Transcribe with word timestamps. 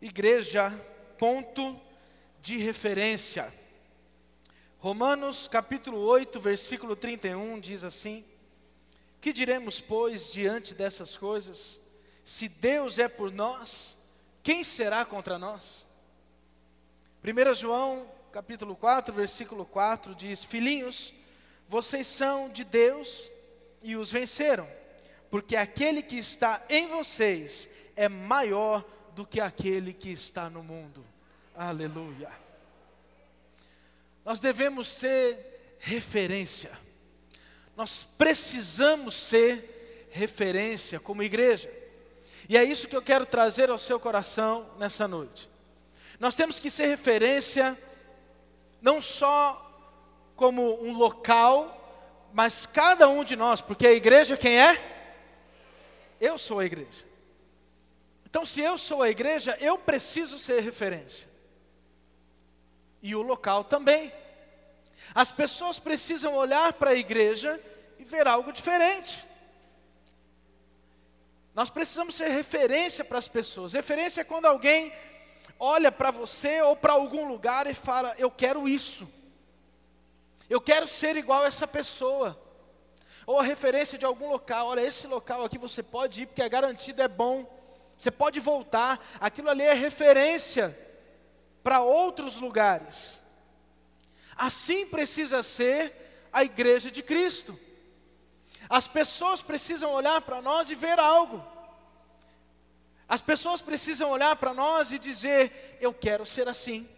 igreja, 0.00 0.70
ponto 1.18 1.78
de 2.40 2.56
referência. 2.56 3.52
Romanos 4.78 5.46
capítulo 5.46 5.98
8, 5.98 6.40
versículo 6.40 6.96
31 6.96 7.60
diz 7.60 7.84
assim: 7.84 8.24
Que 9.20 9.32
diremos, 9.32 9.78
pois, 9.78 10.32
diante 10.32 10.74
dessas 10.74 11.16
coisas? 11.16 11.80
Se 12.24 12.48
Deus 12.48 12.98
é 12.98 13.08
por 13.08 13.30
nós, 13.30 14.08
quem 14.42 14.64
será 14.64 15.04
contra 15.04 15.38
nós? 15.38 15.86
1 17.22 17.54
João 17.54 18.06
capítulo 18.32 18.74
4, 18.74 19.12
versículo 19.12 19.66
4 19.66 20.14
diz: 20.14 20.42
Filhinhos, 20.42 21.12
vocês 21.68 22.06
são 22.06 22.48
de 22.48 22.64
Deus 22.64 23.30
e 23.82 23.96
os 23.96 24.10
venceram, 24.10 24.66
porque 25.30 25.56
aquele 25.56 26.02
que 26.02 26.16
está 26.16 26.64
em 26.70 26.88
vocês 26.88 27.68
é 27.94 28.08
maior 28.08 28.82
do 29.20 29.26
que 29.26 29.38
aquele 29.38 29.92
que 29.92 30.10
está 30.10 30.48
no 30.48 30.62
mundo. 30.62 31.04
Aleluia. 31.54 32.30
Nós 34.24 34.40
devemos 34.40 34.88
ser 34.88 35.76
referência. 35.78 36.70
Nós 37.76 38.02
precisamos 38.02 39.14
ser 39.14 40.08
referência 40.10 40.98
como 40.98 41.22
igreja. 41.22 41.70
E 42.48 42.56
é 42.56 42.64
isso 42.64 42.88
que 42.88 42.96
eu 42.96 43.02
quero 43.02 43.26
trazer 43.26 43.68
ao 43.68 43.78
seu 43.78 44.00
coração 44.00 44.74
nessa 44.78 45.06
noite. 45.06 45.50
Nós 46.18 46.34
temos 46.34 46.58
que 46.58 46.70
ser 46.70 46.86
referência 46.86 47.78
não 48.80 49.02
só 49.02 49.70
como 50.34 50.82
um 50.82 50.94
local, 50.94 52.30
mas 52.32 52.64
cada 52.64 53.06
um 53.06 53.22
de 53.22 53.36
nós, 53.36 53.60
porque 53.60 53.86
a 53.86 53.92
igreja 53.92 54.34
quem 54.34 54.58
é? 54.58 54.80
Eu 56.18 56.38
sou 56.38 56.58
a 56.58 56.64
igreja. 56.64 57.09
Então, 58.30 58.46
se 58.46 58.60
eu 58.60 58.78
sou 58.78 59.02
a 59.02 59.10
igreja, 59.10 59.58
eu 59.60 59.76
preciso 59.76 60.38
ser 60.38 60.60
referência. 60.60 61.28
E 63.02 63.14
o 63.16 63.22
local 63.22 63.64
também. 63.64 64.12
As 65.12 65.32
pessoas 65.32 65.80
precisam 65.80 66.36
olhar 66.36 66.72
para 66.74 66.90
a 66.90 66.94
igreja 66.94 67.60
e 67.98 68.04
ver 68.04 68.28
algo 68.28 68.52
diferente. 68.52 69.26
Nós 71.52 71.68
precisamos 71.68 72.14
ser 72.14 72.28
referência 72.28 73.04
para 73.04 73.18
as 73.18 73.26
pessoas. 73.26 73.72
Referência 73.72 74.20
é 74.20 74.24
quando 74.24 74.46
alguém 74.46 74.92
olha 75.58 75.90
para 75.90 76.12
você 76.12 76.62
ou 76.62 76.76
para 76.76 76.92
algum 76.92 77.26
lugar 77.26 77.66
e 77.66 77.74
fala: 77.74 78.14
Eu 78.16 78.30
quero 78.30 78.68
isso. 78.68 79.08
Eu 80.48 80.60
quero 80.60 80.86
ser 80.86 81.16
igual 81.16 81.42
a 81.42 81.46
essa 81.46 81.66
pessoa. 81.66 82.40
Ou 83.26 83.40
a 83.40 83.42
referência 83.42 83.98
de 83.98 84.04
algum 84.04 84.28
local: 84.28 84.68
Olha, 84.68 84.82
esse 84.82 85.08
local 85.08 85.44
aqui 85.44 85.58
você 85.58 85.82
pode 85.82 86.22
ir 86.22 86.26
porque 86.26 86.42
é 86.42 86.48
garantido, 86.48 87.02
é 87.02 87.08
bom. 87.08 87.59
Você 88.00 88.10
pode 88.10 88.40
voltar, 88.40 88.98
aquilo 89.20 89.50
ali 89.50 89.62
é 89.62 89.74
referência 89.74 90.74
para 91.62 91.82
outros 91.82 92.38
lugares. 92.38 93.20
Assim 94.34 94.86
precisa 94.86 95.42
ser 95.42 95.92
a 96.32 96.42
igreja 96.42 96.90
de 96.90 97.02
Cristo. 97.02 97.60
As 98.70 98.88
pessoas 98.88 99.42
precisam 99.42 99.92
olhar 99.92 100.18
para 100.22 100.40
nós 100.40 100.70
e 100.70 100.74
ver 100.74 100.98
algo. 100.98 101.44
As 103.06 103.20
pessoas 103.20 103.60
precisam 103.60 104.08
olhar 104.08 104.34
para 104.36 104.54
nós 104.54 104.92
e 104.92 104.98
dizer: 104.98 105.76
Eu 105.78 105.92
quero 105.92 106.24
ser 106.24 106.48
assim. 106.48 106.88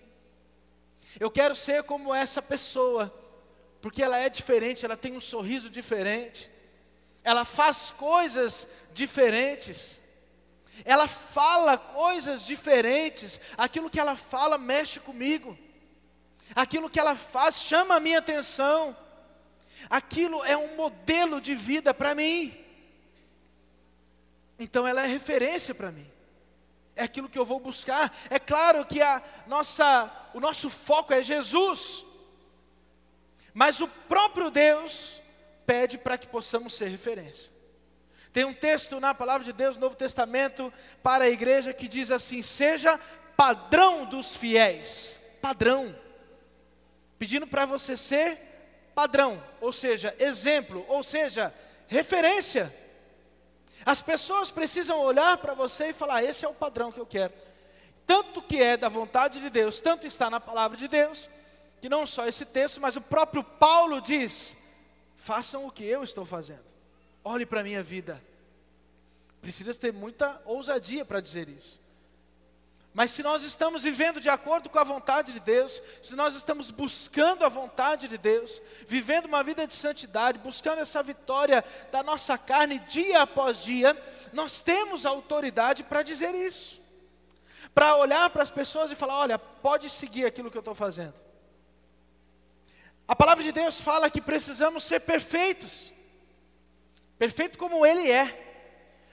Eu 1.19 1.33
quero 1.33 1.57
ser 1.57 1.83
como 1.83 2.15
essa 2.15 2.41
pessoa, 2.41 3.13
porque 3.81 4.05
ela 4.05 4.19
é 4.19 4.29
diferente, 4.29 4.85
ela 4.85 4.97
tem 4.97 5.17
um 5.17 5.21
sorriso 5.21 5.69
diferente, 5.69 6.49
ela 7.25 7.45
faz 7.45 7.91
coisas 7.91 8.69
diferentes 8.95 10.02
ela 10.85 11.07
fala 11.07 11.77
coisas 11.77 12.45
diferentes, 12.45 13.41
aquilo 13.57 13.91
que 13.91 14.01
ela 14.01 14.17
fala 14.17 14.59
mexe 14.59 14.99
comigo, 15.01 15.57
aquilo 16.55 16.91
que 16.91 16.99
ela 16.99 17.15
faz 17.15 17.57
chama 17.57 17.97
a 17.97 18.01
minha 18.01 18.19
atenção, 18.19 18.97
aquilo 19.89 20.45
é 20.45 20.57
um 20.57 20.77
modelo 20.77 21.41
de 21.41 21.55
vida 21.55 21.93
para 21.93 22.15
mim, 22.15 22.53
então 24.59 24.87
ela 24.87 25.05
é 25.05 25.07
referência 25.07 25.75
para 25.75 25.91
mim, 25.91 26.11
é 26.97 27.03
aquilo 27.05 27.29
que 27.29 27.39
eu 27.39 27.45
vou 27.45 27.59
buscar. 27.59 28.15
É 28.29 28.39
claro 28.39 28.85
que 28.85 29.01
a 29.01 29.23
nossa, 29.47 30.11
o 30.35 30.41
nosso 30.41 30.69
foco 30.69 31.13
é 31.13 31.23
Jesus, 31.23 32.05
mas 33.55 33.81
o 33.81 33.89
próprio 33.89 34.51
Deus 34.51 35.21
pede 35.67 35.99
para 35.99 36.19
que 36.19 36.29
possamos 36.29 36.75
ser 36.75 36.89
referência. 36.89 37.52
Tem 38.33 38.45
um 38.45 38.55
texto 38.55 38.99
na 38.99 39.15
palavra 39.15 39.45
de 39.45 39.53
Deus, 39.53 39.77
no 39.77 39.83
Novo 39.83 39.97
Testamento, 39.97 40.73
para 41.03 41.25
a 41.25 41.31
igreja 41.31 41.75
que 41.75 41.87
diz 41.87 42.11
assim: 42.11 42.41
seja 42.41 42.99
padrão 43.37 44.07
dos 44.07 44.35
fiéis. 44.35 45.21
Padrão. 45.43 45.95
Pedindo 47.19 47.47
para 47.47 47.67
você 47.67 47.97
ser 47.97 48.39
padrão, 48.95 49.43
ou 49.61 49.73
seja, 49.73 50.15
exemplo, 50.19 50.85
ou 50.89 51.03
seja, 51.03 51.53
referência. 51.87 52.75
As 53.85 54.01
pessoas 54.01 54.51
precisam 54.51 54.99
olhar 55.01 55.37
para 55.37 55.53
você 55.53 55.89
e 55.89 55.93
falar: 55.93 56.25
esse 56.25 56.45
é 56.45 56.49
o 56.49 56.55
padrão 56.55 56.91
que 56.91 57.01
eu 57.01 57.07
quero. 57.07 57.35
Tanto 58.07 58.41
que 58.41 58.63
é 58.63 58.79
da 58.79 58.89
vontade 58.89 59.41
de 59.41 59.51
Deus, 59.51 59.79
tanto 59.79 60.07
está 60.07 60.31
na 60.31 60.41
palavra 60.41 60.77
de 60.77 60.89
Deus, 60.89 61.29
que 61.83 61.89
não 61.89 62.07
só 62.07 62.27
esse 62.27 62.47
texto, 62.47 62.81
mas 62.81 62.97
o 62.97 63.01
próprio 63.01 63.45
Paulo 63.45 64.01
diz: 64.01 64.57
façam 65.17 65.67
o 65.67 65.71
que 65.71 65.85
eu 65.85 66.03
estou 66.03 66.25
fazendo. 66.25 66.72
Olhe 67.25 67.47
para 67.47 67.61
a 67.61 67.65
minha 67.65 67.83
vida. 67.83 68.23
Precisa 69.41 69.75
ter 69.75 69.93
muita 69.93 70.41
ousadia 70.45 71.05
para 71.05 71.21
dizer 71.21 71.49
isso. 71.49 71.81
Mas 72.95 73.11
se 73.11 73.23
nós 73.23 73.43
estamos 73.43 73.83
vivendo 73.83 74.21
de 74.21 74.29
acordo 74.29 74.69
com 74.69 74.79
a 74.79 74.85
vontade 74.85 75.33
de 75.33 75.41
Deus, 75.41 75.83
se 76.03 76.15
nós 76.15 76.35
estamos 76.35 76.71
buscando 76.71 77.45
a 77.45 77.49
vontade 77.49 78.07
de 78.07 78.19
Deus, 78.19 78.61
vivendo 78.87 79.27
uma 79.27 79.43
vida 79.43 79.67
de 79.67 79.75
santidade, 79.75 80.39
buscando 80.39 80.81
essa 80.81 81.03
vitória 81.03 81.65
da 81.91 82.03
nossa 82.03 82.37
carne 82.37 82.79
dia 82.81 83.23
após 83.23 83.63
dia, 83.63 83.97
nós 84.33 84.61
temos 84.61 85.07
autoridade 85.07 85.83
para 85.83 86.03
dizer 86.03 86.35
isso. 86.35 86.81
Para 87.75 87.97
olhar 87.97 88.29
para 88.29 88.43
as 88.43 88.51
pessoas 88.51 88.91
e 88.91 88.95
falar: 88.95 89.21
olha, 89.21 89.39
pode 89.39 89.89
seguir 89.89 90.27
aquilo 90.27 90.51
que 90.51 90.59
eu 90.59 90.61
estou 90.61 90.75
fazendo. 90.75 91.15
A 93.09 93.17
palavra 93.17 93.43
de 93.43 93.53
Deus 93.53 93.81
fala 93.81 94.11
que 94.11 94.21
precisamos 94.21 94.85
ser 94.85 95.01
perfeitos 95.01 95.93
perfeito 97.23 97.57
como 97.57 97.87
Ele 97.87 98.11
é. 98.11 98.27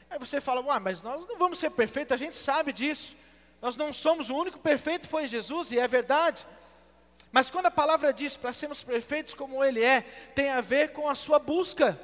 Aí 0.09 0.18
você 0.18 0.42
fala, 0.42 0.66
ah, 0.74 0.80
mas 0.80 1.03
nós 1.03 1.28
não 1.28 1.38
vamos 1.38 1.59
ser 1.59 1.70
perfeitos, 1.70 2.12
a 2.12 2.18
gente 2.18 2.36
sabe 2.36 2.74
disso. 2.74 3.16
Nós 3.62 3.75
não 3.75 3.94
somos, 3.94 4.31
o 4.31 4.36
único 4.36 4.58
perfeito 4.58 5.08
foi 5.08 5.28
Jesus, 5.28 5.72
e 5.72 5.78
é 5.78 5.88
verdade. 5.88 6.47
Mas 7.31 7.52
quando 7.52 7.68
a 7.68 7.72
palavra 7.72 8.12
diz 8.12 8.36
para 8.36 8.52
sermos 8.52 8.81
perfeitos 8.81 9.36
como 9.36 9.64
Ele 9.64 9.84
é, 9.84 10.02
tem 10.34 10.50
a 10.50 10.59
ver 10.59 10.92
com 10.92 11.08
a 11.08 11.14
sua 11.14 11.38
busca, 11.38 12.02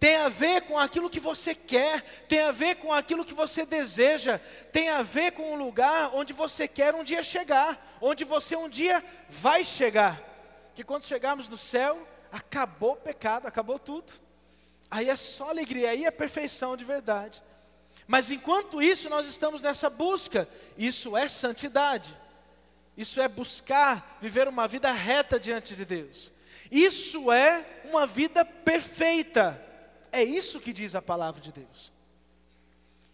tem 0.00 0.16
a 0.16 0.30
ver 0.30 0.62
com 0.62 0.78
aquilo 0.78 1.10
que 1.10 1.20
você 1.20 1.54
quer, 1.54 2.00
tem 2.26 2.40
a 2.40 2.50
ver 2.50 2.76
com 2.76 2.90
aquilo 2.90 3.22
que 3.22 3.34
você 3.34 3.66
deseja, 3.66 4.40
tem 4.72 4.88
a 4.88 5.02
ver 5.02 5.32
com 5.32 5.52
o 5.52 5.56
lugar 5.56 6.12
onde 6.14 6.32
você 6.32 6.66
quer 6.66 6.94
um 6.94 7.04
dia 7.04 7.22
chegar, 7.22 7.98
onde 8.00 8.24
você 8.24 8.56
um 8.56 8.66
dia 8.68 9.04
vai 9.28 9.62
chegar. 9.62 10.18
Que 10.74 10.82
quando 10.82 11.06
chegarmos 11.06 11.48
no 11.48 11.58
céu, 11.58 11.98
acabou 12.32 12.92
o 12.92 12.96
pecado, 12.96 13.46
acabou 13.46 13.78
tudo. 13.78 14.24
Aí 14.90 15.08
é 15.08 15.16
só 15.16 15.50
alegria, 15.50 15.90
aí 15.90 16.04
é 16.04 16.10
perfeição 16.10 16.76
de 16.76 16.84
verdade. 16.84 17.42
Mas 18.06 18.30
enquanto 18.30 18.80
isso, 18.80 19.08
nós 19.08 19.26
estamos 19.26 19.62
nessa 19.62 19.90
busca, 19.90 20.48
isso 20.78 21.16
é 21.16 21.28
santidade. 21.28 22.16
Isso 22.96 23.20
é 23.20 23.28
buscar 23.28 24.18
viver 24.22 24.48
uma 24.48 24.66
vida 24.66 24.90
reta 24.92 25.38
diante 25.38 25.74
de 25.74 25.84
Deus. 25.84 26.32
Isso 26.70 27.30
é 27.30 27.82
uma 27.84 28.06
vida 28.06 28.44
perfeita. 28.44 29.62
É 30.10 30.22
isso 30.22 30.60
que 30.60 30.72
diz 30.72 30.94
a 30.94 31.02
palavra 31.02 31.40
de 31.40 31.52
Deus. 31.52 31.92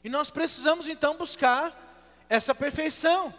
E 0.05 0.09
nós 0.09 0.31
precisamos 0.31 0.87
então 0.87 1.17
buscar 1.17 2.25
essa 2.29 2.55
perfeição. 2.55 3.35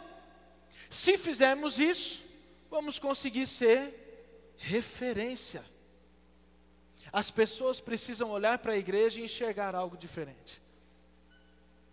Se 0.90 1.18
fizermos 1.18 1.80
isso, 1.80 2.24
vamos 2.69 3.00
conseguir 3.00 3.48
ser 3.48 4.56
referência. 4.57 5.63
As 7.13 7.30
pessoas 7.30 7.80
precisam 7.80 8.31
olhar 8.31 8.57
para 8.57 8.74
a 8.74 8.77
igreja 8.77 9.21
e 9.21 9.24
enxergar 9.24 9.75
algo 9.75 9.95
diferente. 9.95 10.60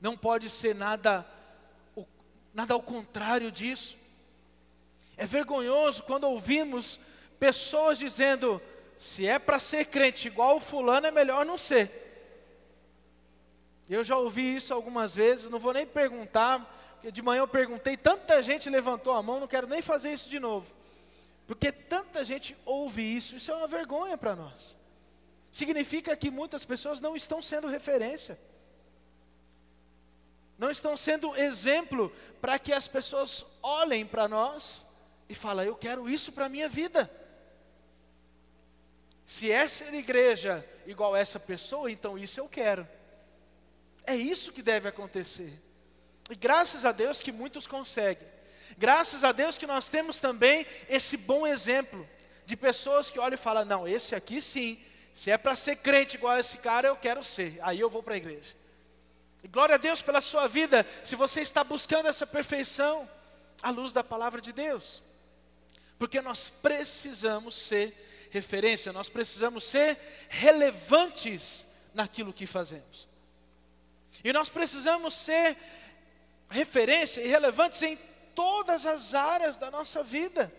Não 0.01 0.17
pode 0.17 0.49
ser 0.49 0.75
nada, 0.75 1.27
nada 2.55 2.73
ao 2.73 2.83
contrário 2.83 3.53
disso. 3.53 3.99
É 5.19 5.27
vergonhoso 5.27 6.05
quando 6.05 6.25
ouvimos 6.25 6.99
pessoas 7.39 7.99
dizendo: 7.99 8.63
se 8.99 9.27
é 9.27 9.39
para 9.39 9.61
ser 9.61 9.85
crente 9.85 10.27
igual 10.27 10.57
o 10.57 10.61
fulano, 10.61 11.07
é 11.07 11.11
melhor 11.11 11.45
não 11.45 11.59
ser. 11.59 12.09
Eu 13.91 14.03
já 14.03 14.17
ouvi 14.17 14.57
isso 14.57 14.73
algumas 14.73 15.15
vezes, 15.15 15.51
não 15.51 15.59
vou 15.59 15.75
nem 15.75 15.87
perguntar, 15.87 16.95
porque 16.95 17.13
de 17.13 17.21
manhã 17.21 17.41
eu 17.41 17.49
perguntei, 17.49 17.95
tanta 17.95 18.41
gente 18.41 18.71
levantou 18.71 19.13
a 19.13 19.23
mão, 19.23 19.39
não 19.39 19.49
quero 19.49 19.67
nem 19.67 19.83
fazer 19.83 20.15
isso 20.15 20.31
de 20.31 20.41
novo. 20.41 20.73
Porque 21.47 21.71
tanta 21.71 22.25
gente 22.25 22.57
ouve 22.65 23.03
isso, 23.03 23.37
isso 23.37 23.51
é 23.51 23.55
uma 23.55 23.67
vergonha 23.67 24.17
para 24.17 24.35
nós. 24.35 24.80
Significa 25.51 26.17
que 26.17 26.31
muitas 26.31 26.65
pessoas 26.65 27.01
não 27.01 27.17
estão 27.17 27.43
sendo 27.43 27.69
referência. 27.69 28.39
não 30.59 30.71
estão 30.71 30.95
sendo 30.95 31.35
exemplo 31.37 32.15
para 32.39 32.59
que 32.59 32.71
as 32.71 32.87
pessoas 32.87 33.47
olhem 33.63 34.07
para 34.07 34.29
nós 34.29 34.87
e 35.29 35.35
falem: 35.35 35.67
Eu 35.67 35.75
quero 35.75 36.09
isso 36.09 36.33
para 36.33 36.47
a 36.47 36.49
minha 36.51 36.69
vida. 36.69 37.11
Se 39.25 39.51
é 39.51 39.67
ser 39.69 39.95
igreja 39.95 40.65
igual 40.87 41.17
essa 41.17 41.41
pessoa, 41.41 41.91
então 41.91 42.19
isso 42.19 42.41
eu 42.41 42.49
quero. 42.49 42.87
É 44.05 44.15
isso 44.15 44.53
que 44.53 44.61
deve 44.61 44.89
acontecer. 44.89 45.53
E 46.29 46.35
graças 46.35 46.85
a 46.85 46.93
Deus 46.93 47.23
que 47.23 47.33
muitos 47.33 47.67
conseguem. 47.67 48.27
Graças 48.77 49.25
a 49.25 49.33
Deus 49.33 49.57
que 49.57 49.67
nós 49.67 49.89
temos 49.89 50.19
também 50.19 50.67
esse 50.89 51.17
bom 51.17 51.47
exemplo 51.47 52.09
de 52.45 52.57
pessoas 52.57 53.11
que 53.11 53.19
olham 53.19 53.35
e 53.35 53.39
falam: 53.39 53.65
não, 53.65 53.89
esse 53.89 54.15
aqui 54.15 54.43
sim, 54.43 54.79
se 55.13 55.31
é 55.31 55.37
para 55.37 55.57
ser 55.57 55.77
crente 55.77 56.17
igual 56.17 56.39
esse 56.39 56.59
cara, 56.59 56.89
eu 56.89 56.97
quero 56.97 57.23
ser. 57.23 57.59
Aí 57.63 57.81
eu 57.81 57.91
vou 57.91 58.03
para 58.03 58.15
a 58.15 58.17
igreja. 58.17 58.55
E 59.43 59.49
glória 59.49 59.75
a 59.75 59.79
Deus 59.79 60.03
pela 60.03 60.21
sua 60.21 60.47
vida, 60.47 60.87
se 61.03 61.17
você 61.17 61.41
está 61.41 61.65
buscando 61.65 62.09
essa 62.09 62.27
perfeição 62.27 63.09
à 63.63 63.71
luz 63.71 63.93
da 63.93 64.05
palavra 64.05 64.41
de 64.41 64.53
Deus. 64.53 65.03
Porque 65.99 66.21
nós 66.21 66.49
precisamos 66.49 67.55
ser 67.55 68.29
referência, 68.31 68.93
nós 68.93 69.09
precisamos 69.09 69.65
ser 69.65 69.99
relevantes 70.29 71.89
naquilo 71.95 72.33
que 72.33 72.47
fazemos. 72.47 73.09
E 74.23 74.33
nós 74.33 74.49
precisamos 74.49 75.15
ser 75.15 75.57
referência 76.49 77.21
e 77.21 77.29
relevantes 77.29 77.83
em 77.83 77.99
todas 78.35 78.87
as 78.87 79.15
áreas 79.15 79.57
da 79.57 79.71
nossa 79.71 80.03
vida. 80.03 80.53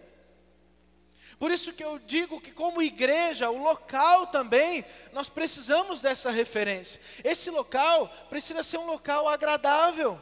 Por 1.42 1.50
isso 1.50 1.74
que 1.74 1.84
eu 1.84 1.98
digo 1.98 2.40
que, 2.40 2.52
como 2.52 2.84
igreja, 2.84 3.50
o 3.50 3.64
local 3.64 4.28
também, 4.28 4.86
nós 5.12 5.28
precisamos 5.28 6.00
dessa 6.00 6.30
referência. 6.30 7.02
Esse 7.24 7.50
local 7.50 8.08
precisa 8.30 8.62
ser 8.62 8.78
um 8.78 8.86
local 8.86 9.28
agradável, 9.28 10.22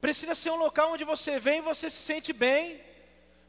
precisa 0.00 0.34
ser 0.34 0.48
um 0.48 0.56
local 0.56 0.92
onde 0.94 1.04
você 1.04 1.38
vem 1.38 1.58
e 1.58 1.60
você 1.60 1.90
se 1.90 1.98
sente 1.98 2.32
bem. 2.32 2.80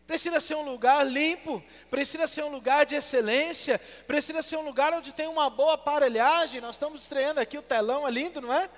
Precisa 0.06 0.42
ser 0.42 0.56
um 0.56 0.70
lugar 0.70 1.08
limpo, 1.08 1.64
precisa 1.90 2.28
ser 2.28 2.44
um 2.44 2.50
lugar 2.50 2.86
de 2.86 2.94
excelência, 2.94 3.80
precisa 4.06 4.44
ser 4.44 4.58
um 4.58 4.66
lugar 4.66 4.92
onde 4.92 5.14
tem 5.14 5.30
uma 5.30 5.50
boa 5.50 5.76
aparelhagem. 5.76 6.60
Nós 6.60 6.76
estamos 6.76 7.04
estreando 7.04 7.40
aqui 7.40 7.58
o 7.58 7.62
telão, 7.62 8.06
é 8.06 8.12
lindo, 8.12 8.42
não 8.42 8.54
é? 8.54 8.70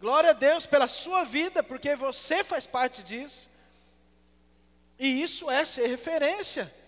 Glória 0.00 0.30
a 0.30 0.32
Deus 0.32 0.66
pela 0.66 0.88
sua 0.88 1.22
vida, 1.22 1.62
porque 1.62 1.94
você 1.94 2.42
faz 2.42 2.66
parte 2.66 3.04
disso. 3.04 3.48
E 4.98 5.22
isso 5.22 5.48
é 5.48 5.64
ser 5.64 5.86
referência. 5.86 6.79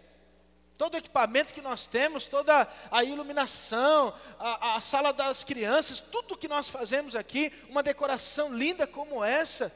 Todo 0.82 0.94
o 0.94 0.98
equipamento 0.98 1.54
que 1.54 1.60
nós 1.60 1.86
temos, 1.86 2.26
toda 2.26 2.66
a 2.90 3.04
iluminação, 3.04 4.12
a, 4.36 4.74
a 4.74 4.80
sala 4.80 5.12
das 5.12 5.44
crianças, 5.44 6.00
tudo 6.00 6.36
que 6.36 6.48
nós 6.48 6.68
fazemos 6.68 7.14
aqui, 7.14 7.52
uma 7.68 7.84
decoração 7.84 8.52
linda 8.52 8.84
como 8.84 9.22
essa, 9.22 9.72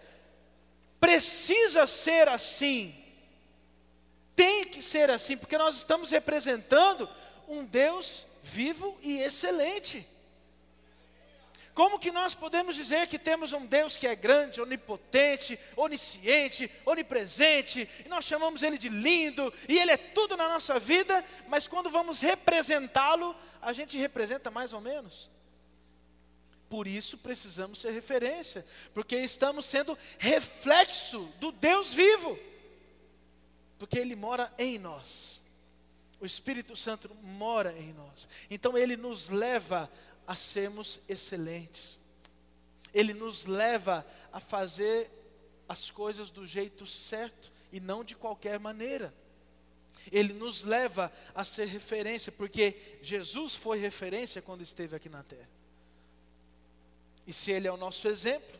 precisa 0.99 1.87
ser 1.87 2.27
assim. 2.27 2.93
Tem 4.35 4.65
que 4.65 4.83
ser 4.83 5.09
assim, 5.09 5.37
porque 5.37 5.57
nós 5.57 5.77
estamos 5.77 6.11
representando 6.11 7.09
um 7.47 7.65
Deus 7.65 8.27
vivo 8.43 8.99
e 9.01 9.21
excelente. 9.21 10.05
Como 11.77 11.99
que 11.99 12.11
nós 12.11 12.35
podemos 12.35 12.75
dizer 12.75 13.07
que 13.07 13.19
temos 13.19 13.53
um 13.53 13.67
Deus 13.67 13.99
que 13.99 14.07
é 14.07 14.17
grande, 14.17 14.63
onipotente, 14.63 15.59
onisciente, 15.77 16.71
onipresente, 16.87 17.87
e 18.03 18.09
nós 18.09 18.25
chamamos 18.25 18.63
Ele 18.63 18.79
de 18.79 18.89
lindo, 18.89 19.53
e 19.69 19.79
Ele 19.79 19.91
é 19.91 19.99
tudo 19.99 20.39
na 20.39 20.49
nossa 20.49 20.79
vida, 20.81 21.23
mas 21.49 21.69
quando 21.69 21.91
vamos 21.91 22.23
representá-lo, 22.23 23.37
a 23.61 23.75
gente 23.75 23.99
representa 23.99 24.51
mais 24.51 24.73
ou 24.73 24.81
menos? 24.81 25.29
Por 26.67 26.87
isso 26.87 27.19
precisamos 27.19 27.79
ser 27.79 27.91
referência, 27.91 28.65
porque 28.95 29.15
estamos 29.17 29.67
sendo 29.67 29.99
reflexo 30.19 31.31
do 31.39 31.53
Deus 31.53 31.93
vivo, 31.93 32.39
porque 33.79 33.99
Ele 33.99 34.17
mora 34.17 34.51
em 34.57 34.79
nós. 34.79 35.47
O 36.19 36.25
Espírito 36.25 36.75
Santo 36.75 37.15
mora 37.23 37.77
em 37.79 37.93
nós. 37.93 38.27
Então 38.51 38.77
ele 38.77 38.97
nos 38.97 39.29
leva 39.29 39.91
a 40.27 40.35
sermos 40.35 41.01
excelentes. 41.09 42.01
Ele 42.93 43.15
nos 43.15 43.47
leva 43.47 44.07
a 44.33 44.41
fazer 44.41 45.11
as 45.69 45.91
coisas 45.91 46.31
do 46.31 46.47
jeito 46.47 46.87
certo 46.87 47.53
e 47.73 47.81
não 47.81 48.05
de 48.05 48.15
qualquer 48.15 48.59
maneira. 48.59 49.13
Ele 50.13 50.33
nos 50.33 50.65
leva 50.65 51.13
a 51.35 51.45
ser 51.45 51.67
referência, 51.67 52.31
porque 52.33 52.99
Jesus 53.03 53.55
foi 53.55 53.79
referência 53.79 54.41
quando 54.41 54.63
esteve 54.63 54.95
aqui 54.95 55.09
na 55.09 55.23
terra. 55.23 55.49
E 57.27 57.33
se 57.33 57.51
Ele 57.51 57.67
é 57.67 57.73
o 57.73 57.77
nosso 57.77 58.07
exemplo 58.07 58.59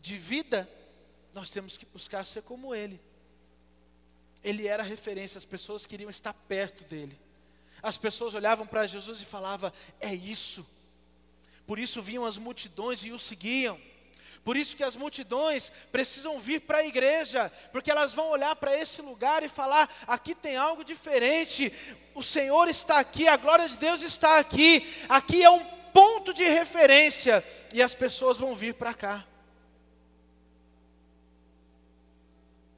de 0.00 0.16
vida, 0.16 0.68
nós 1.34 1.50
temos 1.50 1.76
que 1.76 1.84
buscar 1.86 2.24
ser 2.24 2.42
como 2.42 2.74
Ele. 2.74 3.00
Ele 4.44 4.66
era 4.68 4.82
referência, 4.82 5.38
as 5.38 5.44
pessoas 5.44 5.86
queriam 5.86 6.08
estar 6.08 6.32
perto 6.32 6.84
dele. 6.84 7.18
As 7.82 7.98
pessoas 7.98 8.32
olhavam 8.34 8.66
para 8.66 8.86
Jesus 8.86 9.20
e 9.20 9.24
falavam: 9.24 9.72
É 10.00 10.14
isso. 10.14 10.64
Por 11.66 11.78
isso 11.78 12.00
vinham 12.00 12.24
as 12.24 12.38
multidões 12.38 13.02
e 13.04 13.10
o 13.10 13.18
seguiam. 13.18 13.78
Por 14.44 14.56
isso 14.56 14.76
que 14.76 14.84
as 14.84 14.94
multidões 14.94 15.72
precisam 15.90 16.38
vir 16.38 16.60
para 16.60 16.78
a 16.78 16.86
igreja, 16.86 17.50
porque 17.72 17.90
elas 17.90 18.14
vão 18.14 18.28
olhar 18.30 18.54
para 18.54 18.78
esse 18.78 19.02
lugar 19.02 19.42
e 19.42 19.48
falar: 19.48 19.92
aqui 20.06 20.36
tem 20.36 20.56
algo 20.56 20.84
diferente, 20.84 21.72
o 22.14 22.22
Senhor 22.22 22.68
está 22.68 23.00
aqui, 23.00 23.26
a 23.26 23.36
glória 23.36 23.68
de 23.68 23.76
Deus 23.76 24.02
está 24.02 24.38
aqui, 24.38 24.86
aqui 25.08 25.42
é 25.42 25.50
um 25.50 25.64
ponto 25.92 26.32
de 26.32 26.44
referência, 26.44 27.44
e 27.74 27.82
as 27.82 27.92
pessoas 27.92 28.38
vão 28.38 28.54
vir 28.54 28.74
para 28.74 28.94
cá. 28.94 29.26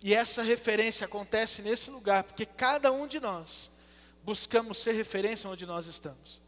E 0.03 0.15
essa 0.15 0.43
referência 0.43 1.05
acontece 1.05 1.61
nesse 1.61 1.91
lugar, 1.91 2.25
porque 2.25 2.47
cada 2.47 2.91
um 2.91 3.07
de 3.07 3.21
nós 3.21 3.73
buscamos 4.25 4.79
ser 4.79 4.93
referência 4.93 5.51
onde 5.51 5.67
nós 5.67 5.87
estamos. 5.87 6.41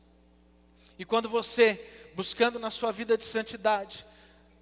E 0.98 1.04
quando 1.04 1.28
você 1.28 1.78
buscando 2.14 2.58
na 2.58 2.70
sua 2.70 2.92
vida 2.92 3.16
de 3.16 3.24
santidade, 3.24 4.04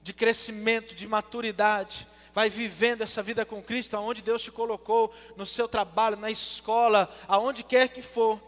de 0.03 0.13
crescimento, 0.13 0.95
de 0.95 1.07
maturidade, 1.07 2.07
vai 2.33 2.49
vivendo 2.49 3.03
essa 3.03 3.23
vida 3.23 3.45
com 3.45 3.63
Cristo, 3.63 3.97
aonde 3.97 4.23
Deus 4.23 4.43
te 4.43 4.51
colocou, 4.51 5.13
no 5.37 5.45
seu 5.45 5.69
trabalho, 5.69 6.17
na 6.17 6.31
escola, 6.31 7.13
aonde 7.27 7.63
quer 7.63 7.89
que 7.89 8.03
for. 8.03 8.41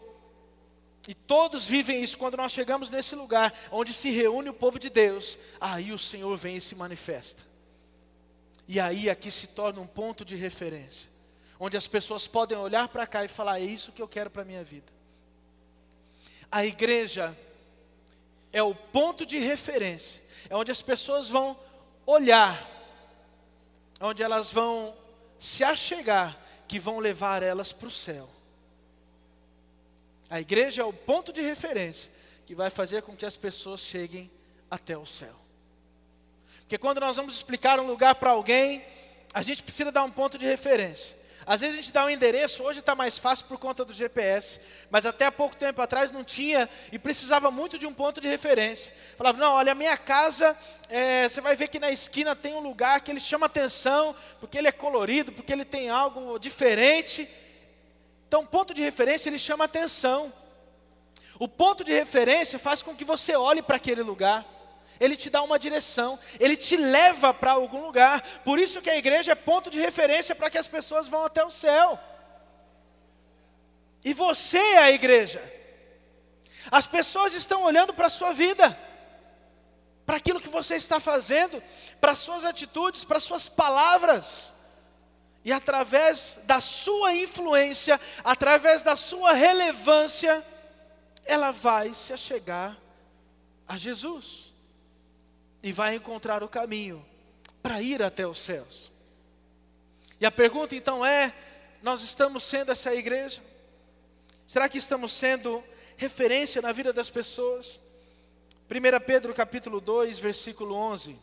E 1.07 1.13
todos 1.13 1.65
vivem 1.65 2.01
isso 2.03 2.17
quando 2.17 2.37
nós 2.37 2.51
chegamos 2.51 2.89
nesse 2.89 3.15
lugar 3.15 3.53
onde 3.71 3.93
se 3.93 4.09
reúne 4.11 4.49
o 4.49 4.53
povo 4.53 4.79
de 4.79 4.89
Deus, 4.89 5.37
aí 5.59 5.91
o 5.91 5.97
Senhor 5.97 6.35
vem 6.37 6.57
e 6.57 6.61
se 6.61 6.75
manifesta. 6.75 7.43
E 8.67 8.79
aí 8.79 9.09
aqui 9.09 9.29
se 9.29 9.47
torna 9.47 9.81
um 9.81 9.87
ponto 9.87 10.23
de 10.23 10.35
referência, 10.35 11.09
onde 11.59 11.75
as 11.75 11.87
pessoas 11.87 12.27
podem 12.27 12.57
olhar 12.57 12.87
para 12.87 13.07
cá 13.07 13.25
e 13.25 13.27
falar: 13.27 13.59
é 13.59 13.63
isso 13.65 13.91
que 13.91 14.01
eu 14.01 14.07
quero 14.07 14.29
para 14.29 14.43
a 14.43 14.45
minha 14.45 14.63
vida. 14.63 14.91
A 16.51 16.65
igreja 16.65 17.35
é 18.53 18.61
o 18.61 18.75
ponto 18.75 19.25
de 19.25 19.37
referência, 19.37 20.21
é 20.49 20.55
onde 20.55 20.71
as 20.71 20.81
pessoas 20.81 21.29
vão 21.29 21.57
olhar, 22.05 22.67
onde 23.99 24.21
elas 24.21 24.51
vão 24.51 24.93
se 25.39 25.63
achegar, 25.63 26.37
que 26.67 26.79
vão 26.79 26.99
levar 26.99 27.43
elas 27.43 27.71
para 27.71 27.87
o 27.87 27.91
céu. 27.91 28.29
A 30.29 30.39
igreja 30.39 30.81
é 30.81 30.85
o 30.85 30.93
ponto 30.93 31.33
de 31.33 31.41
referência 31.41 32.11
que 32.45 32.55
vai 32.55 32.69
fazer 32.69 33.01
com 33.01 33.15
que 33.15 33.25
as 33.25 33.35
pessoas 33.35 33.81
cheguem 33.81 34.31
até 34.69 34.97
o 34.97 35.05
céu. 35.05 35.35
Porque 36.59 36.77
quando 36.77 37.01
nós 37.01 37.17
vamos 37.17 37.35
explicar 37.35 37.79
um 37.81 37.87
lugar 37.87 38.15
para 38.15 38.31
alguém, 38.31 38.81
a 39.33 39.41
gente 39.41 39.61
precisa 39.61 39.91
dar 39.91 40.03
um 40.03 40.11
ponto 40.11 40.37
de 40.37 40.45
referência. 40.45 41.17
Às 41.51 41.59
vezes 41.59 41.77
a 41.77 41.81
gente 41.81 41.91
dá 41.91 42.05
um 42.05 42.09
endereço, 42.09 42.63
hoje 42.63 42.79
está 42.79 42.95
mais 42.95 43.17
fácil 43.17 43.45
por 43.45 43.59
conta 43.59 43.83
do 43.83 43.91
GPS, 43.91 44.61
mas 44.89 45.05
até 45.05 45.25
há 45.25 45.31
pouco 45.33 45.53
tempo 45.53 45.81
atrás 45.81 46.09
não 46.09 46.23
tinha 46.23 46.69
e 46.93 46.97
precisava 46.97 47.51
muito 47.51 47.77
de 47.77 47.85
um 47.85 47.93
ponto 47.93 48.21
de 48.21 48.27
referência. 48.29 48.93
Falava, 49.17 49.37
não, 49.37 49.51
olha, 49.55 49.73
a 49.73 49.75
minha 49.75 49.97
casa, 49.97 50.57
é, 50.87 51.27
você 51.27 51.41
vai 51.41 51.53
ver 51.57 51.67
que 51.67 51.77
na 51.77 51.91
esquina 51.91 52.37
tem 52.37 52.53
um 52.53 52.61
lugar 52.61 53.01
que 53.01 53.11
ele 53.11 53.19
chama 53.19 53.47
atenção, 53.47 54.15
porque 54.39 54.57
ele 54.57 54.69
é 54.69 54.71
colorido, 54.71 55.33
porque 55.33 55.51
ele 55.51 55.65
tem 55.65 55.89
algo 55.89 56.39
diferente. 56.39 57.27
Então, 58.29 58.45
ponto 58.45 58.73
de 58.73 58.81
referência 58.81 59.27
ele 59.27 59.37
chama 59.37 59.65
atenção. 59.65 60.31
O 61.37 61.49
ponto 61.49 61.83
de 61.83 61.91
referência 61.91 62.57
faz 62.59 62.81
com 62.81 62.95
que 62.95 63.03
você 63.03 63.35
olhe 63.35 63.61
para 63.61 63.75
aquele 63.75 64.03
lugar 64.03 64.45
ele 65.01 65.17
te 65.17 65.31
dá 65.31 65.41
uma 65.41 65.57
direção, 65.57 66.17
ele 66.39 66.55
te 66.55 66.77
leva 66.77 67.33
para 67.33 67.53
algum 67.53 67.81
lugar. 67.87 68.21
Por 68.45 68.59
isso 68.59 68.83
que 68.83 68.89
a 68.89 68.95
igreja 68.95 69.31
é 69.31 69.35
ponto 69.35 69.71
de 69.71 69.79
referência 69.79 70.35
para 70.35 70.47
que 70.47 70.59
as 70.59 70.67
pessoas 70.67 71.07
vão 71.07 71.25
até 71.25 71.43
o 71.43 71.49
céu. 71.49 71.99
E 74.03 74.13
você 74.13 74.59
é 74.59 74.77
a 74.77 74.91
igreja. 74.91 75.41
As 76.69 76.85
pessoas 76.85 77.33
estão 77.33 77.63
olhando 77.63 77.95
para 77.95 78.05
a 78.05 78.11
sua 78.11 78.31
vida, 78.31 78.77
para 80.05 80.17
aquilo 80.17 80.39
que 80.39 80.49
você 80.49 80.75
está 80.75 80.99
fazendo, 80.99 81.61
para 81.99 82.11
as 82.11 82.19
suas 82.19 82.45
atitudes, 82.45 83.03
para 83.03 83.17
as 83.17 83.23
suas 83.23 83.49
palavras. 83.49 84.69
E 85.43 85.51
através 85.51 86.41
da 86.43 86.61
sua 86.61 87.11
influência, 87.15 87.99
através 88.23 88.83
da 88.83 88.95
sua 88.95 89.33
relevância, 89.33 90.45
ela 91.25 91.49
vai 91.49 91.95
se 91.95 92.13
achegar 92.13 92.77
a 93.67 93.79
Jesus 93.79 94.50
e 95.63 95.71
vai 95.71 95.95
encontrar 95.95 96.43
o 96.43 96.49
caminho 96.49 97.05
para 97.61 97.81
ir 97.81 98.01
até 98.01 98.25
os 98.25 98.39
céus. 98.39 98.91
E 100.19 100.25
a 100.25 100.31
pergunta 100.31 100.75
então 100.75 101.05
é: 101.05 101.33
nós 101.81 102.01
estamos 102.01 102.43
sendo 102.43 102.71
essa 102.71 102.93
igreja? 102.93 103.41
Será 104.45 104.67
que 104.67 104.77
estamos 104.77 105.13
sendo 105.13 105.63
referência 105.97 106.61
na 106.61 106.71
vida 106.71 106.91
das 106.91 107.09
pessoas? 107.09 107.81
1 108.69 109.05
Pedro 109.05 109.33
capítulo 109.33 109.79
2, 109.79 110.19
versículo 110.19 110.75
11. 110.75 111.17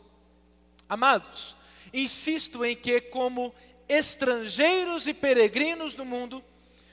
Amados, 0.87 1.55
insisto 1.93 2.63
em 2.65 2.75
que 2.75 3.01
como 3.01 3.53
estrangeiros 3.87 5.07
e 5.07 5.13
peregrinos 5.13 5.95
no 5.95 6.05
mundo, 6.05 6.43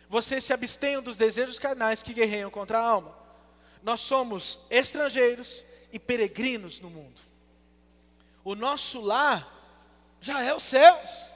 vocês 0.09 0.45
se 0.45 0.53
abstenham 0.53 1.03
dos 1.03 1.17
desejos 1.17 1.59
carnais 1.59 2.03
que 2.03 2.15
guerreiam 2.15 2.51
contra 2.51 2.79
a 2.79 2.87
alma. 2.87 3.15
Nós 3.83 4.01
somos 4.01 4.61
estrangeiros 4.71 5.65
e 5.93 5.99
peregrinos 5.99 6.81
no 6.81 6.91
mundo. 6.91 7.21
O 8.47 8.55
nosso 8.55 9.01
lar 9.01 9.45
já 10.21 10.41
é 10.41 10.55
os 10.55 10.63
céus. 10.63 11.33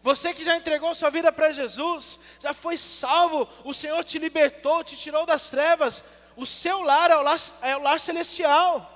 Você 0.00 0.32
que 0.32 0.44
já 0.44 0.56
entregou 0.56 0.94
sua 0.94 1.10
vida 1.10 1.32
para 1.32 1.50
Jesus, 1.50 2.20
já 2.38 2.54
foi 2.54 2.78
salvo, 2.78 3.48
o 3.64 3.74
Senhor 3.74 4.04
te 4.04 4.16
libertou, 4.16 4.84
te 4.84 4.96
tirou 4.96 5.26
das 5.26 5.50
trevas. 5.50 6.04
O 6.36 6.46
seu 6.46 6.84
lar 6.84 7.10
é 7.10 7.16
o 7.16 7.22
lar, 7.22 7.40
é 7.62 7.76
o 7.76 7.82
lar 7.82 7.98
celestial. 7.98 8.88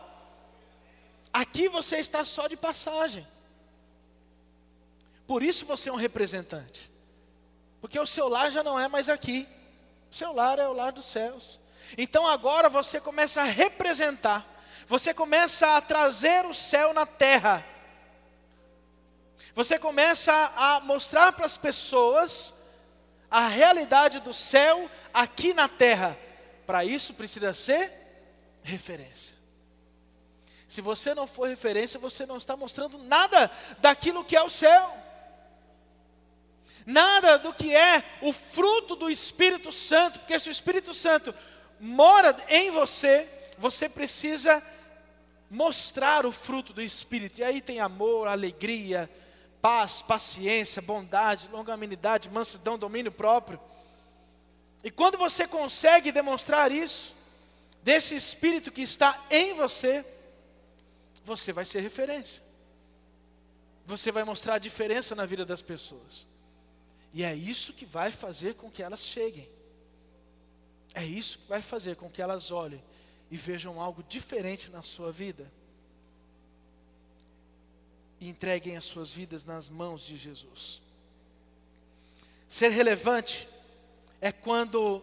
Aqui 1.32 1.68
você 1.68 1.96
está 1.96 2.24
só 2.24 2.46
de 2.46 2.56
passagem. 2.56 3.26
Por 5.26 5.42
isso 5.42 5.66
você 5.66 5.88
é 5.88 5.92
um 5.92 5.96
representante. 5.96 6.88
Porque 7.80 7.98
o 7.98 8.06
seu 8.06 8.28
lar 8.28 8.52
já 8.52 8.62
não 8.62 8.78
é 8.78 8.86
mais 8.86 9.08
aqui. 9.08 9.48
O 10.08 10.14
seu 10.14 10.32
lar 10.32 10.60
é 10.60 10.68
o 10.68 10.72
lar 10.72 10.92
dos 10.92 11.06
céus. 11.06 11.58
Então 11.98 12.28
agora 12.28 12.68
você 12.68 13.00
começa 13.00 13.40
a 13.40 13.44
representar, 13.44 14.46
você 14.86 15.14
começa 15.14 15.76
a 15.76 15.80
trazer 15.80 16.44
o 16.46 16.54
céu 16.54 16.92
na 16.92 17.06
terra. 17.06 17.64
Você 19.54 19.78
começa 19.78 20.32
a 20.56 20.80
mostrar 20.80 21.32
para 21.32 21.46
as 21.46 21.56
pessoas 21.56 22.54
a 23.30 23.48
realidade 23.48 24.20
do 24.20 24.32
céu 24.32 24.90
aqui 25.12 25.54
na 25.54 25.68
terra. 25.68 26.18
Para 26.66 26.84
isso 26.84 27.14
precisa 27.14 27.54
ser 27.54 27.92
referência. 28.62 29.34
Se 30.66 30.80
você 30.80 31.14
não 31.14 31.26
for 31.26 31.48
referência, 31.48 32.00
você 32.00 32.26
não 32.26 32.36
está 32.36 32.56
mostrando 32.56 32.98
nada 32.98 33.50
daquilo 33.78 34.24
que 34.24 34.36
é 34.36 34.42
o 34.42 34.50
céu 34.50 35.04
nada 36.86 37.38
do 37.38 37.52
que 37.52 37.74
é 37.74 38.02
o 38.20 38.32
fruto 38.32 38.94
do 38.96 39.10
Espírito 39.10 39.72
Santo, 39.72 40.18
porque 40.18 40.38
se 40.38 40.48
o 40.48 40.52
Espírito 40.52 40.92
Santo 40.92 41.34
mora 41.80 42.36
em 42.48 42.70
você, 42.70 43.28
você 43.58 43.88
precisa 43.88 44.62
mostrar 45.50 46.26
o 46.26 46.32
fruto 46.32 46.72
do 46.72 46.82
Espírito. 46.82 47.40
E 47.40 47.44
aí 47.44 47.60
tem 47.60 47.80
amor, 47.80 48.28
alegria, 48.28 49.10
paz, 49.60 50.02
paciência, 50.02 50.82
bondade, 50.82 51.48
longanimidade, 51.48 52.28
mansidão, 52.30 52.78
domínio 52.78 53.12
próprio. 53.12 53.60
E 54.82 54.90
quando 54.90 55.16
você 55.16 55.46
consegue 55.46 56.12
demonstrar 56.12 56.70
isso, 56.70 57.14
desse 57.82 58.14
Espírito 58.14 58.72
que 58.72 58.82
está 58.82 59.24
em 59.30 59.54
você, 59.54 60.04
você 61.24 61.52
vai 61.52 61.64
ser 61.64 61.80
referência. 61.80 62.42
Você 63.86 64.10
vai 64.10 64.24
mostrar 64.24 64.54
a 64.54 64.58
diferença 64.58 65.14
na 65.14 65.26
vida 65.26 65.44
das 65.44 65.62
pessoas. 65.62 66.26
E 67.12 67.22
é 67.22 67.34
isso 67.34 67.72
que 67.72 67.84
vai 67.84 68.10
fazer 68.10 68.54
com 68.54 68.70
que 68.70 68.82
elas 68.82 69.00
cheguem. 69.00 69.48
É 70.94 71.04
isso 71.04 71.38
que 71.38 71.48
vai 71.48 71.62
fazer 71.62 71.96
com 71.96 72.10
que 72.10 72.20
elas 72.20 72.50
olhem 72.50 72.82
e 73.34 73.36
vejam 73.36 73.80
algo 73.80 74.00
diferente 74.04 74.70
na 74.70 74.80
sua 74.84 75.10
vida. 75.10 75.50
E 78.20 78.28
entreguem 78.28 78.76
as 78.76 78.84
suas 78.84 79.12
vidas 79.12 79.44
nas 79.44 79.68
mãos 79.68 80.02
de 80.02 80.16
Jesus. 80.16 80.80
Ser 82.48 82.68
relevante 82.68 83.48
é 84.20 84.30
quando 84.30 85.02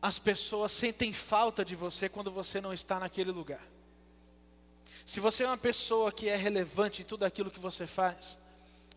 as 0.00 0.18
pessoas 0.18 0.72
sentem 0.72 1.12
falta 1.12 1.62
de 1.62 1.76
você 1.76 2.08
quando 2.08 2.30
você 2.30 2.62
não 2.62 2.72
está 2.72 2.98
naquele 2.98 3.30
lugar. 3.30 3.62
Se 5.04 5.20
você 5.20 5.44
é 5.44 5.48
uma 5.48 5.58
pessoa 5.58 6.10
que 6.10 6.30
é 6.30 6.36
relevante 6.36 7.02
em 7.02 7.04
tudo 7.04 7.24
aquilo 7.24 7.50
que 7.50 7.60
você 7.60 7.86
faz, 7.86 8.38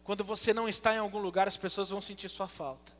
quando 0.05 0.23
você 0.23 0.53
não 0.53 0.69
está 0.69 0.95
em 0.95 0.99
algum 0.99 1.19
lugar, 1.19 1.49
as 1.49 1.57
pessoas 1.57 1.89
vão 1.89 1.99
sentir 1.99 2.29
sua 2.29 2.47
falta. 2.47 2.93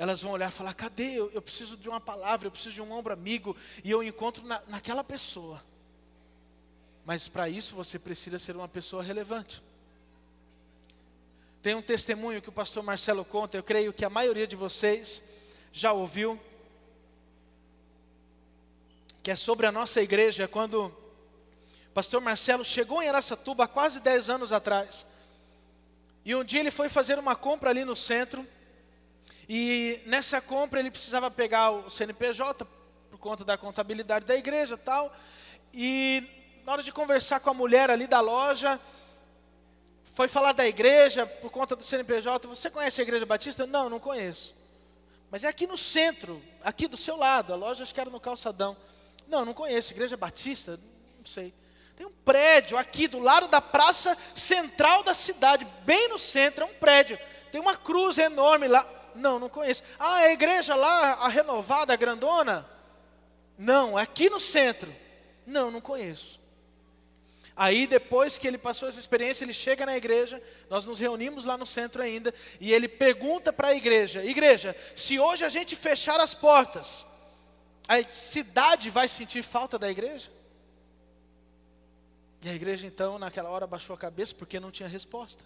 Elas 0.00 0.22
vão 0.22 0.32
olhar 0.32 0.48
e 0.48 0.52
falar: 0.52 0.72
cadê? 0.72 1.12
Eu, 1.12 1.30
eu 1.30 1.42
preciso 1.42 1.76
de 1.76 1.86
uma 1.86 2.00
palavra, 2.00 2.46
eu 2.46 2.50
preciso 2.50 2.76
de 2.76 2.80
um 2.80 2.90
ombro 2.90 3.12
amigo, 3.12 3.54
e 3.84 3.90
eu 3.90 4.02
encontro 4.02 4.42
na, 4.46 4.62
naquela 4.66 5.04
pessoa. 5.04 5.62
Mas 7.04 7.28
para 7.28 7.50
isso 7.50 7.74
você 7.74 7.98
precisa 7.98 8.38
ser 8.38 8.56
uma 8.56 8.66
pessoa 8.66 9.02
relevante. 9.02 9.62
Tem 11.60 11.74
um 11.74 11.82
testemunho 11.82 12.40
que 12.40 12.48
o 12.48 12.52
pastor 12.52 12.82
Marcelo 12.82 13.26
conta, 13.26 13.58
eu 13.58 13.62
creio 13.62 13.92
que 13.92 14.02
a 14.02 14.08
maioria 14.08 14.46
de 14.46 14.56
vocês 14.56 15.22
já 15.70 15.92
ouviu, 15.92 16.40
que 19.22 19.30
é 19.30 19.36
sobre 19.36 19.66
a 19.66 19.72
nossa 19.72 20.00
igreja, 20.00 20.48
quando 20.48 20.90
pastor 21.92 22.22
Marcelo 22.22 22.64
chegou 22.64 23.02
em 23.02 23.08
Aracatuba 23.10 23.64
há 23.64 23.68
quase 23.68 24.00
10 24.00 24.30
anos 24.30 24.50
atrás. 24.50 25.04
E 26.24 26.34
um 26.34 26.42
dia 26.42 26.60
ele 26.60 26.70
foi 26.70 26.88
fazer 26.88 27.18
uma 27.18 27.36
compra 27.36 27.68
ali 27.68 27.84
no 27.84 27.94
centro. 27.94 28.46
E 29.48 30.00
nessa 30.06 30.40
compra 30.40 30.80
ele 30.80 30.90
precisava 30.90 31.30
pegar 31.30 31.70
o 31.70 31.90
CNPJ 31.90 32.64
por 33.10 33.18
conta 33.18 33.44
da 33.44 33.58
contabilidade 33.58 34.24
da 34.24 34.36
igreja 34.36 34.76
tal. 34.76 35.14
E 35.72 36.24
na 36.64 36.72
hora 36.72 36.82
de 36.82 36.92
conversar 36.92 37.40
com 37.40 37.50
a 37.50 37.54
mulher 37.54 37.90
ali 37.90 38.06
da 38.06 38.20
loja, 38.20 38.78
foi 40.04 40.28
falar 40.28 40.52
da 40.52 40.66
igreja 40.66 41.26
por 41.26 41.50
conta 41.50 41.74
do 41.74 41.82
CNPJ. 41.82 42.46
Você 42.46 42.70
conhece 42.70 43.00
a 43.00 43.04
igreja 43.04 43.24
batista? 43.24 43.66
Não, 43.66 43.88
não 43.88 43.98
conheço. 43.98 44.54
Mas 45.30 45.44
é 45.44 45.48
aqui 45.48 45.66
no 45.66 45.78
centro, 45.78 46.42
aqui 46.62 46.88
do 46.88 46.96
seu 46.96 47.16
lado. 47.16 47.52
A 47.52 47.56
loja 47.56 47.82
acho 47.82 47.94
que 47.94 48.00
era 48.00 48.10
no 48.10 48.20
calçadão. 48.20 48.76
Não, 49.28 49.44
não 49.44 49.54
conheço. 49.54 49.92
Igreja 49.92 50.16
batista? 50.16 50.78
Não 51.16 51.24
sei. 51.24 51.54
Tem 51.96 52.06
um 52.06 52.12
prédio 52.24 52.78
aqui 52.78 53.06
do 53.06 53.18
lado 53.18 53.46
da 53.48 53.60
praça 53.60 54.16
central 54.34 55.02
da 55.02 55.14
cidade, 55.14 55.66
bem 55.84 56.08
no 56.08 56.18
centro, 56.18 56.64
é 56.64 56.66
um 56.66 56.74
prédio. 56.74 57.18
Tem 57.52 57.60
uma 57.60 57.76
cruz 57.76 58.16
enorme 58.16 58.68
lá. 58.68 58.86
Não, 59.14 59.38
não 59.38 59.48
conheço. 59.48 59.82
Ah, 59.98 60.16
a 60.16 60.32
igreja 60.32 60.74
lá, 60.74 61.14
a 61.14 61.28
renovada, 61.28 61.92
a 61.92 61.96
grandona? 61.96 62.68
Não, 63.56 63.98
é 63.98 64.02
aqui 64.02 64.30
no 64.30 64.40
centro. 64.40 64.94
Não, 65.46 65.70
não 65.70 65.80
conheço. 65.80 66.40
Aí, 67.56 67.86
depois 67.86 68.38
que 68.38 68.46
ele 68.46 68.56
passou 68.56 68.88
essa 68.88 68.98
experiência, 68.98 69.44
ele 69.44 69.52
chega 69.52 69.84
na 69.84 69.96
igreja, 69.96 70.42
nós 70.70 70.86
nos 70.86 70.98
reunimos 70.98 71.44
lá 71.44 71.58
no 71.58 71.66
centro 71.66 72.00
ainda, 72.00 72.32
e 72.58 72.72
ele 72.72 72.88
pergunta 72.88 73.52
para 73.52 73.68
a 73.68 73.74
igreja: 73.74 74.24
Igreja, 74.24 74.74
se 74.96 75.18
hoje 75.18 75.44
a 75.44 75.48
gente 75.48 75.76
fechar 75.76 76.18
as 76.20 76.32
portas, 76.32 77.06
a 77.86 78.02
cidade 78.08 78.88
vai 78.88 79.08
sentir 79.08 79.42
falta 79.42 79.78
da 79.78 79.90
igreja? 79.90 80.30
E 82.42 82.48
a 82.48 82.54
igreja 82.54 82.86
então, 82.86 83.18
naquela 83.18 83.50
hora, 83.50 83.66
baixou 83.66 83.92
a 83.92 83.98
cabeça 83.98 84.34
porque 84.34 84.58
não 84.58 84.70
tinha 84.70 84.88
resposta. 84.88 85.44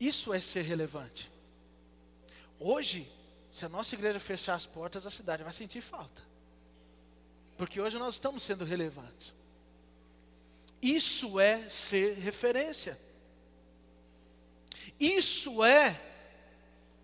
Isso 0.00 0.32
é 0.32 0.40
ser 0.40 0.62
relevante. 0.62 1.30
Hoje, 2.58 3.10
se 3.52 3.64
a 3.64 3.68
nossa 3.68 3.94
igreja 3.94 4.20
fechar 4.20 4.54
as 4.54 4.66
portas, 4.66 5.06
a 5.06 5.10
cidade 5.10 5.42
vai 5.42 5.52
sentir 5.52 5.80
falta. 5.80 6.22
Porque 7.56 7.80
hoje 7.80 7.98
nós 7.98 8.14
estamos 8.14 8.42
sendo 8.42 8.64
relevantes. 8.64 9.34
Isso 10.80 11.40
é 11.40 11.68
ser 11.68 12.16
referência. 12.18 12.98
Isso 14.98 15.64
é 15.64 16.00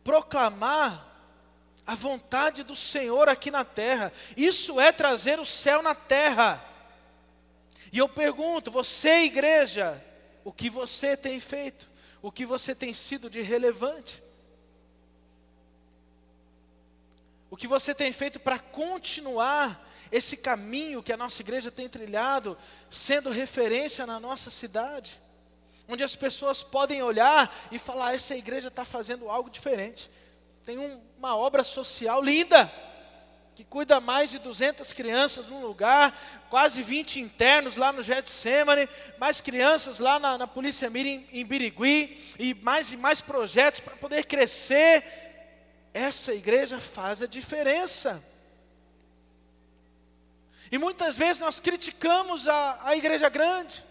proclamar 0.03 1.13
a 1.87 1.95
vontade 1.95 2.63
do 2.63 2.77
Senhor 2.77 3.29
aqui 3.29 3.51
na 3.51 3.65
terra. 3.65 4.13
Isso 4.37 4.81
é 4.81 4.93
trazer 4.93 5.39
o 5.41 5.45
céu 5.45 5.83
na 5.83 5.95
terra. 5.95 6.65
E 7.93 7.99
eu 7.99 8.09
pergunto, 8.09 8.71
você, 8.71 9.25
igreja, 9.25 10.03
o 10.45 10.53
que 10.53 10.71
você 10.71 11.17
tem 11.17 11.39
feito? 11.41 11.89
O 12.25 12.33
que 12.33 12.47
você 12.47 12.75
tem 12.75 12.95
sido 12.95 13.29
de 13.29 13.43
relevante? 13.43 14.23
O 17.51 17.57
que 17.57 17.67
você 17.67 17.95
tem 17.95 18.11
feito 18.13 18.41
para 18.41 18.59
continuar 18.59 19.87
esse 20.11 20.35
caminho 20.35 21.03
que 21.03 21.13
a 21.13 21.19
nossa 21.19 21.43
igreja 21.43 21.71
tem 21.71 21.87
trilhado, 21.87 22.57
sendo 22.89 23.29
referência 23.29 24.07
na 24.07 24.19
nossa 24.19 24.51
cidade? 24.51 25.21
Onde 25.87 26.03
as 26.03 26.17
pessoas 26.17 26.63
podem 26.63 27.03
olhar 27.03 27.55
e 27.71 27.79
falar: 27.79 28.15
essa 28.15 28.35
igreja 28.35 28.69
está 28.69 28.87
fazendo 28.87 29.29
algo 29.29 29.51
diferente. 29.51 30.11
Tem 30.65 30.79
um, 30.79 30.99
uma 31.19 31.37
obra 31.37 31.63
social 31.63 32.23
linda 32.23 32.73
que 33.55 33.63
cuida 33.63 34.01
mais 34.01 34.31
de 34.31 34.41
200 34.41 34.93
crianças 34.93 35.47
num 35.47 35.61
lugar, 35.61 36.13
quase 36.51 36.83
20 36.83 37.21
internos 37.21 37.77
lá 37.77 37.93
no 37.93 38.03
Getsemane, 38.03 38.89
mais 39.17 39.41
crianças 39.41 40.01
lá 40.01 40.19
na, 40.19 40.37
na 40.37 40.47
Polícia 40.47 40.91
Mirim 40.91 41.25
em 41.33 41.47
Birigui, 41.47 42.33
e 42.39 42.53
mais 42.55 42.93
e 42.93 42.97
mais 42.97 43.21
projetos 43.21 43.79
para 43.79 43.95
poder 43.97 44.27
crescer. 44.27 45.05
Essa 45.93 46.35
igreja 46.35 46.81
faz 46.81 47.23
a 47.23 47.27
diferença. 47.27 48.23
E 50.73 50.77
muitas 50.77 51.17
vezes 51.17 51.39
nós 51.39 51.61
criticamos 51.61 52.49
a, 52.49 52.81
a 52.83 52.97
igreja 52.97 53.29
grande. 53.29 53.85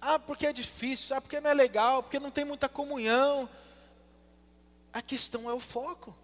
Ah, 0.00 0.18
porque 0.18 0.46
é 0.46 0.52
difícil, 0.52 1.14
ah, 1.14 1.20
porque 1.20 1.38
não 1.42 1.50
é 1.50 1.54
legal, 1.54 2.02
porque 2.02 2.18
não 2.18 2.30
tem 2.30 2.46
muita 2.46 2.70
comunhão. 2.70 3.50
A 4.90 5.02
questão 5.02 5.50
é 5.50 5.52
o 5.52 5.60
foco. 5.60 6.16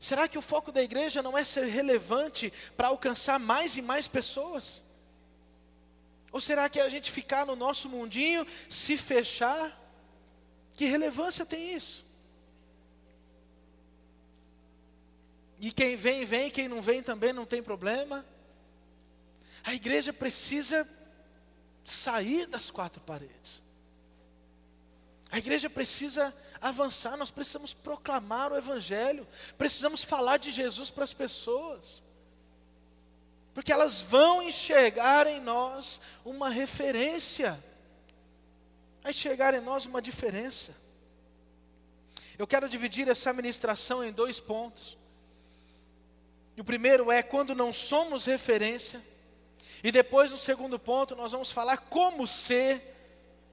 Será 0.00 0.26
que 0.26 0.38
o 0.38 0.42
foco 0.42 0.72
da 0.72 0.82
igreja 0.82 1.22
não 1.22 1.36
é 1.36 1.44
ser 1.44 1.66
relevante 1.66 2.50
para 2.74 2.88
alcançar 2.88 3.38
mais 3.38 3.76
e 3.76 3.82
mais 3.82 4.08
pessoas? 4.08 4.82
Ou 6.32 6.40
será 6.40 6.70
que 6.70 6.80
a 6.80 6.88
gente 6.88 7.12
ficar 7.12 7.44
no 7.44 7.54
nosso 7.54 7.86
mundinho, 7.86 8.46
se 8.70 8.96
fechar? 8.96 9.78
Que 10.72 10.86
relevância 10.86 11.44
tem 11.44 11.74
isso? 11.74 12.06
E 15.60 15.70
quem 15.70 15.96
vem, 15.96 16.24
vem, 16.24 16.50
quem 16.50 16.66
não 16.66 16.80
vem 16.80 17.02
também 17.02 17.34
não 17.34 17.44
tem 17.44 17.62
problema. 17.62 18.24
A 19.62 19.74
igreja 19.74 20.14
precisa 20.14 20.88
sair 21.84 22.46
das 22.46 22.70
quatro 22.70 23.02
paredes. 23.02 23.62
A 25.30 25.36
igreja 25.36 25.68
precisa 25.68 26.34
avançar, 26.60 27.16
nós 27.16 27.30
precisamos 27.30 27.72
proclamar 27.72 28.52
o 28.52 28.56
Evangelho, 28.56 29.26
precisamos 29.56 30.02
falar 30.02 30.36
de 30.36 30.50
Jesus 30.50 30.90
para 30.90 31.04
as 31.04 31.12
pessoas, 31.12 32.02
porque 33.54 33.72
elas 33.72 34.00
vão 34.00 34.42
enxergar 34.42 35.26
em 35.26 35.40
nós 35.40 36.00
uma 36.24 36.48
referência, 36.48 37.58
vai 39.02 39.10
enxergar 39.10 39.54
em 39.54 39.60
nós 39.60 39.86
uma 39.86 40.02
diferença. 40.02 40.74
Eu 42.38 42.46
quero 42.46 42.68
dividir 42.68 43.08
essa 43.08 43.32
ministração 43.32 44.02
em 44.02 44.12
dois 44.12 44.40
pontos. 44.40 44.96
E 46.56 46.60
o 46.60 46.64
primeiro 46.64 47.10
é 47.10 47.22
quando 47.22 47.54
não 47.54 47.72
somos 47.72 48.24
referência, 48.24 49.02
e 49.82 49.90
depois, 49.90 50.30
no 50.30 50.38
segundo 50.38 50.78
ponto, 50.78 51.16
nós 51.16 51.32
vamos 51.32 51.50
falar 51.50 51.76
como 51.78 52.26
ser 52.26 52.82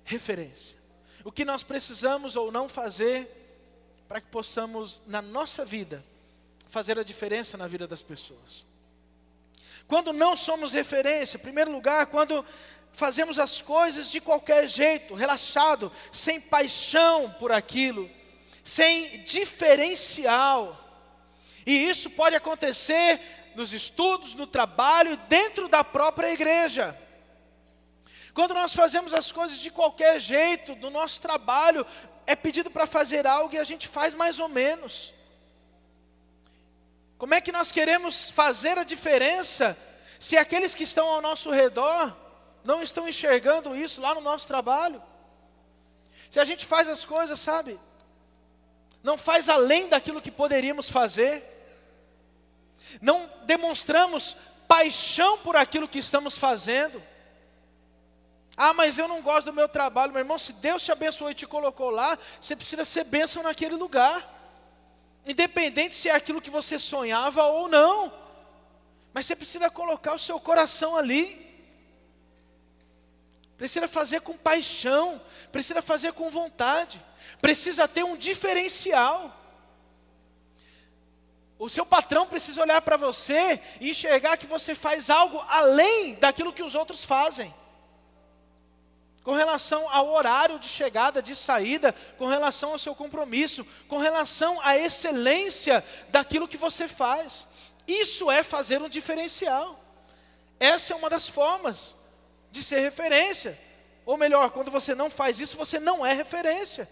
referência. 0.03 0.86
O 1.27 1.31
que 1.37 1.43
nós 1.43 1.61
precisamos 1.61 2.37
ou 2.37 2.53
não 2.53 2.69
fazer 2.69 3.27
para 4.07 4.21
que 4.21 4.27
possamos, 4.27 5.01
na 5.07 5.21
nossa 5.21 5.65
vida, 5.65 6.01
fazer 6.69 6.97
a 6.97 7.03
diferença 7.03 7.57
na 7.57 7.67
vida 7.67 7.85
das 7.85 8.01
pessoas. 8.01 8.65
Quando 9.89 10.13
não 10.13 10.37
somos 10.37 10.71
referência, 10.71 11.35
em 11.35 11.41
primeiro 11.41 11.69
lugar, 11.69 12.05
quando 12.05 12.45
fazemos 12.93 13.37
as 13.39 13.61
coisas 13.61 14.09
de 14.09 14.21
qualquer 14.21 14.69
jeito, 14.69 15.15
relaxado, 15.15 15.91
sem 16.13 16.39
paixão 16.39 17.29
por 17.37 17.51
aquilo, 17.51 18.09
sem 18.63 19.21
diferencial. 19.23 20.81
E 21.65 21.89
isso 21.89 22.09
pode 22.11 22.37
acontecer 22.37 23.19
nos 23.53 23.73
estudos, 23.73 24.33
no 24.33 24.47
trabalho 24.47 25.17
dentro 25.27 25.67
da 25.67 25.83
própria 25.83 26.31
igreja. 26.31 26.97
Quando 28.37 28.53
nós 28.53 28.71
fazemos 28.75 29.15
as 29.15 29.31
coisas 29.31 29.57
de 29.57 29.71
qualquer 29.71 30.19
jeito, 30.19 30.75
no 30.75 30.91
nosso 30.91 31.19
trabalho, 31.19 31.83
é 32.27 32.35
pedido 32.35 32.69
para 32.69 32.85
fazer 32.85 33.25
algo 33.25 33.55
e 33.55 33.57
a 33.57 33.63
gente 33.63 33.87
faz 33.87 34.13
mais 34.13 34.37
ou 34.37 34.47
menos. 34.47 35.11
Como 37.17 37.33
é 37.33 37.41
que 37.41 37.51
nós 37.51 37.71
queremos 37.71 38.29
fazer 38.29 38.77
a 38.77 38.83
diferença 38.83 39.75
se 40.19 40.37
aqueles 40.37 40.75
que 40.75 40.83
estão 40.83 41.07
ao 41.07 41.19
nosso 41.19 41.49
redor 41.49 42.15
não 42.63 42.83
estão 42.83 43.09
enxergando 43.09 43.75
isso 43.75 44.01
lá 44.01 44.13
no 44.13 44.21
nosso 44.21 44.47
trabalho? 44.47 45.01
Se 46.29 46.39
a 46.39 46.45
gente 46.45 46.63
faz 46.63 46.87
as 46.87 47.03
coisas, 47.03 47.39
sabe, 47.39 47.79
não 49.01 49.17
faz 49.17 49.49
além 49.49 49.89
daquilo 49.89 50.21
que 50.21 50.29
poderíamos 50.29 50.89
fazer 50.89 51.43
não 53.01 53.27
demonstramos 53.45 54.37
paixão 54.67 55.39
por 55.39 55.55
aquilo 55.55 55.87
que 55.87 55.97
estamos 55.97 56.37
fazendo. 56.37 57.01
Ah, 58.59 58.73
mas 58.73 58.97
eu 58.97 59.07
não 59.07 59.21
gosto 59.21 59.45
do 59.45 59.53
meu 59.53 59.69
trabalho, 59.69 60.11
meu 60.11 60.21
irmão. 60.21 60.39
Se 60.39 60.51
Deus 60.53 60.83
te 60.83 60.91
abençoou 60.91 61.29
e 61.29 61.35
te 61.35 61.45
colocou 61.45 61.91
lá, 61.91 62.17
você 62.41 62.55
precisa 62.55 62.83
ser 62.83 63.03
bênção 63.03 63.43
naquele 63.43 63.75
lugar, 63.75 64.27
independente 65.23 65.93
se 65.93 66.09
é 66.09 66.15
aquilo 66.15 66.41
que 66.41 66.49
você 66.49 66.79
sonhava 66.79 67.43
ou 67.43 67.67
não. 67.67 68.11
Mas 69.13 69.27
você 69.27 69.35
precisa 69.35 69.69
colocar 69.69 70.15
o 70.15 70.19
seu 70.19 70.39
coração 70.39 70.97
ali, 70.97 71.45
precisa 73.55 73.87
fazer 73.87 74.21
com 74.21 74.35
paixão, 74.35 75.21
precisa 75.51 75.83
fazer 75.83 76.13
com 76.13 76.31
vontade, 76.31 76.99
precisa 77.39 77.87
ter 77.87 78.03
um 78.03 78.17
diferencial. 78.17 79.31
O 81.59 81.69
seu 81.69 81.85
patrão 81.85 82.25
precisa 82.25 82.61
olhar 82.61 82.81
para 82.81 82.97
você 82.97 83.61
e 83.79 83.91
enxergar 83.91 84.37
que 84.37 84.47
você 84.47 84.73
faz 84.73 85.11
algo 85.11 85.39
além 85.47 86.15
daquilo 86.15 86.53
que 86.53 86.63
os 86.63 86.73
outros 86.73 87.03
fazem. 87.03 87.53
Com 89.27 89.33
relação 89.33 89.89
ao 89.93 90.07
horário 90.07 90.57
de 90.57 90.69
chegada, 90.69 91.21
de 91.21 91.35
saída, 91.35 91.93
com 92.17 92.27
relação 92.27 92.71
ao 92.71 92.79
seu 92.79 92.95
compromisso, 92.95 93.67
com 93.89 93.97
relação 93.97 94.57
à 94.61 94.77
excelência 94.77 95.83
daquilo 96.07 96.47
que 96.47 96.55
você 96.55 96.87
faz. 96.87 97.47
Isso 97.85 98.31
é 98.31 98.41
fazer 98.41 98.81
um 98.81 98.87
diferencial. 98.87 99.77
Essa 100.57 100.93
é 100.93 100.95
uma 100.95 101.09
das 101.09 101.27
formas 101.27 101.97
de 102.53 102.63
ser 102.63 102.79
referência. 102.79 103.59
Ou 104.05 104.15
melhor, 104.15 104.49
quando 104.51 104.71
você 104.71 104.95
não 104.95 105.09
faz 105.09 105.41
isso, 105.41 105.57
você 105.57 105.77
não 105.77 106.05
é 106.05 106.13
referência. 106.13 106.87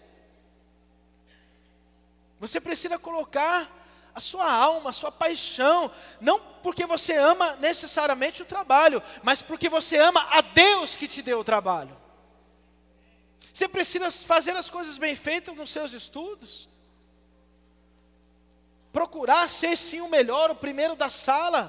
Você 2.38 2.60
precisa 2.60 2.98
colocar 2.98 3.66
a 4.14 4.20
sua 4.20 4.52
alma, 4.52 4.90
a 4.90 4.92
sua 4.92 5.10
paixão, 5.10 5.90
não 6.20 6.38
porque 6.38 6.84
você 6.84 7.14
ama 7.16 7.56
necessariamente 7.56 8.42
o 8.42 8.44
trabalho, 8.44 9.02
mas 9.22 9.40
porque 9.40 9.70
você 9.70 9.96
ama 9.96 10.20
a 10.32 10.42
Deus 10.42 10.96
que 10.96 11.08
te 11.08 11.22
deu 11.22 11.40
o 11.40 11.44
trabalho. 11.44 12.04
Você 13.56 13.66
precisa 13.66 14.10
fazer 14.10 14.54
as 14.54 14.68
coisas 14.68 14.98
bem 14.98 15.14
feitas 15.16 15.56
nos 15.56 15.70
seus 15.70 15.94
estudos, 15.94 16.68
procurar 18.92 19.48
ser 19.48 19.78
sim 19.78 20.02
o 20.02 20.10
melhor, 20.10 20.50
o 20.50 20.54
primeiro 20.54 20.94
da 20.94 21.08
sala, 21.08 21.62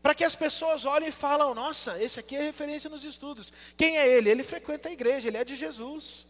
para 0.00 0.14
que 0.14 0.22
as 0.22 0.36
pessoas 0.36 0.84
olhem 0.84 1.08
e 1.08 1.10
falem: 1.10 1.52
nossa, 1.52 2.00
esse 2.00 2.20
aqui 2.20 2.36
é 2.36 2.42
referência 2.42 2.88
nos 2.88 3.02
estudos. 3.02 3.52
Quem 3.76 3.98
é 3.98 4.06
ele? 4.06 4.30
Ele 4.30 4.44
frequenta 4.44 4.88
a 4.88 4.92
igreja, 4.92 5.26
ele 5.26 5.36
é 5.36 5.42
de 5.44 5.56
Jesus. 5.56 6.28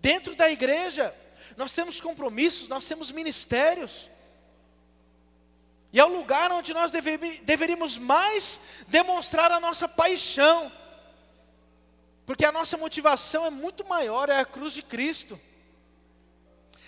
Dentro 0.00 0.34
da 0.34 0.50
igreja, 0.50 1.14
nós 1.54 1.72
temos 1.72 2.00
compromissos, 2.00 2.66
nós 2.66 2.86
temos 2.86 3.10
ministérios. 3.10 4.08
E 5.92 6.00
é 6.00 6.04
o 6.06 6.16
lugar 6.16 6.50
onde 6.50 6.72
nós 6.72 6.90
deve, 6.90 7.18
deveríamos 7.42 7.98
mais 7.98 8.58
demonstrar 8.88 9.52
a 9.52 9.60
nossa 9.60 9.86
paixão, 9.86 10.72
porque 12.26 12.44
a 12.44 12.52
nossa 12.52 12.76
motivação 12.76 13.44
é 13.44 13.50
muito 13.50 13.86
maior, 13.86 14.28
é 14.28 14.38
a 14.38 14.44
cruz 14.44 14.72
de 14.72 14.82
Cristo. 14.82 15.38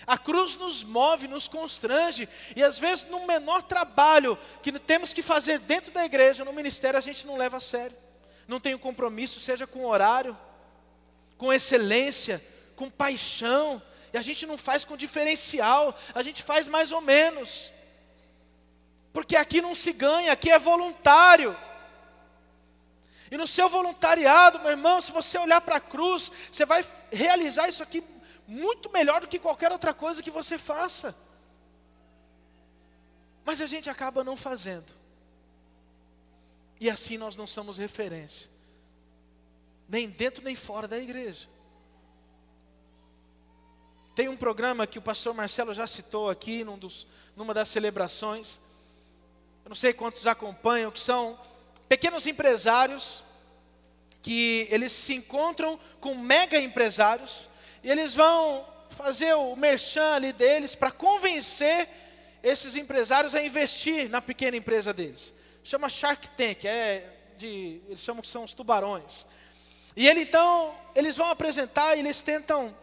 A 0.05 0.17
cruz 0.17 0.55
nos 0.55 0.83
move, 0.83 1.27
nos 1.27 1.47
constrange, 1.47 2.29
e 2.55 2.63
às 2.63 2.79
vezes, 2.79 3.09
no 3.09 3.27
menor 3.27 3.61
trabalho 3.63 4.37
que 4.63 4.71
temos 4.79 5.13
que 5.13 5.21
fazer 5.21 5.59
dentro 5.59 5.91
da 5.91 6.05
igreja, 6.05 6.45
no 6.45 6.53
ministério, 6.53 6.97
a 6.97 7.01
gente 7.01 7.27
não 7.27 7.35
leva 7.35 7.57
a 7.57 7.61
sério, 7.61 7.95
não 8.47 8.59
tem 8.59 8.73
um 8.73 8.79
compromisso, 8.79 9.39
seja 9.39 9.67
com 9.67 9.85
horário, 9.85 10.37
com 11.37 11.51
excelência, 11.51 12.43
com 12.75 12.89
paixão, 12.89 13.81
e 14.13 14.17
a 14.17 14.21
gente 14.21 14.45
não 14.45 14.57
faz 14.57 14.85
com 14.85 14.95
diferencial, 14.95 15.97
a 16.15 16.21
gente 16.21 16.41
faz 16.41 16.67
mais 16.67 16.91
ou 16.93 17.01
menos. 17.01 17.71
Porque 19.11 19.35
aqui 19.35 19.61
não 19.61 19.75
se 19.75 19.91
ganha, 19.91 20.31
aqui 20.31 20.49
é 20.49 20.57
voluntário. 20.57 21.55
E 23.29 23.37
no 23.37 23.47
seu 23.47 23.67
voluntariado, 23.69 24.59
meu 24.59 24.71
irmão, 24.71 25.01
se 25.01 25.11
você 25.11 25.37
olhar 25.37 25.59
para 25.61 25.77
a 25.77 25.81
cruz, 25.81 26.31
você 26.51 26.65
vai 26.65 26.85
realizar 27.11 27.67
isso 27.67 27.83
aqui 27.83 28.03
muito 28.47 28.91
melhor 28.91 29.21
do 29.21 29.27
que 29.27 29.37
qualquer 29.37 29.71
outra 29.71 29.93
coisa 29.93 30.23
que 30.23 30.31
você 30.31 30.57
faça. 30.57 31.15
Mas 33.43 33.59
a 33.59 33.67
gente 33.67 33.89
acaba 33.89 34.23
não 34.23 34.37
fazendo. 34.37 34.91
E 36.79 36.89
assim 36.89 37.17
nós 37.17 37.35
não 37.35 37.47
somos 37.47 37.77
referência, 37.77 38.49
nem 39.89 40.07
dentro 40.07 40.43
nem 40.43 40.55
fora 40.55 40.87
da 40.87 40.97
igreja. 40.97 41.49
Tem 44.15 44.29
um 44.29 44.37
programa 44.37 44.87
que 44.87 44.97
o 44.97 45.01
pastor 45.01 45.33
Marcelo 45.33 45.73
já 45.73 45.85
citou 45.85 46.29
aqui 46.29 46.63
num 46.63 46.77
dos, 46.77 47.05
numa 47.35 47.53
das 47.53 47.69
celebrações. 47.69 48.59
Eu 49.63 49.69
não 49.69 49.75
sei 49.75 49.93
quantos 49.93 50.25
acompanham, 50.25 50.91
que 50.91 50.99
são 50.99 51.39
pequenos 51.87 52.25
empresários 52.25 53.23
que 54.21 54.67
eles 54.69 54.91
se 54.91 55.13
encontram 55.13 55.79
com 55.99 56.15
mega 56.15 56.59
empresários 56.59 57.49
e 57.83 57.89
eles 57.89 58.13
vão 58.13 58.65
fazer 58.89 59.33
o 59.33 59.55
merchan 59.55 60.13
ali 60.15 60.33
deles 60.33 60.75
para 60.75 60.91
convencer 60.91 61.87
esses 62.43 62.75
empresários 62.75 63.35
a 63.35 63.41
investir 63.41 64.09
na 64.09 64.21
pequena 64.21 64.57
empresa 64.57 64.93
deles. 64.93 65.33
Chama 65.63 65.89
Shark 65.89 66.29
Tank, 66.29 66.65
é 66.65 67.13
de, 67.37 67.81
eles 67.87 67.99
chamam 67.99 68.21
que 68.21 68.27
são 68.27 68.43
os 68.43 68.53
tubarões. 68.53 69.25
E 69.95 70.07
ele 70.07 70.21
então, 70.21 70.75
eles 70.95 71.15
vão 71.15 71.29
apresentar 71.29 71.95
e 71.95 71.99
eles 71.99 72.21
tentam 72.21 72.75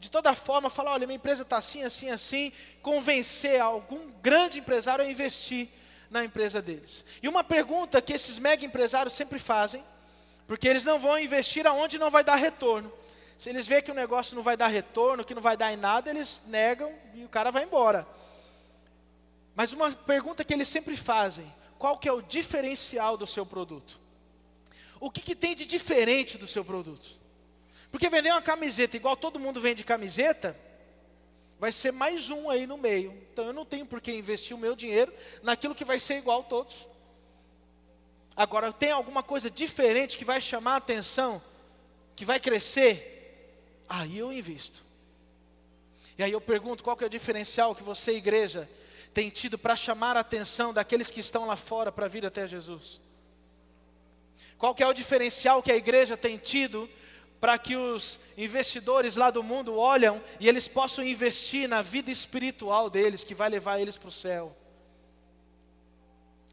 de 0.00 0.10
toda 0.10 0.34
forma, 0.34 0.70
falar: 0.70 0.92
olha, 0.92 1.06
minha 1.06 1.16
empresa 1.16 1.42
está 1.42 1.58
assim, 1.58 1.82
assim, 1.82 2.10
assim, 2.10 2.52
convencer 2.82 3.60
algum 3.60 4.10
grande 4.22 4.60
empresário 4.60 5.04
a 5.04 5.08
investir 5.08 5.68
na 6.10 6.24
empresa 6.24 6.62
deles. 6.62 7.04
E 7.22 7.28
uma 7.28 7.44
pergunta 7.44 8.00
que 8.00 8.12
esses 8.12 8.38
mega 8.38 8.64
empresários 8.64 9.14
sempre 9.14 9.38
fazem, 9.38 9.82
porque 10.46 10.66
eles 10.66 10.84
não 10.84 10.98
vão 10.98 11.18
investir 11.18 11.66
aonde 11.66 11.98
não 11.98 12.10
vai 12.10 12.24
dar 12.24 12.36
retorno. 12.36 12.92
Se 13.36 13.50
eles 13.50 13.66
veem 13.66 13.82
que 13.82 13.90
o 13.90 13.94
negócio 13.94 14.34
não 14.34 14.42
vai 14.42 14.56
dar 14.56 14.68
retorno, 14.68 15.24
que 15.24 15.34
não 15.34 15.42
vai 15.42 15.56
dar 15.56 15.72
em 15.72 15.76
nada, 15.76 16.10
eles 16.10 16.44
negam 16.46 16.92
e 17.14 17.24
o 17.24 17.28
cara 17.28 17.50
vai 17.50 17.64
embora. 17.64 18.06
Mas 19.54 19.72
uma 19.72 19.92
pergunta 19.92 20.44
que 20.44 20.52
eles 20.52 20.68
sempre 20.68 20.96
fazem: 20.96 21.52
qual 21.78 21.98
que 21.98 22.08
é 22.08 22.12
o 22.12 22.22
diferencial 22.22 23.16
do 23.16 23.26
seu 23.26 23.46
produto? 23.46 24.00
O 25.00 25.10
que, 25.10 25.20
que 25.20 25.36
tem 25.36 25.54
de 25.54 25.66
diferente 25.66 26.36
do 26.36 26.48
seu 26.48 26.64
produto? 26.64 27.08
Porque 27.90 28.10
vender 28.10 28.32
uma 28.32 28.42
camiseta 28.42 28.96
igual 28.96 29.16
todo 29.16 29.38
mundo 29.38 29.60
vende 29.60 29.84
camiseta, 29.84 30.58
vai 31.58 31.72
ser 31.72 31.92
mais 31.92 32.30
um 32.30 32.48
aí 32.48 32.66
no 32.66 32.78
meio. 32.78 33.12
Então 33.32 33.46
eu 33.46 33.52
não 33.52 33.64
tenho 33.64 33.84
por 33.84 34.00
que 34.00 34.12
investir 34.12 34.56
o 34.56 34.60
meu 34.60 34.76
dinheiro 34.76 35.12
naquilo 35.42 35.74
que 35.74 35.84
vai 35.84 35.98
ser 35.98 36.18
igual 36.18 36.40
a 36.40 36.44
todos. 36.44 36.86
Agora, 38.36 38.72
tem 38.72 38.92
alguma 38.92 39.22
coisa 39.22 39.50
diferente 39.50 40.16
que 40.16 40.24
vai 40.24 40.40
chamar 40.40 40.74
a 40.74 40.76
atenção, 40.76 41.42
que 42.14 42.24
vai 42.24 42.38
crescer? 42.38 43.82
Aí 43.88 44.18
eu 44.18 44.32
invisto. 44.32 44.84
E 46.16 46.22
aí 46.22 46.30
eu 46.30 46.40
pergunto: 46.40 46.84
qual 46.84 46.96
que 46.96 47.02
é 47.02 47.06
o 47.06 47.10
diferencial 47.10 47.74
que 47.74 47.82
você, 47.82 48.12
igreja, 48.12 48.68
tem 49.12 49.28
tido 49.28 49.58
para 49.58 49.74
chamar 49.74 50.16
a 50.16 50.20
atenção 50.20 50.72
daqueles 50.72 51.10
que 51.10 51.18
estão 51.18 51.46
lá 51.46 51.56
fora 51.56 51.90
para 51.90 52.06
vir 52.06 52.24
até 52.24 52.46
Jesus? 52.46 53.00
Qual 54.56 54.74
que 54.74 54.82
é 54.82 54.86
o 54.86 54.92
diferencial 54.92 55.62
que 55.62 55.72
a 55.72 55.76
igreja 55.76 56.16
tem 56.16 56.36
tido 56.36 56.88
para 57.40 57.56
que 57.58 57.76
os 57.76 58.18
investidores 58.36 59.16
lá 59.16 59.30
do 59.30 59.42
mundo 59.42 59.76
olham 59.76 60.20
e 60.40 60.48
eles 60.48 60.66
possam 60.66 61.04
investir 61.04 61.68
na 61.68 61.82
vida 61.82 62.10
espiritual 62.10 62.90
deles, 62.90 63.24
que 63.24 63.34
vai 63.34 63.48
levar 63.48 63.78
eles 63.78 63.96
para 63.96 64.08
o 64.08 64.12
céu? 64.12 64.56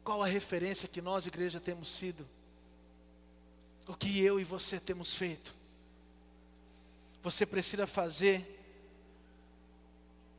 Qual 0.04 0.22
a 0.22 0.26
referência 0.26 0.88
que 0.88 1.02
nós, 1.02 1.26
igreja, 1.26 1.58
temos 1.58 1.90
sido? 1.90 2.26
O 3.88 3.94
que 3.94 4.20
eu 4.22 4.38
e 4.38 4.44
você 4.44 4.78
temos 4.78 5.12
feito? 5.12 5.54
Você 7.22 7.44
precisa 7.44 7.86
fazer 7.88 8.56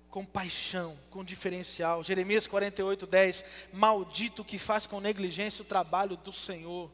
com 0.10 0.26
paixão, 0.26 0.98
com 1.12 1.24
diferencial. 1.24 2.04
Jeremias 2.04 2.48
48, 2.48 3.06
10. 3.06 3.46
Maldito 3.74 4.44
que 4.44 4.58
faz 4.58 4.86
com 4.86 5.00
negligência 5.00 5.62
o 5.62 5.66
trabalho 5.66 6.16
do 6.18 6.32
Senhor. 6.32 6.90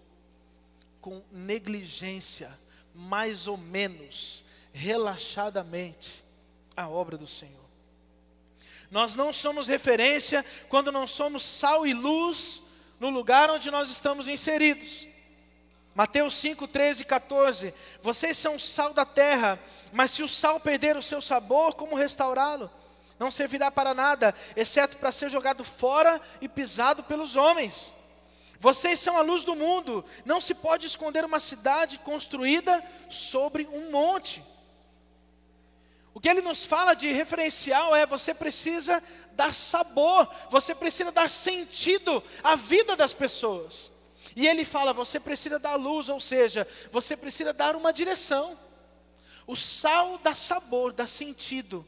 Com 0.99 1.21
negligência, 1.31 2.51
mais 2.93 3.47
ou 3.47 3.57
menos, 3.57 4.45
relaxadamente, 4.73 6.23
a 6.75 6.87
obra 6.87 7.17
do 7.17 7.27
Senhor. 7.27 7.63
Nós 8.91 9.15
não 9.15 9.33
somos 9.33 9.67
referência 9.67 10.45
quando 10.69 10.91
não 10.91 11.07
somos 11.07 11.43
sal 11.43 11.85
e 11.87 11.93
luz 11.93 12.63
no 12.99 13.09
lugar 13.09 13.49
onde 13.49 13.71
nós 13.71 13.89
estamos 13.89 14.27
inseridos. 14.27 15.07
Mateus 15.95 16.35
5, 16.35 16.67
13 16.67 17.01
e 17.01 17.05
14. 17.05 17.73
Vocês 18.01 18.37
são 18.37 18.57
sal 18.59 18.93
da 18.93 19.05
terra, 19.05 19.59
mas 19.91 20.11
se 20.11 20.23
o 20.23 20.27
sal 20.27 20.59
perder 20.59 20.97
o 20.97 21.01
seu 21.01 21.21
sabor, 21.21 21.73
como 21.75 21.95
restaurá-lo? 21.95 22.69
Não 23.19 23.29
servirá 23.29 23.71
para 23.71 23.93
nada, 23.93 24.33
exceto 24.55 24.97
para 24.97 25.11
ser 25.11 25.29
jogado 25.29 25.63
fora 25.63 26.19
e 26.41 26.49
pisado 26.49 27.03
pelos 27.03 27.35
homens. 27.35 27.93
Vocês 28.63 28.97
são 29.01 29.17
a 29.17 29.21
luz 29.21 29.43
do 29.43 29.57
mundo. 29.57 30.05
Não 30.23 30.39
se 30.39 30.53
pode 30.55 30.87
esconder 30.87 31.25
uma 31.25 31.41
cidade 31.41 31.97
construída 31.97 32.81
sobre 33.09 33.67
um 33.67 33.91
monte. 33.91 34.41
O 36.13 36.19
que 36.21 36.29
ele 36.29 36.41
nos 36.41 36.63
fala 36.63 36.93
de 36.93 37.11
referencial 37.11 37.93
é: 37.93 38.05
você 38.05 38.33
precisa 38.33 39.03
dar 39.33 39.53
sabor, 39.53 40.33
você 40.49 40.73
precisa 40.73 41.11
dar 41.11 41.29
sentido 41.29 42.23
à 42.41 42.55
vida 42.55 42.95
das 42.95 43.11
pessoas. 43.11 43.91
E 44.33 44.47
ele 44.47 44.63
fala: 44.63 44.93
você 44.93 45.19
precisa 45.19 45.59
dar 45.59 45.75
luz, 45.75 46.07
ou 46.07 46.21
seja, 46.21 46.65
você 46.89 47.17
precisa 47.17 47.51
dar 47.51 47.75
uma 47.75 47.91
direção. 47.91 48.57
O 49.45 49.57
sal 49.57 50.17
dá 50.19 50.33
sabor, 50.33 50.93
dá 50.93 51.05
sentido, 51.05 51.85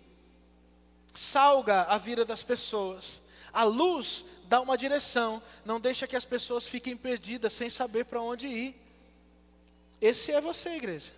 salga 1.14 1.84
a 1.84 1.98
vida 1.98 2.26
das 2.26 2.44
pessoas. 2.44 3.30
A 3.54 3.64
luz 3.64 4.26
dá 4.48 4.62
uma 4.62 4.78
direção, 4.78 5.42
não 5.64 5.80
deixa 5.80 6.08
que 6.08 6.16
as 6.16 6.26
pessoas 6.26 6.68
fiquem 6.68 6.96
perdidas 6.96 7.54
sem 7.54 7.70
saber 7.70 8.06
para 8.06 8.22
onde 8.22 8.48
ir. 8.48 8.76
Esse 10.02 10.32
é 10.32 10.42
você, 10.42 10.70
igreja. 10.76 11.12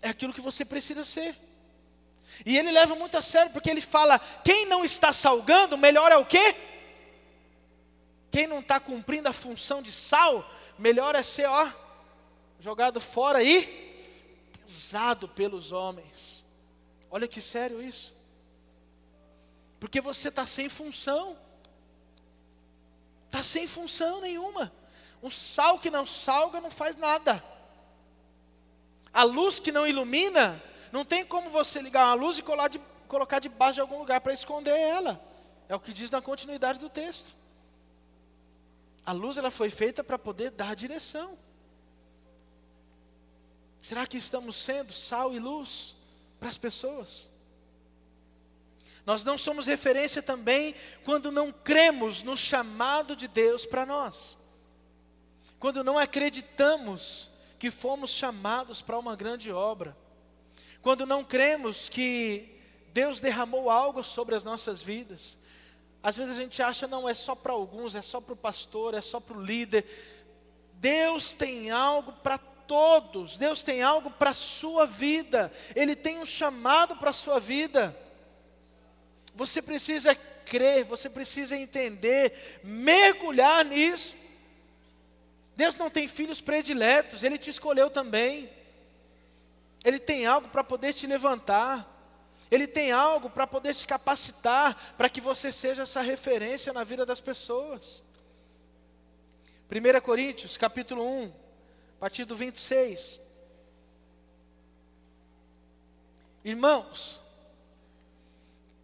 É 0.00 0.08
aquilo 0.08 0.32
que 0.32 0.40
você 0.40 0.64
precisa 0.64 1.04
ser. 1.04 1.36
E 2.46 2.56
ele 2.58 2.72
leva 2.72 2.94
muito 2.94 3.16
a 3.16 3.22
sério, 3.22 3.52
porque 3.52 3.70
ele 3.70 3.80
fala: 3.80 4.18
quem 4.44 4.66
não 4.66 4.84
está 4.84 5.12
salgando, 5.12 5.76
melhor 5.76 6.10
é 6.10 6.16
o 6.16 6.24
quê? 6.24 6.54
Quem 8.30 8.46
não 8.46 8.60
está 8.60 8.80
cumprindo 8.80 9.28
a 9.28 9.32
função 9.32 9.82
de 9.82 9.92
sal, 9.92 10.48
melhor 10.78 11.14
é 11.14 11.22
ser, 11.22 11.46
ó, 11.46 11.70
jogado 12.58 13.00
fora 13.00 13.42
e 13.42 13.66
pisado 14.64 15.28
pelos 15.28 15.70
homens. 15.70 16.44
Olha 17.10 17.28
que 17.28 17.42
sério 17.42 17.82
isso. 17.82 18.14
Porque 19.78 20.00
você 20.00 20.28
está 20.28 20.46
sem 20.46 20.68
função. 20.68 21.36
Está 23.32 23.42
sem 23.42 23.66
função 23.66 24.20
nenhuma. 24.20 24.70
Um 25.22 25.30
sal 25.30 25.78
que 25.78 25.88
não 25.88 26.04
salga 26.04 26.60
não 26.60 26.70
faz 26.70 26.94
nada. 26.96 27.42
A 29.10 29.22
luz 29.22 29.58
que 29.58 29.72
não 29.72 29.86
ilumina, 29.86 30.62
não 30.92 31.02
tem 31.02 31.24
como 31.24 31.48
você 31.48 31.80
ligar 31.80 32.04
uma 32.04 32.14
luz 32.14 32.36
e 32.36 32.42
colocar 33.08 33.38
debaixo 33.38 33.74
de 33.74 33.80
algum 33.80 33.98
lugar 33.98 34.20
para 34.20 34.34
esconder 34.34 34.78
ela. 34.78 35.18
É 35.66 35.74
o 35.74 35.80
que 35.80 35.94
diz 35.94 36.10
na 36.10 36.20
continuidade 36.20 36.78
do 36.78 36.90
texto. 36.90 37.34
A 39.06 39.12
luz 39.12 39.38
ela 39.38 39.50
foi 39.50 39.70
feita 39.70 40.04
para 40.04 40.18
poder 40.18 40.50
dar 40.50 40.76
direção. 40.76 41.38
Será 43.80 44.06
que 44.06 44.18
estamos 44.18 44.58
sendo 44.58 44.92
sal 44.92 45.32
e 45.32 45.38
luz 45.38 45.96
para 46.38 46.50
as 46.50 46.58
pessoas? 46.58 47.30
Nós 49.04 49.24
não 49.24 49.36
somos 49.36 49.66
referência 49.66 50.22
também 50.22 50.74
quando 51.04 51.32
não 51.32 51.50
cremos 51.50 52.22
no 52.22 52.36
chamado 52.36 53.16
de 53.16 53.26
Deus 53.26 53.66
para 53.66 53.84
nós. 53.84 54.38
Quando 55.58 55.82
não 55.82 55.98
acreditamos 55.98 57.30
que 57.58 57.70
fomos 57.70 58.10
chamados 58.10 58.82
para 58.82 58.98
uma 58.98 59.16
grande 59.16 59.52
obra. 59.52 59.96
Quando 60.80 61.06
não 61.06 61.24
cremos 61.24 61.88
que 61.88 62.60
Deus 62.92 63.20
derramou 63.20 63.70
algo 63.70 64.02
sobre 64.02 64.34
as 64.34 64.44
nossas 64.44 64.82
vidas. 64.82 65.38
Às 66.02 66.16
vezes 66.16 66.36
a 66.36 66.42
gente 66.42 66.60
acha, 66.60 66.86
não, 66.88 67.08
é 67.08 67.14
só 67.14 67.34
para 67.34 67.52
alguns, 67.52 67.94
é 67.94 68.02
só 68.02 68.20
para 68.20 68.34
o 68.34 68.36
pastor, 68.36 68.94
é 68.94 69.00
só 69.00 69.20
para 69.20 69.36
o 69.36 69.44
líder. 69.44 69.84
Deus 70.74 71.32
tem 71.32 71.70
algo 71.70 72.12
para 72.12 72.38
todos, 72.38 73.36
Deus 73.36 73.62
tem 73.62 73.82
algo 73.82 74.10
para 74.10 74.30
a 74.30 74.34
sua 74.34 74.84
vida, 74.84 75.52
Ele 75.76 75.94
tem 75.94 76.18
um 76.18 76.26
chamado 76.26 76.96
para 76.96 77.10
a 77.10 77.14
sua 77.14 77.38
vida. 77.38 77.96
Você 79.34 79.62
precisa 79.62 80.14
crer, 80.14 80.84
você 80.84 81.08
precisa 81.08 81.56
entender, 81.56 82.60
mergulhar 82.62 83.64
nisso. 83.64 84.16
Deus 85.56 85.76
não 85.76 85.90
tem 85.90 86.06
filhos 86.08 86.40
prediletos, 86.40 87.22
Ele 87.22 87.38
te 87.38 87.50
escolheu 87.50 87.90
também. 87.90 88.50
Ele 89.84 89.98
tem 89.98 90.26
algo 90.26 90.48
para 90.48 90.62
poder 90.62 90.92
te 90.92 91.06
levantar. 91.06 91.88
Ele 92.50 92.66
tem 92.66 92.92
algo 92.92 93.30
para 93.30 93.46
poder 93.46 93.74
te 93.74 93.86
capacitar 93.86 94.94
para 94.96 95.08
que 95.08 95.20
você 95.20 95.50
seja 95.50 95.84
essa 95.84 96.02
referência 96.02 96.72
na 96.72 96.84
vida 96.84 97.06
das 97.06 97.20
pessoas. 97.20 98.02
1 99.70 100.00
Coríntios, 100.02 100.58
capítulo 100.58 101.02
1, 101.02 101.32
a 101.96 102.00
partir 102.00 102.26
do 102.26 102.36
26. 102.36 103.22
Irmãos, 106.44 107.21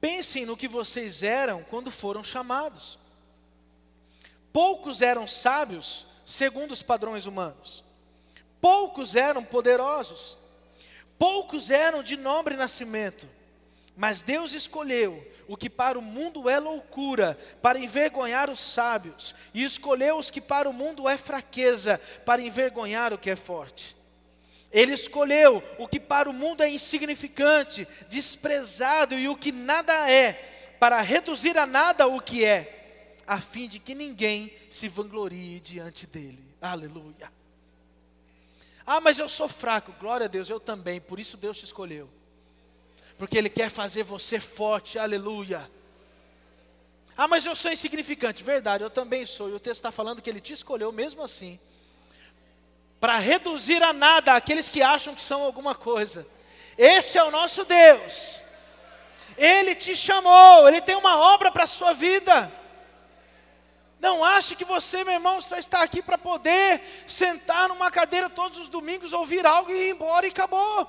pensem 0.00 0.46
no 0.46 0.56
que 0.56 0.68
vocês 0.68 1.22
eram 1.22 1.62
quando 1.64 1.90
foram 1.90 2.22
chamados. 2.22 2.98
Poucos 4.52 5.02
eram 5.02 5.26
sábios, 5.26 6.06
segundo 6.24 6.72
os 6.72 6.82
padrões 6.82 7.26
humanos. 7.26 7.84
Poucos 8.60 9.14
eram 9.14 9.44
poderosos. 9.44 10.38
Poucos 11.18 11.70
eram 11.70 12.02
de 12.02 12.16
nobre 12.16 12.56
nascimento. 12.56 13.28
Mas 13.96 14.22
Deus 14.22 14.52
escolheu 14.52 15.26
o 15.48 15.56
que 15.56 15.68
para 15.68 15.98
o 15.98 16.02
mundo 16.02 16.48
é 16.48 16.60
loucura, 16.60 17.36
para 17.60 17.80
envergonhar 17.80 18.48
os 18.48 18.60
sábios, 18.60 19.34
e 19.52 19.64
escolheu 19.64 20.18
os 20.18 20.30
que 20.30 20.40
para 20.40 20.70
o 20.70 20.72
mundo 20.72 21.08
é 21.08 21.16
fraqueza, 21.16 22.00
para 22.24 22.40
envergonhar 22.40 23.12
o 23.12 23.18
que 23.18 23.30
é 23.30 23.34
forte. 23.34 23.97
Ele 24.70 24.92
escolheu 24.92 25.62
o 25.78 25.88
que 25.88 25.98
para 25.98 26.28
o 26.28 26.32
mundo 26.32 26.62
é 26.62 26.70
insignificante, 26.70 27.88
desprezado 28.08 29.14
e 29.14 29.28
o 29.28 29.36
que 29.36 29.50
nada 29.50 30.10
é, 30.10 30.32
para 30.78 31.00
reduzir 31.00 31.56
a 31.56 31.66
nada 31.66 32.06
o 32.06 32.20
que 32.20 32.44
é, 32.44 33.14
a 33.26 33.40
fim 33.40 33.66
de 33.66 33.78
que 33.78 33.94
ninguém 33.94 34.52
se 34.70 34.88
vanglorie 34.88 35.60
diante 35.60 36.06
dele. 36.06 36.44
Aleluia. 36.60 37.32
Ah, 38.86 39.00
mas 39.00 39.18
eu 39.18 39.28
sou 39.28 39.48
fraco, 39.48 39.92
glória 40.00 40.24
a 40.24 40.28
Deus, 40.28 40.48
eu 40.48 40.58
também, 40.58 41.00
por 41.00 41.20
isso 41.20 41.36
Deus 41.36 41.58
te 41.58 41.64
escolheu. 41.64 42.08
porque 43.18 43.36
Ele 43.36 43.50
quer 43.50 43.68
fazer 43.68 44.02
você 44.02 44.38
forte, 44.38 44.98
aleluia. 44.98 45.68
Ah, 47.16 47.26
mas 47.26 47.44
eu 47.44 47.56
sou 47.56 47.72
insignificante. 47.72 48.44
Verdade, 48.44 48.84
eu 48.84 48.88
também 48.88 49.26
sou. 49.26 49.50
E 49.50 49.52
o 49.52 49.58
texto 49.58 49.80
está 49.80 49.90
falando 49.90 50.22
que 50.22 50.30
Ele 50.30 50.40
te 50.40 50.52
escolheu 50.52 50.92
mesmo 50.92 51.20
assim, 51.20 51.58
para 53.00 53.16
reduzir 53.18 53.82
a 53.82 53.92
nada 53.92 54.34
aqueles 54.34 54.68
que 54.68 54.82
acham 54.82 55.14
que 55.14 55.22
são 55.22 55.42
alguma 55.42 55.74
coisa. 55.74 56.26
Esse 56.76 57.18
é 57.18 57.24
o 57.24 57.30
nosso 57.30 57.64
Deus. 57.64 58.42
Ele 59.36 59.74
te 59.74 59.94
chamou, 59.94 60.68
Ele 60.68 60.80
tem 60.80 60.96
uma 60.96 61.18
obra 61.34 61.50
para 61.50 61.64
a 61.64 61.66
sua 61.66 61.92
vida. 61.92 62.52
Não 64.00 64.24
ache 64.24 64.54
que 64.54 64.64
você, 64.64 65.02
meu 65.02 65.14
irmão, 65.14 65.40
só 65.40 65.56
está 65.56 65.82
aqui 65.82 66.00
para 66.00 66.16
poder 66.16 66.80
sentar 67.06 67.68
numa 67.68 67.90
cadeira 67.90 68.30
todos 68.30 68.58
os 68.58 68.68
domingos, 68.68 69.12
ouvir 69.12 69.44
algo 69.44 69.70
e 69.70 69.88
ir 69.88 69.90
embora 69.90 70.26
e 70.26 70.30
acabou. 70.30 70.88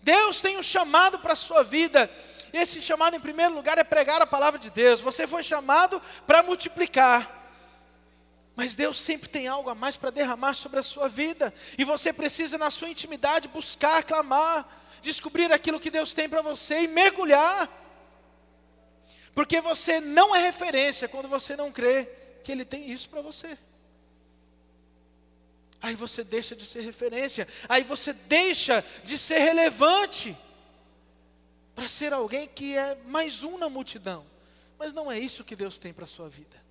Deus 0.00 0.40
tem 0.40 0.56
um 0.58 0.62
chamado 0.62 1.18
para 1.18 1.32
a 1.32 1.36
sua 1.36 1.64
vida. 1.64 2.10
Esse 2.52 2.80
chamado, 2.80 3.16
em 3.16 3.20
primeiro 3.20 3.54
lugar, 3.54 3.78
é 3.78 3.84
pregar 3.84 4.22
a 4.22 4.26
palavra 4.26 4.60
de 4.60 4.70
Deus. 4.70 5.00
Você 5.00 5.26
foi 5.26 5.42
chamado 5.42 6.00
para 6.26 6.42
multiplicar. 6.42 7.43
Mas 8.56 8.76
Deus 8.76 8.96
sempre 8.96 9.28
tem 9.28 9.48
algo 9.48 9.68
a 9.68 9.74
mais 9.74 9.96
para 9.96 10.10
derramar 10.10 10.54
sobre 10.54 10.78
a 10.78 10.82
sua 10.82 11.08
vida. 11.08 11.52
E 11.76 11.84
você 11.84 12.12
precisa, 12.12 12.56
na 12.56 12.70
sua 12.70 12.88
intimidade, 12.88 13.48
buscar, 13.48 14.04
clamar, 14.04 14.66
descobrir 15.02 15.52
aquilo 15.52 15.80
que 15.80 15.90
Deus 15.90 16.12
tem 16.12 16.28
para 16.28 16.42
você 16.42 16.82
e 16.82 16.88
mergulhar. 16.88 17.68
Porque 19.34 19.60
você 19.60 20.00
não 20.00 20.34
é 20.34 20.40
referência 20.40 21.08
quando 21.08 21.28
você 21.28 21.56
não 21.56 21.72
crê 21.72 22.08
que 22.44 22.52
Ele 22.52 22.64
tem 22.64 22.90
isso 22.90 23.08
para 23.08 23.20
você. 23.20 23.58
Aí 25.82 25.94
você 25.94 26.22
deixa 26.24 26.54
de 26.54 26.64
ser 26.64 26.80
referência, 26.80 27.46
aí 27.68 27.82
você 27.82 28.12
deixa 28.12 28.82
de 29.02 29.18
ser 29.18 29.38
relevante 29.38 30.34
para 31.74 31.88
ser 31.88 32.12
alguém 32.12 32.48
que 32.48 32.76
é 32.76 32.96
mais 33.06 33.42
um 33.42 33.58
na 33.58 33.68
multidão. 33.68 34.24
Mas 34.78 34.92
não 34.92 35.10
é 35.10 35.18
isso 35.18 35.44
que 35.44 35.56
Deus 35.56 35.78
tem 35.78 35.92
para 35.92 36.04
a 36.04 36.08
sua 36.08 36.28
vida. 36.28 36.63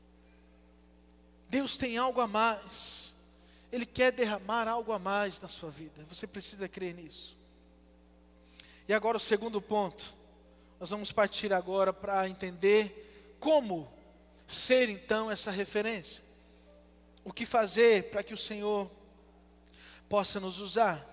Deus 1.54 1.78
tem 1.78 2.00
algo 2.00 2.20
a 2.20 2.26
mais. 2.26 3.13
Ele 3.72 3.86
quer 3.86 4.12
derramar 4.12 4.68
algo 4.68 4.92
a 4.92 4.98
mais 4.98 5.39
na 5.39 5.48
sua 5.48 5.70
vida. 5.70 6.04
Você 6.10 6.26
precisa 6.26 6.68
crer 6.68 6.96
nisso. 6.96 7.38
E 8.88 8.94
agora 8.94 9.18
o 9.18 9.20
segundo 9.20 9.62
ponto. 9.62 10.16
Nós 10.80 10.89
vamos 10.89 11.12
partir 11.12 11.54
agora 11.54 11.94
para 11.94 12.28
entender 12.28 13.36
como 13.39 13.88
ser 14.48 14.89
então 14.89 15.30
essa 15.30 15.52
referência. 15.52 16.24
O 17.24 17.32
que 17.32 17.46
fazer 17.46 18.10
para 18.10 18.24
que 18.24 18.34
o 18.34 18.38
Senhor 18.38 18.89
possa 20.10 20.39
nos 20.39 20.58
usar. 20.58 21.06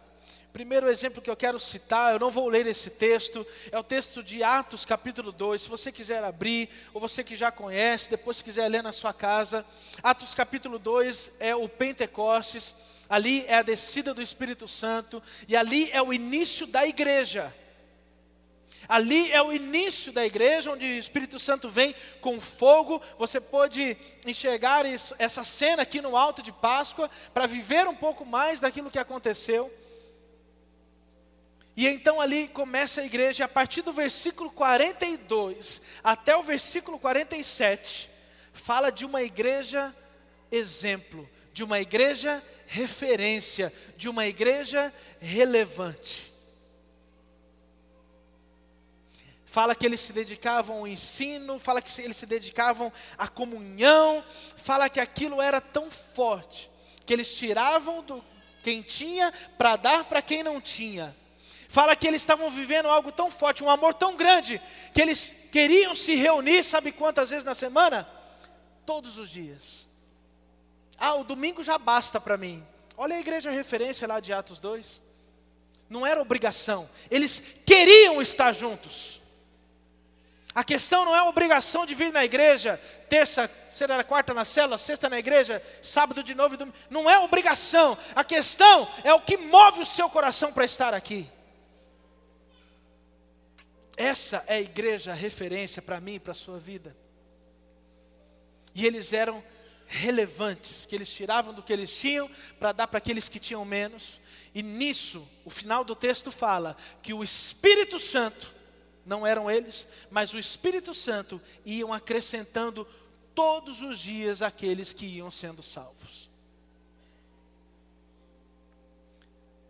Primeiro 0.53 0.89
exemplo 0.89 1.23
que 1.23 1.31
eu 1.31 1.37
quero 1.37 1.61
citar, 1.61 2.13
eu 2.13 2.19
não 2.19 2.31
vou 2.31 2.49
ler 2.49 2.67
esse 2.67 2.91
texto, 2.91 3.47
é 3.71 3.79
o 3.79 3.85
texto 3.85 4.21
de 4.21 4.43
Atos 4.43 4.85
capítulo 4.85 5.31
2. 5.31 5.63
Se 5.63 5.69
você 5.69 5.93
quiser 5.93 6.25
abrir, 6.25 6.69
ou 6.93 7.01
você 7.01 7.23
que 7.23 7.37
já 7.37 7.53
conhece, 7.53 8.11
depois 8.11 8.39
se 8.39 8.45
quiser 8.45 8.67
ler 8.67 8.83
na 8.83 8.93
sua 8.93 9.13
casa. 9.13 9.65
Atos 10.03 10.35
capítulo 10.35 10.77
2 10.77 11.37
é 11.39 11.55
o 11.55 11.69
Pentecostes, 11.69 12.75
ali 13.09 13.45
é 13.47 13.59
a 13.59 13.63
descida 13.63 14.13
do 14.13 14.21
Espírito 14.21 14.67
Santo, 14.67 15.23
e 15.47 15.57
ali 15.57 15.89
é 15.93 16.03
o 16.03 16.13
início 16.13 16.67
da 16.67 16.85
igreja. 16.85 17.55
Ali 18.89 19.31
é 19.31 19.41
o 19.41 19.53
início 19.53 20.11
da 20.11 20.27
igreja, 20.27 20.73
onde 20.73 20.85
o 20.85 20.99
Espírito 20.99 21.39
Santo 21.39 21.69
vem 21.69 21.95
com 22.21 22.41
fogo. 22.41 23.01
Você 23.21 23.41
pode 23.41 23.97
enxergar 24.27 24.85
isso, 24.85 25.15
essa 25.17 25.45
cena 25.45 25.83
aqui 25.83 26.01
no 26.01 26.17
alto 26.17 26.43
de 26.43 26.51
Páscoa, 26.51 27.09
para 27.33 27.47
viver 27.47 27.87
um 27.87 27.95
pouco 27.95 28.27
mais 28.27 28.59
daquilo 28.59 28.91
que 28.91 28.99
aconteceu. 28.99 29.73
E 31.81 31.89
então 31.89 32.21
ali 32.21 32.47
começa 32.47 33.01
a 33.01 33.07
igreja, 33.07 33.47
a 33.47 33.49
partir 33.49 33.81
do 33.81 33.91
versículo 33.91 34.51
42 34.51 35.81
até 36.05 36.37
o 36.37 36.43
versículo 36.43 36.99
47, 36.99 38.11
fala 38.53 38.93
de 38.93 39.07
uma 39.07 39.23
igreja 39.23 39.91
exemplo, 40.53 41.27
de 41.55 41.65
uma 41.65 41.81
igreja 41.81 42.45
referência, 42.67 43.73
de 43.97 44.11
uma 44.11 44.27
igreja 44.27 44.93
relevante. 45.21 46.31
Fala 49.47 49.75
que 49.75 49.87
eles 49.87 50.01
se 50.01 50.13
dedicavam 50.13 50.81
ao 50.81 50.87
ensino, 50.87 51.59
fala 51.59 51.81
que 51.81 51.99
eles 52.03 52.19
se 52.19 52.27
dedicavam 52.27 52.93
à 53.17 53.27
comunhão, 53.27 54.23
fala 54.55 54.91
que 54.91 55.01
aquilo 55.01 55.41
era 55.41 55.63
tão 55.63 55.91
forte 55.91 56.71
que 57.07 57.13
eles 57.15 57.35
tiravam 57.35 58.05
do 58.05 58.23
quem 58.63 58.83
tinha 58.83 59.33
para 59.57 59.77
dar 59.77 60.05
para 60.05 60.21
quem 60.21 60.43
não 60.43 60.61
tinha. 60.61 61.19
Fala 61.71 61.95
que 61.95 62.09
eles 62.09 62.21
estavam 62.21 62.51
vivendo 62.51 62.89
algo 62.89 63.13
tão 63.13 63.31
forte, 63.31 63.63
um 63.63 63.71
amor 63.71 63.95
tão 63.95 64.17
grande, 64.17 64.61
que 64.93 65.01
eles 65.01 65.33
queriam 65.53 65.95
se 65.95 66.17
reunir, 66.17 66.65
sabe 66.65 66.91
quantas 66.91 67.31
vezes 67.31 67.45
na 67.45 67.55
semana? 67.55 68.09
Todos 68.85 69.19
os 69.19 69.31
dias. 69.31 69.87
Ah, 70.99 71.15
o 71.15 71.23
domingo 71.23 71.63
já 71.63 71.79
basta 71.79 72.21
para 72.21 72.37
mim. 72.37 72.61
Olha 72.97 73.15
a 73.15 73.21
igreja 73.21 73.53
referência 73.53 74.09
lá 74.09 74.19
de 74.19 74.33
Atos 74.33 74.59
2. 74.59 75.01
Não 75.89 76.05
era 76.05 76.21
obrigação, 76.21 76.91
eles 77.09 77.41
queriam 77.65 78.21
estar 78.21 78.53
juntos. 78.53 79.21
A 80.53 80.65
questão 80.65 81.05
não 81.05 81.15
é 81.15 81.23
obrigação 81.23 81.87
de 81.87 81.95
vir 81.95 82.13
na 82.13 82.25
igreja, 82.25 82.81
terça, 83.09 83.49
será 83.73 84.03
quarta 84.03 84.35
na 84.35 84.45
célula, 84.45 84.77
sexta 84.77 85.09
na 85.09 85.21
igreja, 85.21 85.63
sábado 85.81 86.25
de 86.25 86.35
novo. 86.35 86.57
Domingo. 86.57 86.77
Não 86.91 87.09
é 87.09 87.21
obrigação. 87.21 87.97
A 88.17 88.25
questão 88.25 88.89
é 89.05 89.15
o 89.15 89.21
que 89.21 89.37
move 89.37 89.83
o 89.83 89.87
seu 89.87 90.11
coração 90.11 90.53
para 90.53 90.65
estar 90.65 90.93
aqui. 90.95 91.31
Essa 94.01 94.43
é 94.47 94.55
a 94.55 94.61
igreja 94.63 95.13
referência 95.13 95.83
para 95.83 96.01
mim 96.01 96.15
e 96.15 96.19
para 96.19 96.33
a 96.33 96.35
sua 96.35 96.59
vida. 96.59 96.97
E 98.75 98.87
eles 98.87 99.13
eram 99.13 99.45
relevantes, 99.87 100.87
que 100.87 100.95
eles 100.95 101.13
tiravam 101.13 101.53
do 101.53 101.63
que 101.63 101.71
eles 101.71 102.01
tinham 102.01 102.27
para 102.59 102.73
dar 102.73 102.87
para 102.87 102.97
aqueles 102.97 103.29
que 103.29 103.39
tinham 103.39 103.63
menos. 103.63 104.19
E 104.55 104.63
nisso, 104.63 105.29
o 105.45 105.51
final 105.51 105.85
do 105.85 105.95
texto 105.95 106.33
fala 106.33 106.79
que 107.03 107.13
o 107.13 107.23
Espírito 107.23 107.99
Santo 107.99 108.55
não 109.05 109.27
eram 109.27 109.51
eles, 109.51 109.87
mas 110.11 110.33
o 110.33 110.39
Espírito 110.39 110.95
Santo 110.95 111.39
iam 111.63 111.93
acrescentando 111.93 112.89
todos 113.35 113.83
os 113.83 114.01
dias 114.01 114.41
aqueles 114.41 114.95
que 114.95 115.05
iam 115.05 115.31
sendo 115.31 115.63
salvos. 115.63 116.31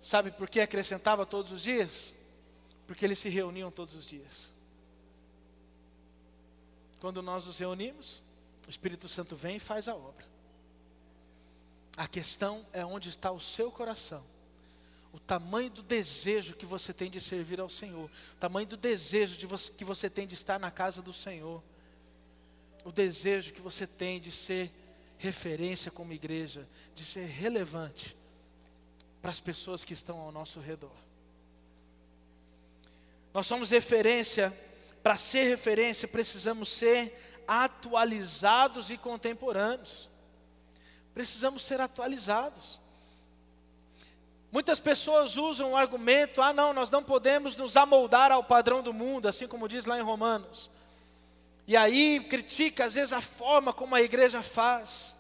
Sabe 0.01 0.31
por 0.31 0.49
que 0.49 0.61
acrescentava 0.61 1.27
todos 1.27 1.51
os 1.51 1.63
dias? 1.63 2.20
Porque 2.91 3.05
eles 3.05 3.21
se 3.21 3.29
reuniam 3.29 3.71
todos 3.71 3.95
os 3.95 4.05
dias. 4.05 4.53
Quando 6.99 7.23
nós 7.23 7.47
nos 7.47 7.59
reunimos, 7.59 8.21
o 8.67 8.71
Espírito 8.71 9.09
Santo 9.09 9.37
vem 9.37 9.59
e 9.59 9.61
faz 9.61 9.87
a 9.87 9.95
obra. 9.95 10.27
A 11.97 12.09
questão 12.09 12.67
é 12.73 12.85
onde 12.85 13.09
está 13.09 13.31
o 13.31 13.41
seu 13.41 13.71
coração 13.71 14.21
o 15.13 15.19
tamanho 15.19 15.71
do 15.71 15.83
desejo 15.83 16.55
que 16.55 16.67
você 16.67 16.93
tem 16.93 17.11
de 17.11 17.21
servir 17.21 17.61
ao 17.61 17.69
Senhor, 17.69 18.05
o 18.05 18.37
tamanho 18.39 18.67
do 18.67 18.77
desejo 18.77 19.37
de 19.37 19.47
você, 19.47 19.73
que 19.73 19.85
você 19.85 20.09
tem 20.09 20.27
de 20.27 20.35
estar 20.35 20.59
na 20.59 20.71
casa 20.71 21.03
do 21.03 21.13
Senhor, 21.13 21.63
o 22.85 22.93
desejo 22.93 23.53
que 23.53 23.61
você 23.61 23.87
tem 23.87 24.21
de 24.21 24.31
ser 24.31 24.71
referência 25.19 25.91
como 25.91 26.13
igreja, 26.13 26.67
de 26.95 27.05
ser 27.05 27.27
relevante 27.27 28.17
para 29.21 29.31
as 29.31 29.41
pessoas 29.41 29.85
que 29.85 29.93
estão 29.93 30.19
ao 30.19 30.33
nosso 30.33 30.61
redor. 30.61 31.10
Nós 33.33 33.47
somos 33.47 33.71
referência, 33.71 34.53
para 35.03 35.17
ser 35.17 35.45
referência 35.45 36.09
precisamos 36.09 36.71
ser 36.71 37.43
atualizados 37.47 38.91
e 38.91 38.97
contemporâneos. 38.97 40.09
Precisamos 41.15 41.65
ser 41.65 41.81
atualizados. 41.81 42.81
Muitas 44.53 44.81
pessoas 44.81 45.37
usam 45.37 45.73
o 45.73 45.77
argumento: 45.77 46.43
ah, 46.43 46.53
não, 46.53 46.73
nós 46.73 46.91
não 46.91 47.03
podemos 47.03 47.57
nos 47.57 47.77
amoldar 47.77 48.33
ao 48.33 48.43
padrão 48.43 48.83
do 48.83 48.93
mundo, 48.93 49.29
assim 49.29 49.47
como 49.47 49.69
diz 49.69 49.87
lá 49.87 49.99
em 49.99 50.03
Romanos. 50.03 50.71
E 51.67 51.77
aí 51.77 52.21
critica 52.29 52.85
às 52.85 52.95
vezes 52.95 53.13
a 53.13 53.21
forma 53.21 53.73
como 53.73 53.95
a 53.95 54.03
igreja 54.03 54.43
faz, 54.43 55.17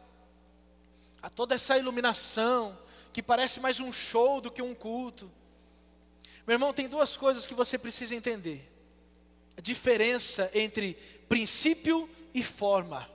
a 1.23 1.31
toda 1.31 1.55
essa 1.55 1.79
iluminação, 1.79 2.77
que 3.13 3.23
parece 3.23 3.61
mais 3.61 3.79
um 3.79 3.93
show 3.93 4.41
do 4.41 4.51
que 4.51 4.63
um 4.63 4.75
culto. 4.75 5.31
Meu 6.51 6.57
irmão, 6.57 6.75
tem 6.75 6.89
duas 6.89 7.17
coisas 7.17 7.47
que 7.47 7.55
você 7.55 7.79
precisa 7.79 8.13
entender: 8.13 8.69
a 9.57 9.61
diferença 9.61 10.51
entre 10.53 10.95
princípio 11.29 12.11
e 12.35 12.43
forma. 12.43 13.09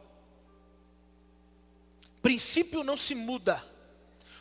Princípio 2.21 2.81
não 2.81 2.95
se 2.95 3.13
muda. 3.13 3.61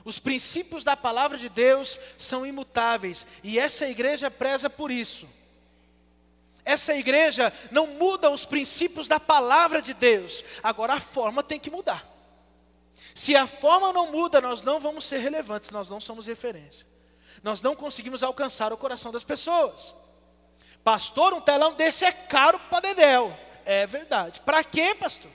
Os 0.04 0.20
princípios 0.20 0.84
da 0.84 0.96
palavra 0.96 1.36
de 1.36 1.48
Deus 1.48 1.98
são 2.16 2.46
imutáveis 2.46 3.26
e 3.42 3.58
essa 3.58 3.84
igreja 3.88 4.30
preza 4.30 4.70
por 4.70 4.92
isso. 4.92 5.28
Essa 6.64 6.94
igreja 6.94 7.52
não 7.72 7.88
muda 7.88 8.30
os 8.30 8.44
princípios 8.44 9.08
da 9.08 9.18
palavra 9.18 9.82
de 9.82 9.92
Deus, 9.92 10.44
agora 10.62 10.94
a 10.94 11.00
forma 11.00 11.42
tem 11.42 11.58
que 11.58 11.68
mudar. 11.68 12.08
Se 13.12 13.34
a 13.34 13.44
forma 13.44 13.92
não 13.92 14.12
muda, 14.12 14.40
nós 14.40 14.62
não 14.62 14.78
vamos 14.78 15.04
ser 15.04 15.18
relevantes, 15.18 15.70
nós 15.70 15.90
não 15.90 15.98
somos 15.98 16.28
referência. 16.28 16.93
Nós 17.44 17.60
não 17.60 17.76
conseguimos 17.76 18.22
alcançar 18.22 18.72
o 18.72 18.76
coração 18.78 19.12
das 19.12 19.22
pessoas. 19.22 19.94
Pastor, 20.82 21.34
um 21.34 21.42
telão 21.42 21.74
desse 21.74 22.02
é 22.02 22.10
caro 22.10 22.58
para 22.58 22.80
Dedéu. 22.80 23.36
É 23.66 23.86
verdade. 23.86 24.40
Para 24.40 24.64
quê, 24.64 24.94
pastor? 24.94 25.30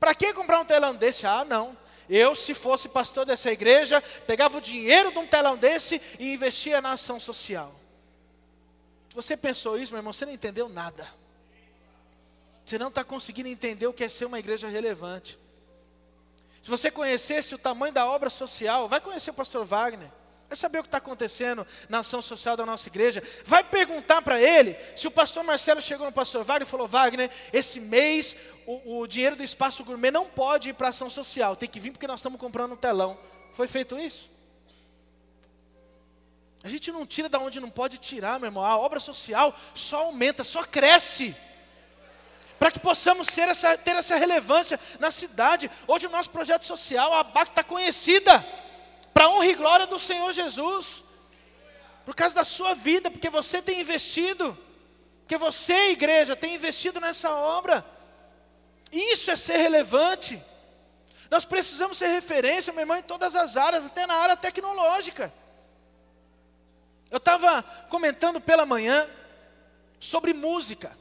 Para 0.00 0.14
que 0.14 0.32
comprar 0.32 0.58
um 0.58 0.64
telão 0.64 0.94
desse? 0.94 1.26
Ah, 1.26 1.44
não. 1.44 1.76
Eu, 2.08 2.34
se 2.34 2.54
fosse 2.54 2.88
pastor 2.88 3.26
dessa 3.26 3.52
igreja, 3.52 4.00
pegava 4.26 4.56
o 4.56 4.60
dinheiro 4.60 5.12
de 5.12 5.18
um 5.18 5.26
telão 5.26 5.58
desse 5.58 6.00
e 6.18 6.32
investia 6.32 6.80
na 6.80 6.92
ação 6.92 7.20
social. 7.20 7.74
Se 9.10 9.14
você 9.14 9.36
pensou 9.36 9.78
isso, 9.78 9.92
meu 9.92 9.98
irmão, 9.98 10.14
você 10.14 10.24
não 10.24 10.32
entendeu 10.32 10.66
nada. 10.66 11.06
Você 12.64 12.78
não 12.78 12.88
está 12.88 13.04
conseguindo 13.04 13.50
entender 13.50 13.86
o 13.86 13.92
que 13.92 14.04
é 14.04 14.08
ser 14.08 14.24
uma 14.24 14.38
igreja 14.38 14.66
relevante. 14.66 15.38
Se 16.62 16.70
você 16.70 16.90
conhecesse 16.90 17.54
o 17.54 17.58
tamanho 17.58 17.92
da 17.92 18.06
obra 18.06 18.30
social, 18.30 18.88
vai 18.88 18.98
conhecer 18.98 19.30
o 19.30 19.34
pastor 19.34 19.66
Wagner. 19.66 20.10
Vai 20.48 20.56
saber 20.56 20.78
o 20.78 20.82
que 20.82 20.88
está 20.88 20.98
acontecendo 20.98 21.66
na 21.88 21.98
ação 21.98 22.22
social 22.22 22.56
da 22.56 22.64
nossa 22.64 22.88
igreja. 22.88 23.22
Vai 23.44 23.64
perguntar 23.64 24.22
para 24.22 24.40
ele 24.40 24.76
se 24.94 25.08
o 25.08 25.10
pastor 25.10 25.42
Marcelo 25.42 25.82
chegou 25.82 26.06
no 26.06 26.12
pastor 26.12 26.44
Wagner 26.44 26.66
e 26.66 26.70
falou: 26.70 26.86
Wagner, 26.86 27.30
esse 27.52 27.80
mês 27.80 28.36
o, 28.64 29.00
o 29.00 29.06
dinheiro 29.08 29.34
do 29.34 29.42
espaço 29.42 29.82
gourmet 29.82 30.12
não 30.12 30.26
pode 30.26 30.70
ir 30.70 30.74
para 30.74 30.88
ação 30.88 31.10
social, 31.10 31.56
tem 31.56 31.68
que 31.68 31.80
vir 31.80 31.90
porque 31.90 32.06
nós 32.06 32.20
estamos 32.20 32.38
comprando 32.38 32.72
um 32.72 32.76
telão. 32.76 33.18
Foi 33.54 33.66
feito 33.66 33.98
isso? 33.98 34.30
A 36.62 36.68
gente 36.68 36.92
não 36.92 37.04
tira 37.04 37.28
da 37.28 37.38
onde 37.38 37.60
não 37.60 37.70
pode 37.70 37.98
tirar, 37.98 38.38
meu 38.38 38.48
irmão. 38.48 38.64
A 38.64 38.76
obra 38.76 39.00
social 39.00 39.56
só 39.74 40.04
aumenta, 40.04 40.44
só 40.44 40.64
cresce. 40.64 41.34
Para 42.58 42.70
que 42.70 42.78
possamos 42.78 43.36
essa, 43.36 43.76
ter 43.76 43.96
essa 43.96 44.16
relevância 44.16 44.78
na 44.98 45.10
cidade. 45.10 45.70
Hoje 45.86 46.06
o 46.06 46.10
nosso 46.10 46.30
projeto 46.30 46.64
social, 46.64 47.12
a 47.12 47.20
ABAC 47.20 47.50
está 47.50 47.64
conhecida 47.64 48.44
para 49.16 49.30
honra 49.30 49.46
e 49.46 49.54
glória 49.54 49.86
do 49.86 49.98
Senhor 49.98 50.30
Jesus, 50.30 51.04
por 52.04 52.14
causa 52.14 52.34
da 52.34 52.44
sua 52.44 52.74
vida, 52.74 53.10
porque 53.10 53.30
você 53.30 53.62
tem 53.62 53.80
investido, 53.80 54.54
porque 55.20 55.38
você, 55.38 55.92
igreja, 55.92 56.36
tem 56.36 56.54
investido 56.54 57.00
nessa 57.00 57.30
obra. 57.30 57.82
Isso 58.92 59.30
é 59.30 59.36
ser 59.36 59.56
relevante. 59.56 60.38
Nós 61.30 61.46
precisamos 61.46 61.96
ser 61.96 62.08
referência, 62.08 62.74
meu 62.74 62.82
irmão, 62.82 62.98
em 62.98 63.02
todas 63.02 63.34
as 63.34 63.56
áreas, 63.56 63.86
até 63.86 64.06
na 64.06 64.16
área 64.16 64.36
tecnológica. 64.36 65.32
Eu 67.10 67.16
estava 67.16 67.62
comentando 67.88 68.38
pela 68.38 68.66
manhã 68.66 69.08
sobre 69.98 70.34
música. 70.34 70.94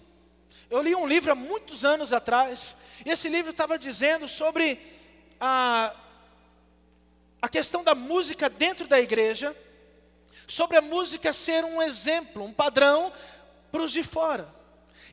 Eu 0.69 0.82
li 0.82 0.95
um 0.95 1.06
livro 1.06 1.34
há 1.34 1.36
muitos 1.36 1.84
anos 1.84 2.13
atrás, 2.13 2.78
e 3.06 3.10
esse 3.10 3.28
livro 3.28 3.51
estava 3.51 3.78
dizendo 3.78 4.25
sobre 4.25 4.80
a 5.38 5.93
a 7.46 7.50
questão 7.50 7.84
da 7.84 7.94
música 7.94 8.50
dentro 8.50 8.88
da 8.88 9.00
igreja, 9.00 9.56
sobre 10.48 10.78
a 10.78 10.82
música 10.82 11.32
ser 11.32 11.64
um 11.64 11.80
exemplo, 11.80 12.44
um 12.44 12.52
padrão 12.52 13.14
para 13.72 13.84
os 13.84 13.92
de 13.92 14.02
fora. 14.02 14.52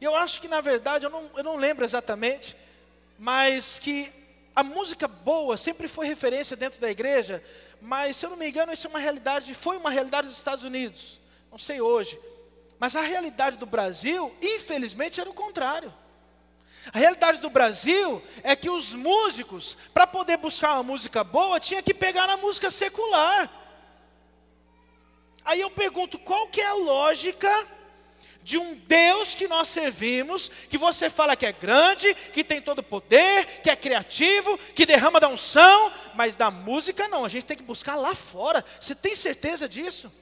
Eu 0.01 0.17
acho 0.17 0.41
que, 0.41 0.49
na 0.49 0.63
verdade, 0.63 1.05
eu 1.05 1.11
não, 1.11 1.31
eu 1.37 1.45
não 1.45 1.57
lembro 1.57 1.85
exatamente, 1.85 2.57
mas 3.19 3.79
que 3.79 4.11
a 4.57 4.65
música 4.65 5.07
boa 5.07 5.59
sempre 5.59 5.87
foi 5.87 6.07
referência 6.07 6.57
dentro 6.57 6.81
da 6.81 6.91
igreja, 6.91 7.45
mas, 7.83 8.17
se 8.17 8.25
eu 8.25 8.31
não 8.31 8.39
me 8.39 8.49
engano, 8.49 8.73
isso 8.73 8.87
é 8.87 8.91
uma 8.91 8.99
realidade, 8.99 9.53
foi 9.53 9.77
uma 9.77 9.91
realidade 9.91 10.27
dos 10.27 10.39
Estados 10.39 10.65
Unidos, 10.65 11.21
não 11.51 11.59
sei 11.59 11.83
hoje, 11.83 12.19
mas 12.79 12.97
a 12.97 13.03
realidade 13.03 13.59
do 13.59 13.67
Brasil, 13.67 14.35
infelizmente, 14.41 15.21
era 15.21 15.29
o 15.29 15.35
contrário. 15.35 15.93
A 16.91 16.99
realidade 16.99 17.39
do 17.39 17.51
Brasil 17.51 18.23
é 18.43 18.57
que 18.57 18.71
os 18.71 18.93
músicos, 18.93 19.77
para 19.95 20.07
poder 20.07 20.39
buscar 20.39 20.73
uma 20.75 20.83
música 20.83 21.23
boa, 21.23 21.61
tinha 21.61 21.83
que 21.83 21.95
pegar 21.95 22.27
na 22.27 22.37
música 22.37 22.71
secular. 22.71 23.49
Aí 25.45 25.61
eu 25.61 25.71
pergunto, 25.71 26.19
qual 26.19 26.49
que 26.49 26.61
é 26.61 26.67
a 26.67 26.75
lógica 26.75 27.67
de 28.43 28.59
um 28.59 28.75
Deus 28.75 29.35
que 29.35 29.47
nós 29.47 29.69
servimos, 29.69 30.51
que 30.69 30.77
você 30.77 31.09
fala 31.09 31.37
que 31.37 31.47
é 31.47 31.53
grande, 31.53 32.13
que 32.33 32.43
tem 32.43 32.61
todo 32.61 32.81
o 32.81 32.83
poder, 32.83 33.61
que 33.63 33.71
é 33.71 33.77
criativo, 33.77 34.59
que 34.75 34.85
derrama 34.85 35.21
da 35.21 35.29
unção, 35.29 35.93
mas 36.15 36.35
da 36.35 36.51
música 36.51 37.07
não, 37.07 37.25
a 37.25 37.29
gente 37.29 37.47
tem 37.47 37.57
que 37.57 37.63
buscar 37.63 37.95
lá 37.95 38.15
fora. 38.15 38.65
Você 38.81 38.95
tem 38.95 39.15
certeza 39.15 39.69
disso? 39.69 40.13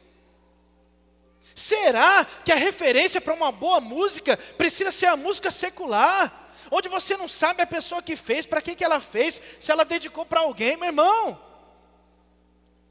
Será 1.54 2.26
que 2.44 2.52
a 2.52 2.56
referência 2.56 3.20
para 3.20 3.34
uma 3.34 3.50
boa 3.50 3.80
música 3.80 4.36
precisa 4.58 4.90
ser 4.90 5.06
a 5.06 5.16
música 5.16 5.50
secular? 5.50 6.49
Onde 6.70 6.88
você 6.88 7.16
não 7.16 7.28
sabe 7.28 7.62
a 7.62 7.66
pessoa 7.66 8.02
que 8.02 8.16
fez, 8.16 8.46
para 8.46 8.62
quem 8.62 8.74
que 8.74 8.84
ela 8.84 9.00
fez, 9.00 9.40
se 9.58 9.70
ela 9.72 9.84
dedicou 9.84 10.24
para 10.24 10.40
alguém, 10.40 10.76
meu 10.76 10.86
irmão. 10.86 11.50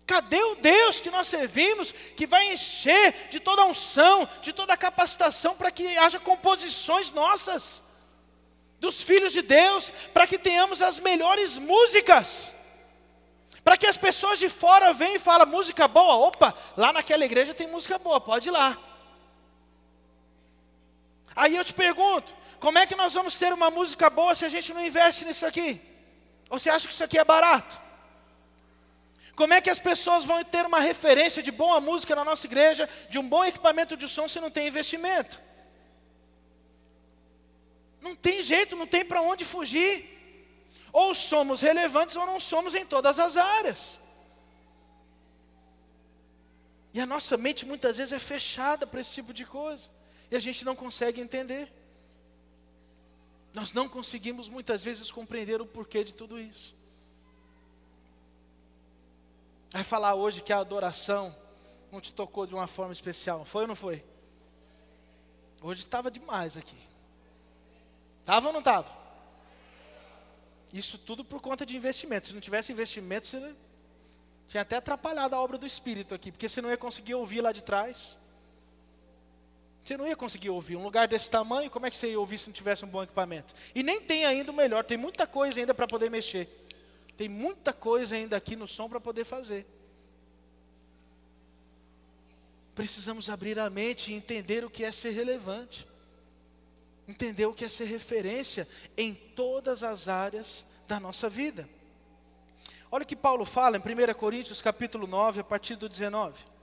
Cadê 0.05 0.41
o 0.41 0.55
Deus 0.55 0.99
que 0.99 1.11
nós 1.11 1.27
servimos, 1.27 1.91
que 1.91 2.25
vai 2.25 2.51
encher 2.51 3.27
de 3.29 3.39
toda 3.39 3.61
a 3.61 3.65
unção, 3.65 4.27
de 4.41 4.51
toda 4.51 4.73
a 4.73 4.77
capacitação 4.77 5.55
para 5.55 5.69
que 5.69 5.97
haja 5.97 6.19
composições 6.19 7.11
nossas, 7.11 7.83
dos 8.79 9.03
filhos 9.03 9.33
de 9.33 9.41
Deus, 9.41 9.91
para 10.13 10.25
que 10.25 10.39
tenhamos 10.39 10.81
as 10.81 10.99
melhores 10.99 11.57
músicas, 11.57 12.55
para 13.63 13.77
que 13.77 13.85
as 13.85 13.97
pessoas 13.97 14.39
de 14.39 14.49
fora 14.49 14.93
venham 14.93 15.17
e 15.17 15.19
falem 15.19 15.45
música 15.45 15.87
boa, 15.87 16.15
opa, 16.27 16.55
lá 16.75 16.91
naquela 16.91 17.23
igreja 17.23 17.53
tem 17.53 17.67
música 17.67 17.99
boa, 17.99 18.19
pode 18.19 18.49
ir 18.49 18.51
lá. 18.51 18.77
Aí 21.35 21.55
eu 21.55 21.63
te 21.63 21.73
pergunto, 21.73 22.33
como 22.59 22.77
é 22.77 22.85
que 22.85 22.95
nós 22.95 23.13
vamos 23.13 23.37
ter 23.39 23.51
uma 23.53 23.69
música 23.69 24.09
boa 24.09 24.35
se 24.35 24.45
a 24.45 24.49
gente 24.49 24.73
não 24.73 24.85
investe 24.85 25.25
nisso 25.25 25.45
aqui? 25.45 25.81
Ou 26.49 26.59
você 26.59 26.69
acha 26.69 26.87
que 26.87 26.93
isso 26.93 27.03
aqui 27.03 27.17
é 27.17 27.23
barato? 27.23 27.79
Como 29.39 29.53
é 29.53 29.61
que 29.61 29.69
as 29.69 29.79
pessoas 29.79 30.25
vão 30.25 30.43
ter 30.43 30.65
uma 30.65 30.81
referência 30.81 31.41
de 31.41 31.51
boa 31.51 31.79
música 31.79 32.13
na 32.13 32.25
nossa 32.25 32.45
igreja, 32.45 32.89
de 33.09 33.17
um 33.17 33.27
bom 33.33 33.43
equipamento 33.45 33.95
de 33.95 34.07
som, 34.07 34.27
se 34.27 34.41
não 34.41 34.51
tem 34.51 34.67
investimento? 34.67 35.39
Não 38.01 38.13
tem 38.15 38.43
jeito, 38.43 38.75
não 38.75 38.87
tem 38.87 39.05
para 39.05 39.21
onde 39.21 39.45
fugir. 39.45 39.93
Ou 40.91 41.13
somos 41.13 41.61
relevantes 41.61 42.17
ou 42.17 42.25
não 42.25 42.39
somos 42.39 42.75
em 42.75 42.85
todas 42.85 43.17
as 43.19 43.37
áreas. 43.37 44.01
E 46.93 46.99
a 46.99 47.05
nossa 47.05 47.37
mente 47.37 47.65
muitas 47.65 47.95
vezes 47.95 48.11
é 48.11 48.19
fechada 48.19 48.85
para 48.85 48.99
esse 48.99 49.11
tipo 49.11 49.31
de 49.33 49.45
coisa. 49.45 49.89
E 50.29 50.35
a 50.35 50.39
gente 50.39 50.65
não 50.65 50.75
consegue 50.75 51.21
entender. 51.21 51.71
Nós 53.53 53.73
não 53.73 53.89
conseguimos 53.89 54.47
muitas 54.47 54.83
vezes 54.83 55.11
compreender 55.11 55.61
o 55.61 55.65
porquê 55.65 56.03
de 56.03 56.13
tudo 56.13 56.39
isso. 56.39 56.75
Vai 59.71 59.83
falar 59.83 60.15
hoje 60.15 60.41
que 60.41 60.53
a 60.53 60.59
adoração 60.59 61.35
não 61.91 61.99
te 61.99 62.13
tocou 62.13 62.45
de 62.45 62.53
uma 62.53 62.67
forma 62.67 62.93
especial, 62.93 63.43
foi 63.45 63.63
ou 63.63 63.67
não 63.67 63.75
foi? 63.75 64.03
Hoje 65.61 65.81
estava 65.81 66.09
demais 66.09 66.57
aqui. 66.57 66.77
Estava 68.21 68.47
ou 68.47 68.53
não 68.53 68.59
estava? 68.59 68.95
Isso 70.71 70.99
tudo 70.99 71.25
por 71.25 71.41
conta 71.41 71.65
de 71.65 71.75
investimento. 71.75 72.27
Se 72.27 72.33
não 72.33 72.41
tivesse 72.41 72.71
investimento, 72.71 73.25
você 73.25 73.55
tinha 74.47 74.61
até 74.61 74.77
atrapalhado 74.77 75.35
a 75.35 75.41
obra 75.41 75.57
do 75.57 75.65
Espírito 75.65 76.13
aqui, 76.13 76.31
porque 76.31 76.47
você 76.47 76.61
não 76.61 76.69
ia 76.69 76.77
conseguir 76.77 77.15
ouvir 77.15 77.41
lá 77.41 77.51
de 77.51 77.63
trás. 77.63 78.17
Você 79.89 79.97
não 79.97 80.05
ia 80.05 80.15
conseguir 80.15 80.51
ouvir. 80.51 80.75
Um 80.75 80.83
lugar 80.83 81.07
desse 81.07 81.31
tamanho, 81.31 81.67
como 81.67 81.87
é 81.87 81.89
que 81.89 81.97
você 81.97 82.11
ia 82.11 82.19
ouvir 82.19 82.37
se 82.37 82.45
não 82.45 82.53
tivesse 82.53 82.85
um 82.85 82.87
bom 82.87 83.01
equipamento? 83.01 83.55
E 83.73 83.81
nem 83.81 83.99
tem 83.99 84.23
ainda 84.23 84.51
o 84.51 84.53
melhor, 84.53 84.83
tem 84.83 84.95
muita 84.95 85.25
coisa 85.25 85.59
ainda 85.59 85.73
para 85.73 85.87
poder 85.87 86.11
mexer. 86.11 86.47
Tem 87.17 87.27
muita 87.27 87.73
coisa 87.73 88.15
ainda 88.15 88.37
aqui 88.37 88.55
no 88.55 88.67
som 88.67 88.87
para 88.87 89.01
poder 89.01 89.25
fazer. 89.25 89.65
Precisamos 92.75 93.31
abrir 93.31 93.57
a 93.57 93.67
mente 93.67 94.11
e 94.11 94.13
entender 94.13 94.63
o 94.63 94.69
que 94.69 94.83
é 94.83 94.91
ser 94.91 95.09
relevante. 95.09 95.87
Entender 97.07 97.47
o 97.47 97.53
que 97.55 97.65
é 97.65 97.69
ser 97.69 97.85
referência 97.85 98.67
em 98.95 99.15
todas 99.15 99.81
as 99.81 100.07
áreas 100.07 100.67
da 100.87 100.99
nossa 100.99 101.27
vida. 101.27 101.67
Olha 102.91 103.01
o 103.01 103.07
que 103.07 103.15
Paulo 103.15 103.43
fala 103.43 103.75
em 103.75 103.79
1 103.79 104.13
Coríntios 104.13 104.61
capítulo 104.61 105.07
9, 105.07 105.41
a 105.41 105.43
partir 105.43 105.75
do 105.75 105.89
19. 105.89 106.58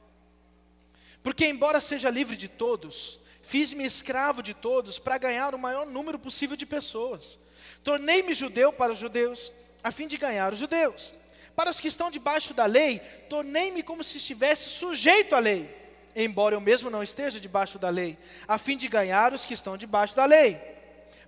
Porque, 1.27 1.45
embora 1.45 1.81
seja 1.81 2.09
livre 2.09 2.37
de 2.37 2.47
todos, 2.47 3.19
fiz-me 3.43 3.85
escravo 3.85 4.45
de 4.45 4.55
todos 4.55 4.97
para 4.97 5.19
ganhar 5.19 5.57
o 5.57 5.59
maior 5.59 5.85
número 5.85 6.21
possível 6.21 6.57
de 6.57 6.65
pessoas. 6.65 7.37
Tornei-me 7.83 8.33
judeu 8.33 8.73
para 8.73 8.93
os 8.93 9.01
judeus, 9.01 9.53
a 9.83 9.91
fim 9.91 10.07
de 10.07 10.17
ganhar 10.17 10.53
os 10.53 10.61
judeus. 10.61 11.15
Para 11.57 11.69
os 11.69 11.81
que 11.81 11.89
estão 11.89 12.13
debaixo 12.13 12.55
da 12.55 12.65
lei, 12.65 13.01
tornei-me 13.29 13.83
como 13.83 14.05
se 14.05 14.19
estivesse 14.19 14.71
sujeito 14.71 15.35
à 15.35 15.41
lei, 15.41 15.69
embora 16.15 16.55
eu 16.55 16.61
mesmo 16.61 16.91
não 16.91 17.03
esteja 17.03 17.41
debaixo 17.41 17.77
da 17.77 17.89
lei, 17.89 18.17
a 18.47 18.57
fim 18.57 18.77
de 18.77 18.87
ganhar 18.87 19.33
os 19.33 19.45
que 19.45 19.55
estão 19.55 19.77
debaixo 19.77 20.15
da 20.15 20.27
lei. 20.27 20.57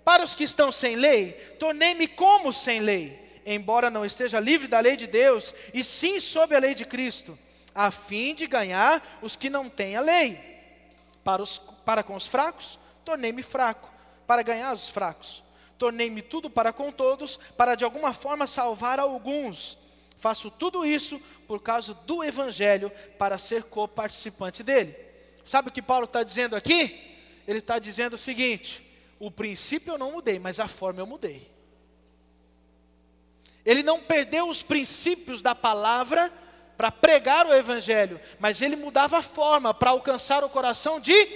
Para 0.05 0.23
os 0.23 0.33
que 0.33 0.45
estão 0.45 0.71
sem 0.71 0.95
lei, 0.95 1.33
tornei-me 1.59 2.07
como 2.07 2.53
sem 2.53 2.79
lei, 2.79 3.41
embora 3.45 3.91
não 3.91 4.05
esteja 4.05 4.39
livre 4.39 4.69
da 4.69 4.79
lei 4.79 4.97
de 4.97 5.09
Deus, 5.09 5.53
e 5.75 5.83
sim 5.83 6.21
sob 6.21 6.55
a 6.55 6.61
lei 6.61 6.77
de 6.77 6.85
Cristo 6.85 7.37
a 7.75 7.91
fim 7.91 8.35
de 8.35 8.47
ganhar 8.47 9.19
os 9.23 9.37
que 9.37 9.51
não 9.51 9.69
têm 9.69 9.97
a 9.97 10.01
lei. 10.01 10.39
Para, 11.23 11.43
os, 11.43 11.59
para 11.59 12.03
com 12.03 12.15
os 12.15 12.27
fracos, 12.27 12.79
tornei-me 13.05 13.43
fraco, 13.43 13.89
para 14.27 14.43
ganhar 14.43 14.73
os 14.73 14.89
fracos. 14.89 15.43
Tornei-me 15.77 16.23
tudo 16.23 16.51
para 16.51 16.73
com 16.73 16.91
todos, 16.91 17.37
para 17.57 17.75
de 17.75 17.85
alguma 17.85 18.13
forma 18.13 18.47
salvar 18.47 18.99
alguns. 18.99 19.79
Faço 20.17 20.51
tudo 20.51 20.85
isso 20.85 21.21
por 21.47 21.61
causa 21.61 21.95
do 21.95 22.25
Evangelho, 22.25 22.91
para 23.19 23.39
ser 23.39 23.65
co-participante 23.65 24.63
dele. 24.63 24.97
Sabe 25.45 25.69
o 25.69 25.73
que 25.73 25.81
Paulo 25.81 26.05
está 26.05 26.23
dizendo 26.23 26.57
aqui? 26.57 27.09
ele 27.49 27.61
está 27.61 27.79
dizendo 27.79 28.13
o 28.13 28.19
seguinte: 28.19 28.83
o 29.19 29.31
princípio 29.31 29.95
eu 29.95 29.99
não 29.99 30.13
mudei, 30.13 30.39
mas 30.39 30.61
a 30.61 30.69
forma 30.69 31.01
eu 31.01 31.07
mudei. 31.07 31.51
Ele 33.65 33.83
não 33.83 34.01
perdeu 34.01 34.49
os 34.49 34.63
princípios 34.63 35.41
da 35.41 35.55
palavra 35.55 36.31
para 36.79 36.93
pregar 36.93 37.45
o 37.45 37.53
evangelho, 37.53 38.21
mas 38.39 38.63
ele 38.63 38.77
mudava 38.77 39.19
a 39.19 39.23
forma 39.23 39.75
para 39.75 39.91
alcançar 39.91 40.45
o 40.45 40.49
coração 40.49 41.01
de 41.01 41.27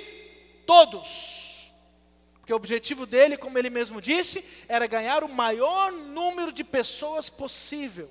todos. 0.64 1.72
Porque 2.38 2.52
o 2.52 2.56
objetivo 2.56 3.04
dele, 3.06 3.36
como 3.36 3.58
ele 3.58 3.68
mesmo 3.68 4.00
disse, 4.00 4.44
era 4.68 4.86
ganhar 4.86 5.24
o 5.24 5.28
maior 5.28 5.90
número 5.90 6.52
de 6.52 6.62
pessoas 6.62 7.28
possível. 7.28 8.08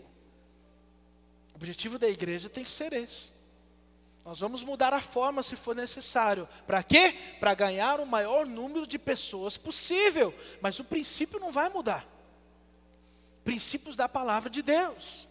O 1.54 1.56
objetivo 1.56 1.98
da 1.98 2.10
igreja 2.10 2.50
tem 2.50 2.66
que 2.66 2.72
ser 2.72 2.92
esse. 2.92 3.32
Nós 4.26 4.42
vamos 4.42 4.62
mudar 4.62 4.94
a 4.94 5.02
forma 5.02 5.42
se 5.42 5.56
for 5.56 5.74
necessário. 5.74 6.48
Para 6.68 6.84
quê? 6.84 7.16
Para 7.40 7.54
ganhar 7.54 8.02
o 8.02 8.06
maior 8.06 8.46
número 8.46 8.86
de 8.86 9.00
pessoas 9.00 9.56
possível. 9.56 10.34
Mas 10.60 10.80
o 10.80 10.84
princípio 10.84 11.40
não 11.40 11.52
vai 11.52 11.70
mudar. 11.70 12.06
Princípios 13.46 13.96
da 13.96 14.10
palavra 14.10 14.50
de 14.50 14.62
Deus. 14.62 15.31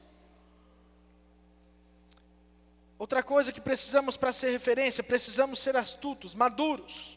Outra 3.01 3.22
coisa 3.22 3.51
que 3.51 3.62
precisamos 3.62 4.14
para 4.14 4.30
ser 4.30 4.51
referência, 4.51 5.03
precisamos 5.03 5.59
ser 5.59 5.74
astutos, 5.74 6.34
maduros. 6.34 7.16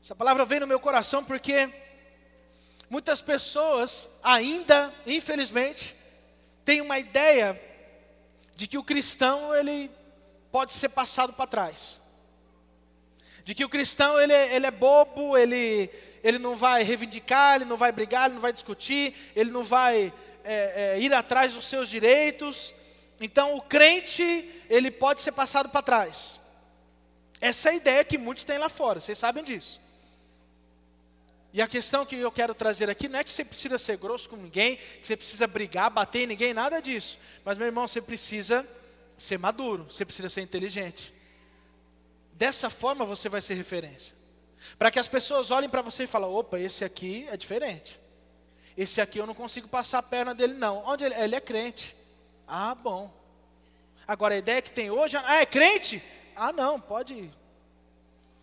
Essa 0.00 0.14
palavra 0.14 0.44
vem 0.44 0.60
no 0.60 0.68
meu 0.68 0.78
coração 0.78 1.24
porque 1.24 1.68
muitas 2.88 3.20
pessoas 3.20 4.20
ainda, 4.22 4.94
infelizmente, 5.04 5.96
têm 6.64 6.80
uma 6.80 6.96
ideia 6.96 7.60
de 8.54 8.68
que 8.68 8.78
o 8.78 8.84
cristão 8.84 9.52
ele 9.52 9.90
pode 10.52 10.72
ser 10.74 10.90
passado 10.90 11.32
para 11.32 11.48
trás. 11.48 12.02
De 13.42 13.52
que 13.52 13.64
o 13.64 13.68
cristão 13.68 14.20
ele, 14.20 14.32
é, 14.32 14.54
ele 14.54 14.66
é 14.66 14.70
bobo, 14.70 15.36
ele, 15.36 15.90
ele 16.22 16.38
não 16.38 16.54
vai 16.54 16.84
reivindicar, 16.84 17.56
ele 17.56 17.64
não 17.64 17.76
vai 17.76 17.90
brigar, 17.90 18.26
ele 18.26 18.34
não 18.34 18.40
vai 18.40 18.52
discutir, 18.52 19.32
ele 19.34 19.50
não 19.50 19.64
vai 19.64 20.12
é, 20.46 20.96
é, 20.96 21.00
ir 21.00 21.12
atrás 21.12 21.54
dos 21.54 21.64
seus 21.64 21.88
direitos. 21.88 22.74
Então 23.20 23.54
o 23.56 23.62
crente 23.62 24.48
ele 24.68 24.90
pode 24.90 25.20
ser 25.20 25.32
passado 25.32 25.68
para 25.68 25.82
trás. 25.82 26.40
Essa 27.40 27.68
é 27.68 27.72
a 27.72 27.76
ideia 27.76 28.04
que 28.04 28.16
muitos 28.16 28.44
têm 28.44 28.58
lá 28.58 28.68
fora, 28.68 29.00
vocês 29.00 29.18
sabem 29.18 29.44
disso. 29.44 29.80
E 31.52 31.62
a 31.62 31.66
questão 31.66 32.04
que 32.04 32.16
eu 32.16 32.30
quero 32.30 32.54
trazer 32.54 32.90
aqui 32.90 33.08
não 33.08 33.18
é 33.18 33.24
que 33.24 33.32
você 33.32 33.44
precisa 33.44 33.78
ser 33.78 33.96
grosso 33.96 34.28
com 34.28 34.36
ninguém, 34.36 34.76
que 34.76 35.06
você 35.06 35.16
precisa 35.16 35.46
brigar, 35.46 35.90
bater 35.90 36.24
em 36.24 36.26
ninguém, 36.26 36.52
nada 36.52 36.80
disso. 36.80 37.18
Mas, 37.44 37.56
meu 37.56 37.66
irmão, 37.66 37.88
você 37.88 38.02
precisa 38.02 38.66
ser 39.16 39.38
maduro, 39.38 39.84
você 39.84 40.04
precisa 40.04 40.28
ser 40.28 40.42
inteligente. 40.42 41.14
Dessa 42.34 42.68
forma 42.68 43.06
você 43.06 43.30
vai 43.30 43.40
ser 43.40 43.54
referência. 43.54 44.14
Para 44.78 44.90
que 44.90 44.98
as 44.98 45.08
pessoas 45.08 45.50
olhem 45.50 45.70
para 45.70 45.80
você 45.80 46.04
e 46.04 46.06
falem: 46.06 46.28
opa, 46.28 46.58
esse 46.58 46.84
aqui 46.84 47.26
é 47.30 47.36
diferente. 47.36 47.98
Esse 48.76 49.00
aqui 49.00 49.18
eu 49.18 49.26
não 49.26 49.34
consigo 49.34 49.68
passar 49.68 49.98
a 49.98 50.02
perna 50.02 50.34
dele, 50.34 50.54
não. 50.54 50.84
Onde 50.84 51.04
ele, 51.04 51.14
ele 51.14 51.34
é 51.34 51.40
crente. 51.40 51.96
Ah, 52.46 52.74
bom. 52.74 53.12
Agora 54.06 54.34
a 54.34 54.38
ideia 54.38 54.62
que 54.62 54.70
tem 54.70 54.90
hoje, 54.90 55.16
ah, 55.16 55.36
é 55.36 55.46
crente? 55.46 56.02
Ah, 56.36 56.52
não, 56.52 56.80
pode 56.80 57.14
ir. 57.14 57.30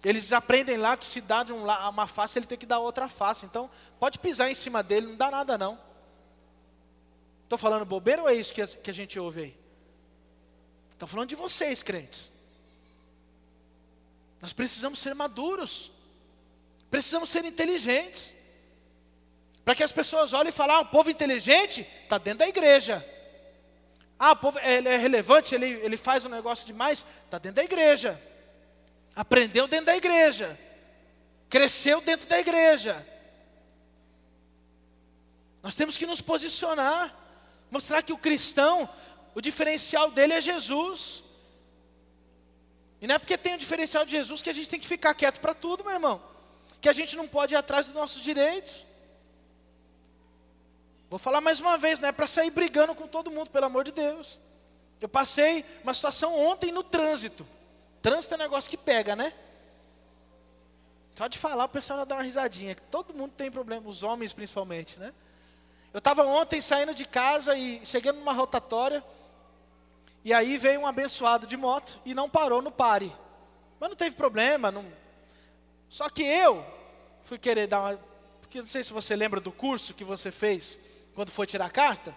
Eles 0.04 0.34
aprendem 0.34 0.76
lá 0.76 0.98
que 0.98 1.06
se 1.06 1.22
dá 1.22 1.44
de 1.44 1.54
um, 1.54 1.64
uma 1.64 2.08
face, 2.08 2.38
ele 2.38 2.46
tem 2.46 2.58
que 2.58 2.66
dar 2.66 2.80
outra 2.80 3.08
face. 3.08 3.46
Então, 3.46 3.70
pode 4.00 4.20
pisar 4.20 4.50
em 4.50 4.56
cima 4.56 4.84
dele, 4.84 5.08
não 5.08 5.16
dá 5.16 5.32
nada 5.32 5.58
não. 5.58 5.80
Estou 7.44 7.58
falando 7.58 7.86
bobeira 7.86 8.22
ou 8.22 8.30
é 8.30 8.34
isso 8.34 8.54
que 8.54 8.62
a, 8.62 8.68
que 8.68 8.90
a 8.90 8.94
gente 8.94 9.18
ouve 9.20 9.42
aí? 9.42 9.58
Estou 10.92 11.08
falando 11.08 11.30
de 11.30 11.36
vocês, 11.36 11.82
crentes. 11.84 12.32
Nós 14.42 14.52
precisamos 14.52 15.00
ser 15.00 15.14
maduros. 15.16 15.92
Precisamos 16.90 17.30
ser 17.30 17.46
inteligentes. 17.46 18.36
Para 19.64 19.76
que 19.76 19.84
as 19.84 19.92
pessoas 19.92 20.34
olhem 20.34 20.50
e 20.50 20.52
falem, 20.52 20.76
ah, 20.76 20.82
o 20.82 20.86
povo 20.86 21.10
inteligente 21.10 21.88
está 22.04 22.18
dentro 22.18 22.40
da 22.40 22.48
igreja. 22.48 23.04
Ah, 24.20 24.32
o 24.32 24.36
povo 24.36 24.60
ele 24.60 24.90
é 24.90 24.98
relevante, 24.98 25.56
ele, 25.56 25.66
ele 25.66 25.98
faz 25.98 26.26
um 26.26 26.30
negócio 26.30 26.66
demais, 26.66 27.06
está 27.24 27.38
dentro 27.38 27.56
da 27.56 27.64
igreja. 27.64 28.20
Aprendeu 29.16 29.68
dentro 29.68 29.88
da 29.88 29.96
igreja. 29.96 30.58
Cresceu 31.50 32.02
dentro 32.02 32.28
da 32.28 32.40
igreja. 32.40 33.06
Nós 35.62 35.76
temos 35.76 35.98
que 35.98 36.06
nos 36.06 36.20
posicionar. 36.22 37.14
Mostrar 37.72 38.02
que 38.02 38.14
o 38.14 38.18
cristão, 38.18 38.90
o 39.34 39.42
diferencial 39.42 40.12
dele 40.12 40.34
é 40.34 40.42
Jesus. 40.42 41.24
E 43.02 43.08
não 43.08 43.16
é 43.16 43.20
porque 43.20 43.38
tem 43.38 43.56
o 43.56 43.58
diferencial 43.58 44.06
de 44.06 44.12
Jesus 44.12 44.42
que 44.42 44.50
a 44.50 44.54
gente 44.54 44.70
tem 44.70 44.80
que 44.80 44.88
ficar 44.88 45.14
quieto 45.14 45.40
para 45.40 45.54
tudo, 45.54 45.84
meu 45.84 45.94
irmão. 45.94 46.22
Que 46.82 46.90
a 46.90 46.94
gente 46.94 47.16
não 47.16 47.28
pode 47.28 47.54
ir 47.54 47.58
atrás 47.58 47.88
dos 47.88 47.96
nossos 47.96 48.22
direitos. 48.22 48.86
Vou 51.14 51.20
falar 51.20 51.42
mais 51.42 51.60
uma 51.60 51.78
vez, 51.78 52.00
não 52.00 52.10
é 52.10 52.12
para 52.12 52.26
sair 52.26 52.50
brigando 52.50 52.96
com 52.96 53.08
todo 53.08 53.30
mundo, 53.30 53.52
pelo 53.52 53.68
amor 53.68 53.84
de 53.84 53.92
Deus. 53.92 54.40
Eu 55.00 55.08
passei 55.08 55.64
uma 55.84 55.94
situação 55.94 56.36
ontem 56.40 56.72
no 56.72 56.82
trânsito. 56.82 57.46
Trânsito 58.02 58.34
é 58.34 58.38
negócio 58.40 58.68
que 58.68 58.76
pega, 58.76 59.16
né? 59.16 59.32
Só 61.14 61.28
de 61.28 61.38
falar 61.38 61.66
o 61.66 61.70
pessoal 61.70 62.00
já 62.00 62.06
dá 62.06 62.16
uma 62.16 62.24
risadinha. 62.24 62.76
Todo 62.90 63.14
mundo 63.14 63.32
tem 63.38 63.52
problema, 63.52 63.88
os 63.88 64.02
homens 64.02 64.34
principalmente, 64.34 64.98
né? 64.98 65.14
Eu 65.94 66.00
estava 66.00 66.26
ontem 66.26 66.60
saindo 66.60 66.96
de 66.96 67.06
casa 67.06 67.56
e 67.56 67.86
chegando 67.86 68.18
numa 68.18 68.34
rotatória. 68.34 69.04
E 70.26 70.34
aí 70.34 70.58
veio 70.58 70.80
um 70.80 70.88
abençoado 70.88 71.46
de 71.46 71.56
moto 71.56 72.02
e 72.04 72.16
não 72.16 72.28
parou 72.28 72.60
no 72.60 72.72
pare. 72.72 73.16
Mas 73.80 73.88
não 73.88 73.96
teve 73.96 74.16
problema. 74.16 74.72
Não... 74.72 74.84
Só 75.90 76.10
que 76.10 76.24
eu 76.24 76.66
fui 77.22 77.38
querer 77.38 77.68
dar 77.68 77.82
uma. 77.82 78.00
Porque 78.42 78.62
não 78.62 78.68
sei 78.68 78.84
se 78.84 78.92
você 78.92 79.16
lembra 79.16 79.40
do 79.40 79.52
curso 79.52 79.94
que 79.94 80.04
você 80.04 80.32
fez 80.32 80.93
quando 81.16 81.30
foi 81.30 81.46
tirar 81.46 81.66
a 81.66 81.70
carta. 81.70 82.16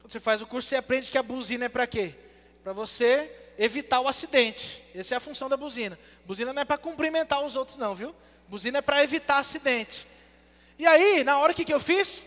Quando 0.00 0.10
você 0.12 0.20
faz 0.20 0.42
o 0.42 0.46
curso, 0.46 0.68
você 0.68 0.76
aprende 0.76 1.10
que 1.10 1.18
a 1.18 1.22
buzina 1.22 1.66
é 1.66 1.68
para 1.68 1.86
quê? 1.86 2.14
Para 2.62 2.72
você 2.72 3.30
evitar 3.58 4.00
o 4.00 4.08
acidente. 4.08 4.82
Essa 4.94 5.14
é 5.14 5.16
a 5.16 5.20
função 5.20 5.48
da 5.48 5.56
buzina. 5.56 5.98
Buzina 6.24 6.52
não 6.52 6.62
é 6.62 6.64
para 6.64 6.78
cumprimentar 6.78 7.44
os 7.44 7.56
outros, 7.56 7.76
não, 7.76 7.94
viu? 7.94 8.14
Buzina 8.48 8.78
é 8.78 8.82
para 8.82 9.02
evitar 9.02 9.38
acidente. 9.38 10.06
E 10.78 10.86
aí, 10.86 11.24
na 11.24 11.38
hora 11.38 11.54
que, 11.54 11.64
que 11.64 11.72
eu 11.72 11.80
fiz? 11.80 12.24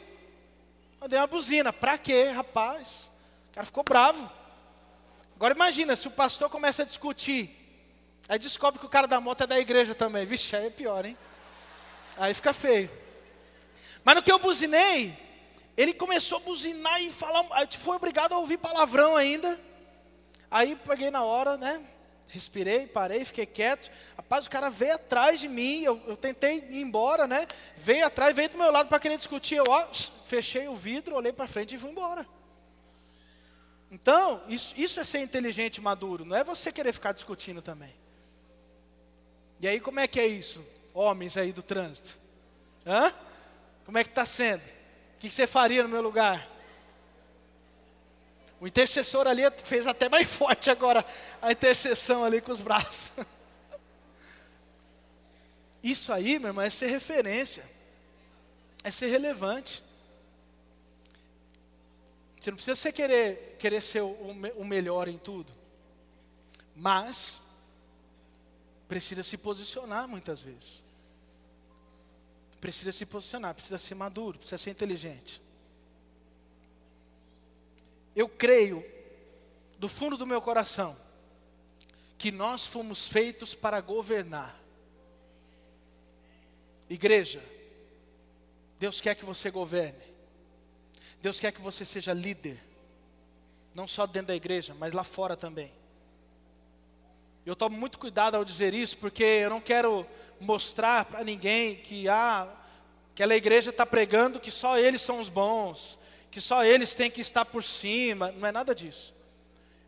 Mandei 0.99 1.19
uma 1.19 1.27
buzina. 1.27 1.71
Para 1.71 1.97
quê, 1.97 2.25
rapaz? 2.25 3.11
O 3.51 3.53
cara 3.53 3.65
ficou 3.65 3.83
bravo. 3.83 4.29
Agora 5.35 5.53
imagina, 5.53 5.95
se 5.95 6.07
o 6.07 6.11
pastor 6.11 6.49
começa 6.49 6.81
a 6.81 6.85
discutir, 6.85 7.49
aí 8.27 8.37
descobre 8.37 8.79
que 8.79 8.85
o 8.85 8.89
cara 8.89 9.07
da 9.07 9.21
moto 9.21 9.43
é 9.43 9.47
da 9.47 9.59
igreja 9.59 9.95
também. 9.95 10.25
Vixe, 10.25 10.55
aí 10.55 10.67
é 10.67 10.69
pior, 10.69 11.05
hein? 11.05 11.17
Aí 12.17 12.33
fica 12.33 12.51
feio. 12.51 12.91
Mas 14.03 14.15
no 14.15 14.23
que 14.23 14.31
eu 14.31 14.39
buzinei, 14.39 15.15
ele 15.82 15.93
começou 15.93 16.39
a 16.39 16.41
buzinar 16.41 17.01
e 17.01 17.09
falar, 17.09 17.45
foi 17.77 17.95
obrigado 17.95 18.34
a 18.34 18.38
ouvir 18.38 18.57
palavrão 18.57 19.15
ainda. 19.15 19.57
Aí 20.51 20.75
peguei 20.75 21.09
na 21.09 21.23
hora, 21.23 21.57
né? 21.57 21.82
Respirei, 22.27 22.86
parei, 22.86 23.23
fiquei 23.23 23.45
quieto. 23.45 23.89
Rapaz, 24.17 24.45
o 24.45 24.49
cara 24.49 24.69
veio 24.69 24.95
atrás 24.95 25.39
de 25.39 25.47
mim. 25.47 25.82
Eu, 25.82 26.01
eu 26.05 26.17
tentei 26.17 26.57
ir 26.69 26.82
embora, 26.82 27.25
né? 27.25 27.47
Veio 27.77 28.05
atrás, 28.05 28.36
veio 28.36 28.49
do 28.49 28.57
meu 28.57 28.69
lado 28.69 28.89
para 28.89 28.99
querer 28.99 29.15
discutir. 29.15 29.55
Eu 29.55 29.63
ó, 29.69 29.88
fechei 30.25 30.67
o 30.67 30.75
vidro, 30.75 31.15
olhei 31.15 31.32
para 31.32 31.47
frente 31.47 31.75
e 31.75 31.77
fui 31.77 31.91
embora. 31.91 32.27
Então, 33.89 34.43
isso, 34.49 34.73
isso 34.77 34.99
é 34.99 35.05
ser 35.05 35.21
inteligente 35.21 35.77
e 35.77 35.82
maduro. 35.82 36.25
Não 36.25 36.36
é 36.36 36.43
você 36.43 36.73
querer 36.73 36.91
ficar 36.91 37.13
discutindo 37.13 37.61
também. 37.61 37.95
E 39.61 39.67
aí, 39.67 39.80
como 39.80 40.01
é 40.01 40.09
que 40.09 40.19
é 40.19 40.27
isso? 40.27 40.61
Homens 40.93 41.38
aí 41.38 41.53
do 41.53 41.63
trânsito. 41.63 42.19
Hã? 42.86 43.13
Como 43.86 43.97
é 43.97 44.03
que 44.03 44.09
está 44.09 44.25
sendo? 44.25 44.78
O 45.20 45.22
que 45.22 45.30
você 45.30 45.45
faria 45.45 45.84
no 45.84 45.89
meu 45.89 46.01
lugar? 46.01 46.49
O 48.57 48.65
intercessor 48.65 49.28
ali 49.28 49.41
fez 49.65 49.86
até 49.86 50.07
mais 50.07 50.26
forte 50.34 50.70
agora 50.70 51.05
a 51.41 51.51
intercessão 51.51 52.24
ali 52.24 52.39
com 52.39 52.53
os 52.53 52.61
braços. 52.61 53.11
Isso 55.84 56.13
aí, 56.13 56.39
meu 56.39 56.51
irmão, 56.51 56.63
é 56.63 56.70
ser 56.70 56.88
referência, 56.88 57.70
é 58.82 58.89
ser 58.89 59.07
relevante. 59.07 59.84
Você 62.39 62.49
não 62.51 62.55
precisa 62.55 62.78
ser 62.78 62.93
querer, 62.93 63.57
querer 63.59 63.82
ser 63.82 63.99
o, 63.99 64.13
o 64.55 64.63
melhor 64.63 65.09
em 65.09 65.17
tudo, 65.17 65.51
mas 66.74 67.41
precisa 68.88 69.22
se 69.22 69.38
posicionar 69.38 70.07
muitas 70.07 70.41
vezes. 70.41 70.88
Precisa 72.60 72.91
se 72.91 73.05
posicionar, 73.05 73.53
precisa 73.53 73.80
ser 73.80 73.95
maduro, 73.95 74.38
precisa 74.38 74.57
ser 74.57 74.72
inteligente. 74.72 75.41
Eu 78.16 78.28
creio, 78.28 78.84
do 79.78 79.88
fundo 79.88 80.18
do 80.18 80.28
meu 80.28 80.41
coração, 80.41 80.97
que 82.18 82.32
nós 82.32 82.66
fomos 82.66 83.07
feitos 83.07 83.55
para 83.55 83.80
governar. 83.80 84.60
Igreja, 86.89 87.41
Deus 88.78 88.99
quer 88.99 89.16
que 89.16 89.24
você 89.24 89.49
governe. 89.49 90.03
Deus 91.22 91.39
quer 91.39 91.51
que 91.53 91.62
você 91.62 91.86
seja 91.86 92.14
líder. 92.14 92.60
Não 93.74 93.88
só 93.88 94.05
dentro 94.05 94.28
da 94.28 94.36
igreja, 94.36 94.74
mas 94.74 94.93
lá 94.93 95.03
fora 95.03 95.38
também. 95.38 95.72
Eu 97.49 97.55
tomo 97.55 97.75
muito 97.75 97.97
cuidado 97.97 98.35
ao 98.35 98.45
dizer 98.45 98.75
isso, 98.75 98.95
porque 98.99 99.23
eu 99.23 99.49
não 99.49 99.59
quero 99.59 100.05
mostrar 100.39 101.05
para 101.05 101.23
ninguém 101.23 101.77
que 101.77 102.07
ah, 102.07 102.47
aquela 103.11 103.35
igreja 103.35 103.71
está 103.71 103.87
pregando 103.87 104.39
que 104.39 104.51
só 104.51 104.77
eles 104.77 105.01
são 105.01 105.19
os 105.19 105.29
bons, 105.29 105.97
que 106.29 106.39
só 106.39 106.63
eles 106.63 106.93
têm 106.93 107.09
que 107.09 107.21
estar 107.21 107.45
por 107.45 107.63
cima. 107.63 108.31
Não 108.33 108.47
é 108.47 108.51
nada 108.51 108.75
disso. 108.75 109.15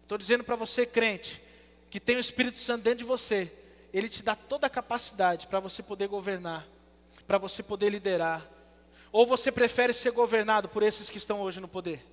Estou 0.02 0.18
dizendo 0.18 0.44
para 0.44 0.56
você, 0.56 0.88
crente, 0.88 1.40
que 1.92 2.00
tem 2.00 2.16
o 2.16 2.20
Espírito 2.20 2.58
Santo 2.58 2.82
dentro 2.82 2.98
de 2.98 3.04
você, 3.04 3.54
ele 3.94 4.10
te 4.10 4.24
dá 4.24 4.36
toda 4.36 4.66
a 4.66 4.70
capacidade 4.70 5.46
para 5.46 5.60
você 5.60 5.84
poder 5.84 6.08
governar, 6.08 6.68
para 7.28 7.38
você 7.38 7.62
poder 7.62 7.92
liderar. 7.92 8.44
Ou 9.12 9.24
você 9.24 9.52
prefere 9.52 9.94
ser 9.94 10.10
governado 10.10 10.68
por 10.68 10.82
esses 10.82 11.12
que 11.12 11.20
estão 11.20 11.40
hoje 11.42 11.60
no 11.60 11.68
poder? 11.68 12.04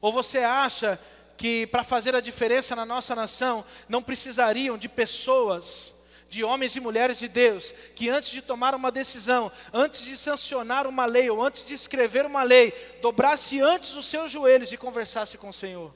Ou 0.00 0.12
você 0.12 0.38
acha 0.38 0.98
que 1.36 1.66
para 1.66 1.82
fazer 1.82 2.14
a 2.14 2.20
diferença 2.20 2.76
na 2.76 2.86
nossa 2.86 3.14
nação 3.14 3.64
não 3.88 4.02
precisariam 4.02 4.78
de 4.78 4.88
pessoas, 4.88 6.04
de 6.28 6.42
homens 6.42 6.74
e 6.74 6.80
mulheres 6.80 7.18
de 7.18 7.28
Deus, 7.28 7.72
que 7.94 8.08
antes 8.08 8.30
de 8.30 8.42
tomar 8.42 8.74
uma 8.74 8.90
decisão, 8.90 9.52
antes 9.72 10.04
de 10.04 10.16
sancionar 10.16 10.86
uma 10.86 11.06
lei 11.06 11.30
ou 11.30 11.42
antes 11.42 11.64
de 11.64 11.74
escrever 11.74 12.26
uma 12.26 12.42
lei, 12.42 12.72
dobrasse 13.00 13.60
antes 13.60 13.94
os 13.94 14.06
seus 14.06 14.30
joelhos 14.30 14.72
e 14.72 14.76
conversasse 14.76 15.38
com 15.38 15.48
o 15.48 15.52
Senhor? 15.52 15.94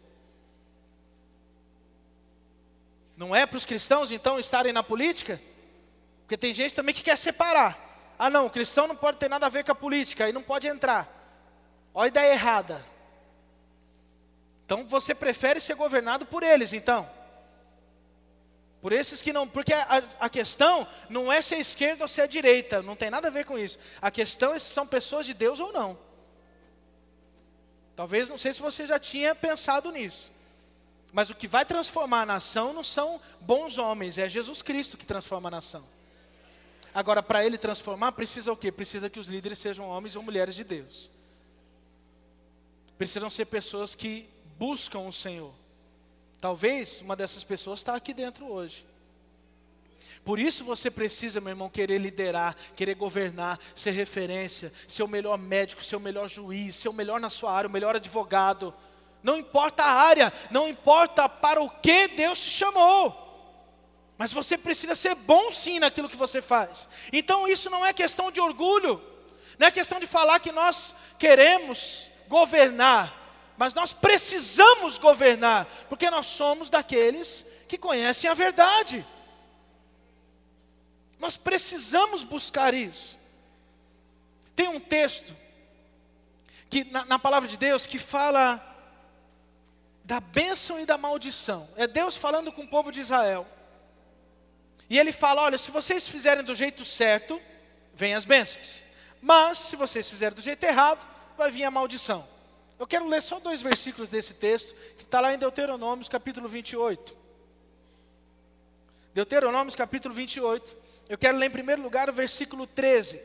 Não 3.17 3.35
é 3.35 3.45
para 3.47 3.57
os 3.57 3.65
cristãos 3.65 4.13
então 4.13 4.39
estarem 4.39 4.73
na 4.73 4.83
política? 4.83 5.41
Porque 6.21 6.37
tem 6.37 6.55
gente 6.55 6.73
também 6.73 6.95
que 6.95 7.03
quer 7.03 7.19
separar. 7.19 7.87
Ah, 8.17 8.31
não, 8.31 8.47
o 8.47 8.51
cristão 8.51 8.87
não 8.87 8.95
pode 8.95 9.19
ter 9.19 9.29
nada 9.29 9.47
a 9.47 9.49
ver 9.49 9.65
com 9.65 9.73
a 9.73 9.75
política, 9.75 10.25
aí 10.25 10.33
não 10.33 10.43
pode 10.43 10.69
entrar. 10.69 11.09
Olha 11.93 12.05
a 12.05 12.09
ideia 12.09 12.33
errada. 12.33 12.85
Então 14.69 14.87
você 14.87 15.15
prefere 15.15 15.63
ser 15.63 15.77
governado 15.77 16.27
por 16.27 16.43
eles, 16.43 16.75
então. 16.75 17.09
Por 18.83 18.93
esses 18.93 19.23
que 19.23 19.33
não. 19.33 19.49
Porque 19.49 19.73
a, 19.73 20.03
a 20.21 20.29
questão 20.29 20.87
não 21.09 21.33
é 21.33 21.41
se 21.41 21.55
é 21.55 21.59
esquerda 21.59 22.05
ou 22.05 22.09
se 22.09 22.21
é 22.21 22.27
direita, 22.27 22.83
não 22.83 22.95
tem 22.95 23.09
nada 23.09 23.29
a 23.29 23.31
ver 23.31 23.47
com 23.47 23.59
isso. 23.59 23.79
A 23.99 24.11
questão 24.11 24.53
é 24.53 24.59
se 24.59 24.67
são 24.67 24.87
pessoas 24.87 25.25
de 25.25 25.33
Deus 25.33 25.59
ou 25.59 25.73
não. 25.73 25.99
Talvez, 27.97 28.29
não 28.29 28.37
sei 28.37 28.53
se 28.53 28.61
você 28.61 28.87
já 28.87 28.99
tinha 28.99 29.35
pensado 29.35 29.91
nisso. 29.91 30.31
Mas 31.15 31.31
o 31.31 31.35
que 31.35 31.49
vai 31.49 31.65
transformar 31.65 32.21
a 32.21 32.27
nação 32.27 32.75
não 32.75 32.85
são 32.85 33.19
bons 33.41 33.79
homens, 33.79 34.19
é 34.19 34.29
Jesus 34.29 34.61
Cristo 34.61 34.99
que 34.99 35.07
transforma 35.07 35.49
a 35.49 35.53
nação. 35.53 35.83
Agora, 36.93 37.23
para 37.23 37.43
ele 37.43 37.57
transformar, 37.57 38.13
precisa 38.13 38.53
o 38.53 38.57
quê? 38.57 38.71
Precisa 38.71 39.09
que 39.09 39.19
os 39.19 39.29
líderes 39.29 39.59
sejam 39.61 39.89
homens 39.89 40.15
ou 40.15 40.23
mulheres 40.23 40.55
de 40.55 40.63
Deus. 40.63 41.11
Precisam 42.99 43.31
ser 43.31 43.47
pessoas 43.47 43.95
que 43.95 44.29
buscam 44.59 45.01
o 45.01 45.13
Senhor. 45.13 45.53
Talvez 46.41 47.01
uma 47.01 47.17
dessas 47.17 47.45
pessoas 47.45 47.81
está 47.81 47.95
aqui 47.95 48.13
dentro 48.13 48.47
hoje. 48.47 48.85
Por 50.25 50.39
isso 50.39 50.65
você 50.65 50.91
precisa, 50.91 51.41
meu 51.41 51.51
irmão, 51.51 51.71
querer 51.71 51.99
liderar, 51.99 52.55
querer 52.77 52.95
governar, 52.95 53.59
ser 53.75 53.93
referência, 53.93 54.73
ser 54.87 55.03
o 55.03 55.09
melhor 55.09 55.39
médico, 55.39 55.83
ser 55.83 55.97
o 55.97 56.01
melhor 56.01 56.29
juiz, 56.29 56.77
ser 56.77 56.89
o 56.89 56.93
melhor 56.93 57.21
na 57.21 57.31
sua 57.31 57.53
área, 57.53 57.69
o 57.69 57.73
melhor 57.73 57.97
advogado. 57.97 58.75
Não 59.23 59.37
importa 59.37 59.83
a 59.83 59.93
área, 59.93 60.33
não 60.51 60.69
importa 60.69 61.29
para 61.29 61.63
o 61.63 61.71
que 61.71 62.09
Deus 62.09 62.41
te 62.41 62.51
chamou. 62.51 63.27
Mas 64.19 64.33
você 64.33 64.59
precisa 64.59 64.95
ser 64.95 65.15
bom 65.15 65.51
sim 65.51 65.79
naquilo 65.79 66.09
que 66.09 66.17
você 66.17 66.43
faz. 66.43 66.89
Então 67.13 67.49
isso 67.49 67.71
não 67.71 67.87
é 67.87 67.93
questão 67.93 68.31
de 68.31 68.41
orgulho, 68.41 69.01
não 69.59 69.67
é 69.67 69.71
questão 69.71 69.99
de 69.99 70.07
falar 70.07 70.41
que 70.41 70.53
nós 70.53 70.95
queremos 71.19 72.11
governar, 72.29 73.18
mas 73.59 73.75
nós 73.75 73.93
precisamos 73.93 74.99
governar, 74.99 75.67
porque 75.89 76.09
nós 76.09 76.27
somos 76.27 76.71
daqueles 76.71 77.45
que 77.67 77.77
conhecem 77.77 78.31
a 78.31 78.35
verdade. 78.35 79.05
Nós 81.19 81.37
precisamos 81.37 82.23
buscar 82.23 82.73
isso. 82.73 83.19
Tem 84.55 84.69
um 84.69 84.79
texto 84.79 85.37
que 86.71 86.85
na, 86.85 87.05
na, 87.05 87.19
palavra 87.19 87.49
de 87.49 87.57
Deus 87.57 87.85
que 87.85 87.99
fala 87.99 88.65
da 90.05 90.21
bênção 90.21 90.81
e 90.81 90.87
da 90.87 90.97
maldição. 90.97 91.69
É 91.77 91.89
Deus 91.89 92.15
falando 92.15 92.53
com 92.53 92.63
o 92.63 92.69
povo 92.69 92.93
de 92.93 93.01
Israel. 93.01 93.45
E 94.89 94.97
ele 94.97 95.11
fala: 95.11 95.43
olha, 95.43 95.59
se 95.59 95.73
vocês 95.73 96.07
fizerem 96.07 96.45
do 96.45 96.55
jeito 96.55 96.85
certo, 96.85 97.43
vem 97.93 98.15
as 98.15 98.25
bênçãos. 98.25 98.85
Mas 99.21 99.59
se 99.59 99.75
vocês 99.75 100.09
fizerem 100.09 100.37
do 100.37 100.41
jeito 100.41 100.63
errado, 100.63 101.05
vai 101.37 101.51
vir 101.51 101.65
a 101.65 101.73
maldição. 101.73 102.38
Eu 102.79 102.87
quero 102.87 103.09
ler 103.09 103.21
só 103.21 103.41
dois 103.41 103.61
versículos 103.61 104.09
desse 104.09 104.35
texto, 104.35 104.75
que 104.97 105.03
está 105.03 105.21
lá 105.21 105.35
em 105.35 105.39
Deuteronômio, 105.39 106.09
capítulo 106.09 106.49
28. 106.49 107.17
Deuteronômio, 109.13 109.77
capítulo 109.77 110.15
28. 110.15 110.77
Eu 111.09 111.19
quero 111.19 111.37
ler 111.37 111.47
em 111.47 111.51
primeiro 111.51 111.83
lugar 111.83 112.09
o 112.09 112.13
versículo 112.13 112.67
13. 112.67 113.21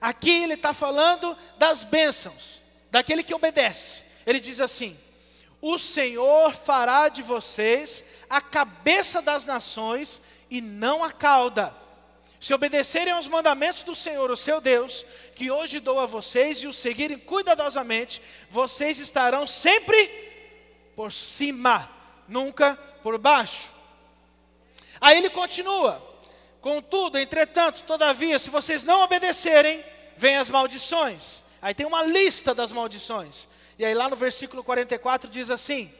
Aqui 0.00 0.30
ele 0.30 0.54
está 0.54 0.72
falando 0.72 1.36
das 1.58 1.82
bênçãos, 1.82 2.62
daquele 2.90 3.24
que 3.24 3.34
obedece. 3.34 4.04
Ele 4.24 4.38
diz 4.38 4.60
assim: 4.60 4.96
O 5.60 5.76
Senhor 5.76 6.54
fará 6.54 7.08
de 7.08 7.22
vocês 7.22 8.04
a 8.30 8.40
cabeça 8.40 9.20
das 9.20 9.44
nações 9.44 10.20
e 10.48 10.60
não 10.60 11.02
a 11.02 11.10
cauda 11.10 11.83
se 12.44 12.52
obedecerem 12.52 13.10
aos 13.10 13.26
mandamentos 13.26 13.84
do 13.84 13.96
Senhor, 13.96 14.30
o 14.30 14.36
seu 14.36 14.60
Deus, 14.60 15.06
que 15.34 15.50
hoje 15.50 15.80
dou 15.80 15.98
a 15.98 16.04
vocês, 16.04 16.58
e 16.58 16.66
os 16.66 16.76
seguirem 16.76 17.16
cuidadosamente, 17.16 18.20
vocês 18.50 18.98
estarão 18.98 19.46
sempre 19.46 19.96
por 20.94 21.10
cima, 21.10 21.90
nunca 22.28 22.76
por 23.02 23.16
baixo. 23.16 23.70
Aí 25.00 25.16
ele 25.16 25.30
continua: 25.30 26.06
Contudo, 26.60 27.16
entretanto, 27.16 27.82
todavia, 27.84 28.38
se 28.38 28.50
vocês 28.50 28.84
não 28.84 29.00
obedecerem, 29.00 29.82
vêm 30.14 30.36
as 30.36 30.50
maldições. 30.50 31.44
Aí 31.62 31.72
tem 31.72 31.86
uma 31.86 32.02
lista 32.04 32.54
das 32.54 32.70
maldições. 32.70 33.48
E 33.78 33.86
aí 33.86 33.94
lá 33.94 34.06
no 34.06 34.16
versículo 34.16 34.62
44 34.62 35.30
diz 35.30 35.48
assim: 35.48 35.90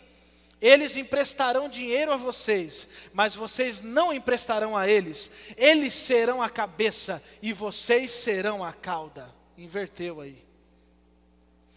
eles 0.64 0.96
emprestarão 0.96 1.68
dinheiro 1.68 2.10
a 2.10 2.16
vocês, 2.16 2.88
mas 3.12 3.34
vocês 3.34 3.82
não 3.82 4.10
emprestarão 4.10 4.74
a 4.74 4.88
eles. 4.88 5.30
Eles 5.58 5.92
serão 5.92 6.40
a 6.40 6.48
cabeça 6.48 7.22
e 7.42 7.52
vocês 7.52 8.10
serão 8.10 8.64
a 8.64 8.72
cauda. 8.72 9.30
Inverteu 9.58 10.22
aí. 10.22 10.42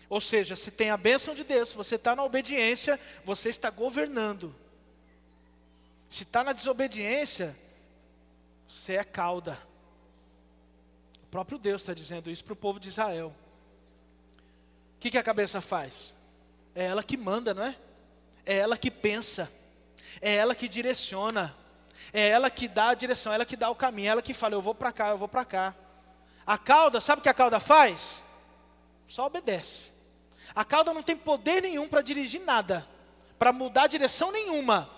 Ou 0.08 0.22
seja, 0.22 0.56
se 0.56 0.72
tem 0.72 0.90
a 0.90 0.96
bênção 0.96 1.36
de 1.36 1.44
Deus, 1.44 1.68
se 1.68 1.76
você 1.76 1.96
está 1.96 2.16
na 2.16 2.24
obediência, 2.24 2.98
você 3.26 3.50
está 3.50 3.70
governando. 3.70 4.56
Se 6.08 6.24
está 6.24 6.42
na 6.42 6.54
desobediência, 6.54 7.54
você 8.66 8.94
é 8.94 9.04
cauda. 9.04 9.60
O 11.24 11.28
próprio 11.28 11.60
Deus 11.60 11.82
está 11.82 11.94
dizendo 11.94 12.32
isso 12.32 12.46
para 12.46 12.54
o 12.54 12.56
povo 12.56 12.80
de 12.80 12.88
Israel. 12.88 13.36
O 14.96 15.00
que, 15.02 15.12
que 15.12 15.18
a 15.18 15.24
cabeça 15.24 15.60
faz? 15.60 16.16
É 16.74 16.86
ela 16.86 17.04
que 17.04 17.18
manda, 17.18 17.54
não 17.54 17.64
é? 17.64 17.76
É 18.48 18.56
ela 18.56 18.78
que 18.78 18.90
pensa, 18.90 19.52
é 20.22 20.36
ela 20.36 20.56
que 20.56 20.70
direciona, 20.70 21.54
é 22.14 22.30
ela 22.30 22.50
que 22.50 22.70
dá 22.70 22.90
a 22.90 22.94
direção, 22.94 23.34
é 23.34 23.36
ela 23.36 23.46
que 23.46 23.58
dá 23.58 23.70
o 23.70 23.76
caminho, 23.76 24.08
é 24.08 24.12
ela 24.12 24.22
que 24.22 24.34
fala, 24.34 24.56
eu 24.56 24.62
vou 24.62 24.74
para 24.74 24.94
cá, 24.94 25.10
eu 25.10 25.18
vou 25.18 25.28
para 25.28 25.44
cá. 25.44 25.76
A 26.46 26.58
cauda, 26.58 27.02
sabe 27.02 27.20
o 27.20 27.24
que 27.24 27.28
a 27.28 27.34
cauda 27.34 27.60
faz? 27.60 28.24
Só 29.06 29.26
obedece. 29.26 29.92
A 30.56 30.64
cauda 30.64 30.94
não 30.94 31.04
tem 31.04 31.18
poder 31.18 31.62
nenhum 31.62 31.90
para 31.90 32.02
dirigir 32.02 32.40
nada, 32.40 32.88
para 33.38 33.52
mudar 33.52 33.88
direção 33.88 34.32
nenhuma. 34.32 34.90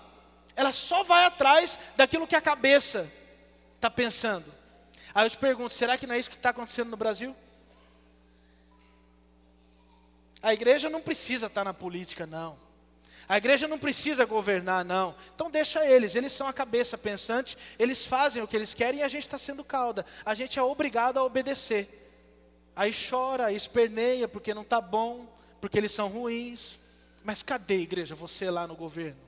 Ela 0.54 0.72
só 0.72 1.02
vai 1.02 1.24
atrás 1.24 1.76
daquilo 1.96 2.28
que 2.28 2.36
a 2.36 2.40
cabeça 2.40 3.10
está 3.74 3.90
pensando. 3.90 4.46
Aí 5.12 5.26
eu 5.26 5.30
te 5.30 5.38
pergunto: 5.38 5.74
será 5.74 5.98
que 5.98 6.06
não 6.06 6.14
é 6.14 6.20
isso 6.20 6.30
que 6.30 6.36
está 6.36 6.50
acontecendo 6.50 6.90
no 6.90 6.96
Brasil? 6.96 7.34
A 10.40 10.54
igreja 10.54 10.88
não 10.88 11.02
precisa 11.02 11.46
estar 11.46 11.62
tá 11.62 11.64
na 11.64 11.74
política, 11.74 12.26
não. 12.26 12.69
A 13.30 13.36
igreja 13.36 13.68
não 13.68 13.78
precisa 13.78 14.24
governar, 14.24 14.84
não. 14.84 15.14
Então 15.32 15.48
deixa 15.48 15.86
eles, 15.86 16.16
eles 16.16 16.32
são 16.32 16.48
a 16.48 16.52
cabeça 16.52 16.98
pensante, 16.98 17.56
eles 17.78 18.04
fazem 18.04 18.42
o 18.42 18.48
que 18.48 18.56
eles 18.56 18.74
querem 18.74 18.98
e 18.98 19.02
a 19.04 19.08
gente 19.08 19.22
está 19.22 19.38
sendo 19.38 19.62
cauda. 19.62 20.04
A 20.24 20.34
gente 20.34 20.58
é 20.58 20.62
obrigado 20.64 21.16
a 21.16 21.22
obedecer. 21.22 21.88
Aí 22.74 22.92
chora, 22.92 23.52
esperneia 23.52 24.26
porque 24.26 24.52
não 24.52 24.62
está 24.62 24.80
bom, 24.80 25.32
porque 25.60 25.78
eles 25.78 25.92
são 25.92 26.08
ruins. 26.08 26.80
Mas 27.22 27.40
cadê, 27.40 27.82
igreja, 27.82 28.16
você 28.16 28.50
lá 28.50 28.66
no 28.66 28.74
governo? 28.74 29.20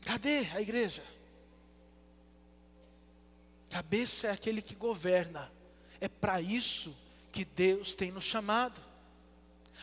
Cadê 0.00 0.48
a 0.54 0.62
igreja? 0.62 1.04
Cabeça 3.68 4.28
é 4.28 4.30
aquele 4.30 4.62
que 4.62 4.74
governa. 4.74 5.52
É 6.00 6.08
para 6.08 6.40
isso 6.40 6.96
que 7.30 7.44
Deus 7.44 7.94
tem 7.94 8.10
nos 8.10 8.24
chamado. 8.24 8.93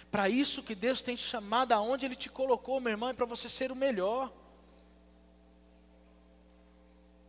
Para 0.09 0.29
isso 0.29 0.63
que 0.63 0.73
Deus 0.73 1.01
tem 1.01 1.15
te 1.15 1.23
chamado, 1.23 1.73
aonde 1.73 2.05
Ele 2.05 2.15
te 2.15 2.29
colocou, 2.29 2.79
meu 2.79 2.91
irmão, 2.91 3.09
é 3.09 3.13
para 3.13 3.25
você 3.25 3.47
ser 3.47 3.71
o 3.71 3.75
melhor. 3.75 4.31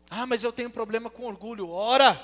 Ah, 0.09 0.27
mas 0.27 0.43
eu 0.43 0.53
tenho 0.53 0.71
problema 0.71 1.09
com 1.09 1.25
orgulho. 1.25 1.71
Ora, 1.71 2.21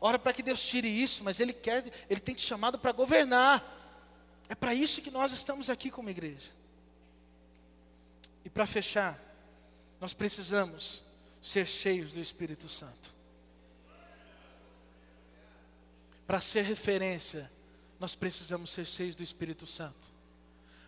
ora 0.00 0.18
para 0.18 0.32
que 0.32 0.42
Deus 0.42 0.60
tire 0.60 0.88
isso, 0.88 1.22
mas 1.22 1.40
Ele 1.40 1.52
quer, 1.52 1.84
Ele 2.10 2.20
tem 2.20 2.34
te 2.34 2.42
chamado 2.42 2.78
para 2.78 2.92
governar. 2.92 3.80
É 4.48 4.54
para 4.54 4.74
isso 4.74 5.00
que 5.00 5.10
nós 5.10 5.32
estamos 5.32 5.70
aqui 5.70 5.90
como 5.90 6.10
igreja. 6.10 6.50
E 8.44 8.50
para 8.50 8.66
fechar, 8.66 9.18
nós 10.00 10.12
precisamos 10.12 11.04
ser 11.40 11.66
cheios 11.66 12.12
do 12.12 12.20
Espírito 12.20 12.68
Santo. 12.68 13.12
Para 16.26 16.40
ser 16.40 16.62
referência, 16.62 17.50
nós 18.02 18.16
precisamos 18.16 18.70
ser 18.70 18.84
cheios 18.84 19.14
do 19.14 19.22
Espírito 19.22 19.64
Santo, 19.64 20.10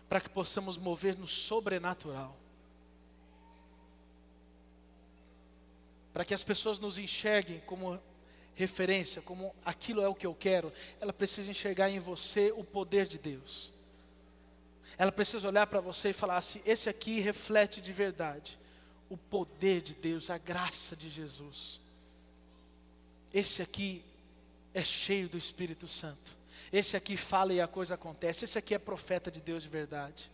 para 0.09 0.19
que 0.19 0.29
possamos 0.29 0.75
mover 0.77 1.17
no 1.17 1.29
sobrenatural. 1.29 2.37
Para 6.11 6.25
que 6.25 6.33
as 6.33 6.43
pessoas 6.43 6.77
nos 6.77 6.97
enxerguem 6.97 7.61
como 7.61 7.97
referência, 8.53 9.21
como 9.21 9.55
aquilo 9.63 10.01
é 10.01 10.09
o 10.09 10.13
que 10.13 10.27
eu 10.27 10.35
quero, 10.35 10.73
ela 10.99 11.13
precisa 11.13 11.49
enxergar 11.49 11.89
em 11.89 11.99
você 11.99 12.51
o 12.51 12.65
poder 12.65 13.07
de 13.07 13.17
Deus. 13.17 13.71
Ela 14.97 15.11
precisa 15.11 15.47
olhar 15.47 15.67
para 15.67 15.79
você 15.79 16.09
e 16.09 16.13
falar 16.13 16.35
assim: 16.35 16.61
esse 16.65 16.89
aqui 16.89 17.21
reflete 17.21 17.79
de 17.79 17.93
verdade 17.93 18.59
o 19.09 19.15
poder 19.15 19.81
de 19.81 19.95
Deus, 19.95 20.29
a 20.29 20.37
graça 20.37 20.97
de 20.97 21.09
Jesus. 21.09 21.79
Esse 23.33 23.61
aqui 23.61 24.03
é 24.73 24.83
cheio 24.83 25.29
do 25.29 25.37
Espírito 25.37 25.87
Santo. 25.87 26.35
Esse 26.77 26.97
aqui 26.97 27.15
fala 27.15 27.53
e 27.53 27.61
a 27.61 27.69
coisa 27.69 27.93
acontece. 27.93 28.43
Esse 28.43 28.57
aqui 28.57 28.75
é 28.75 28.77
profeta 28.77 29.31
de 29.31 29.39
Deus 29.39 29.63
de 29.63 29.69
verdade. 29.69 30.29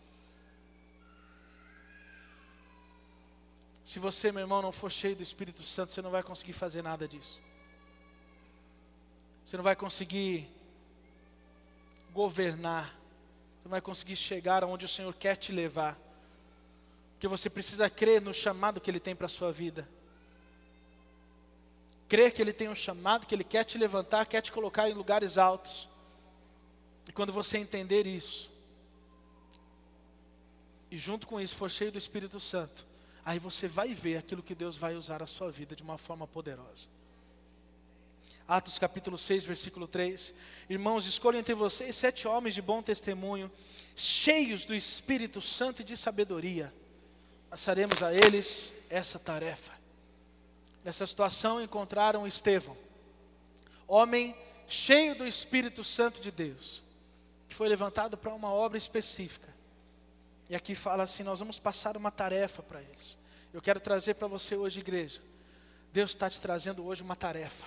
Se 3.84 4.00
você, 4.00 4.32
meu 4.32 4.40
irmão, 4.40 4.60
não 4.60 4.72
for 4.72 4.90
cheio 4.90 5.14
do 5.14 5.22
Espírito 5.22 5.62
Santo, 5.62 5.92
você 5.92 6.02
não 6.02 6.10
vai 6.10 6.20
conseguir 6.20 6.52
fazer 6.52 6.82
nada 6.82 7.06
disso. 7.06 7.40
Você 9.46 9.56
não 9.56 9.62
vai 9.62 9.76
conseguir 9.76 10.48
governar. 12.12 12.88
Você 12.88 13.62
não 13.66 13.70
vai 13.70 13.80
conseguir 13.80 14.16
chegar 14.16 14.64
aonde 14.64 14.84
o 14.84 14.88
Senhor 14.88 15.14
quer 15.14 15.36
te 15.36 15.52
levar. 15.52 15.96
Porque 17.12 17.28
você 17.28 17.48
precisa 17.48 17.88
crer 17.88 18.20
no 18.20 18.34
chamado 18.34 18.80
que 18.80 18.90
Ele 18.90 18.98
tem 18.98 19.14
para 19.14 19.26
a 19.26 19.28
sua 19.28 19.52
vida. 19.52 19.88
Crer 22.08 22.32
que 22.32 22.42
Ele 22.42 22.52
tem 22.52 22.68
um 22.68 22.74
chamado, 22.74 23.28
que 23.28 23.34
Ele 23.36 23.44
quer 23.44 23.62
te 23.62 23.78
levantar, 23.78 24.26
quer 24.26 24.40
te 24.40 24.50
colocar 24.50 24.90
em 24.90 24.92
lugares 24.92 25.38
altos. 25.38 25.91
E 27.08 27.12
quando 27.12 27.32
você 27.32 27.58
entender 27.58 28.06
isso, 28.06 28.50
e 30.90 30.96
junto 30.96 31.26
com 31.26 31.40
isso 31.40 31.56
for 31.56 31.70
cheio 31.70 31.92
do 31.92 31.98
Espírito 31.98 32.38
Santo, 32.38 32.86
aí 33.24 33.38
você 33.38 33.66
vai 33.66 33.94
ver 33.94 34.16
aquilo 34.16 34.42
que 34.42 34.54
Deus 34.54 34.76
vai 34.76 34.94
usar 34.94 35.22
a 35.22 35.26
sua 35.26 35.50
vida 35.50 35.74
de 35.74 35.82
uma 35.82 35.98
forma 35.98 36.26
poderosa. 36.26 36.88
Atos 38.46 38.78
capítulo 38.78 39.18
6, 39.18 39.44
versículo 39.44 39.86
3. 39.88 40.34
Irmãos, 40.68 41.06
escolham 41.06 41.40
entre 41.40 41.54
vocês 41.54 41.96
sete 41.96 42.28
homens 42.28 42.54
de 42.54 42.62
bom 42.62 42.82
testemunho, 42.82 43.50
cheios 43.96 44.64
do 44.64 44.74
Espírito 44.74 45.40
Santo 45.40 45.82
e 45.82 45.84
de 45.84 45.96
sabedoria 45.96 46.72
passaremos 47.52 48.02
a 48.02 48.14
eles 48.14 48.86
essa 48.88 49.18
tarefa. 49.18 49.74
Nessa 50.82 51.06
situação 51.06 51.62
encontraram 51.62 52.26
Estevão, 52.26 52.74
homem 53.86 54.34
cheio 54.66 55.14
do 55.14 55.26
Espírito 55.26 55.84
Santo 55.84 56.18
de 56.18 56.30
Deus, 56.30 56.82
que 57.52 57.56
foi 57.56 57.68
levantado 57.68 58.16
para 58.16 58.32
uma 58.32 58.50
obra 58.50 58.78
específica. 58.78 59.46
E 60.48 60.56
aqui 60.56 60.74
fala 60.74 61.02
assim: 61.02 61.22
nós 61.22 61.38
vamos 61.38 61.58
passar 61.58 61.98
uma 61.98 62.10
tarefa 62.10 62.62
para 62.62 62.80
eles. 62.80 63.18
Eu 63.52 63.60
quero 63.60 63.78
trazer 63.78 64.14
para 64.14 64.26
você 64.26 64.56
hoje, 64.56 64.80
igreja. 64.80 65.20
Deus 65.92 66.12
está 66.12 66.30
te 66.30 66.40
trazendo 66.40 66.82
hoje 66.82 67.02
uma 67.02 67.14
tarefa. 67.14 67.66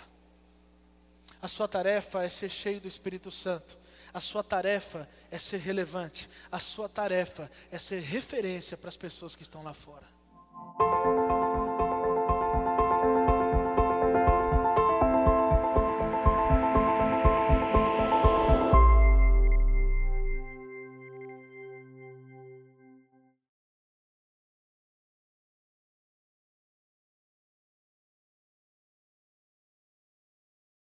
A 1.39 1.47
sua 1.47 1.67
tarefa 1.67 2.23
é 2.23 2.29
ser 2.29 2.49
cheio 2.49 2.81
do 2.81 2.87
Espírito 2.87 3.29
Santo. 3.29 3.77
A 4.11 4.19
sua 4.19 4.43
tarefa 4.43 5.07
é 5.29 5.37
ser 5.37 5.57
relevante. 5.57 6.27
A 6.51 6.59
sua 6.59 6.89
tarefa 6.89 7.51
é 7.69 7.77
ser 7.77 7.99
referência 7.99 8.75
para 8.75 8.89
as 8.89 8.97
pessoas 8.97 9.35
que 9.35 9.43
estão 9.43 9.61
lá 9.61 9.75
fora. 9.75 10.14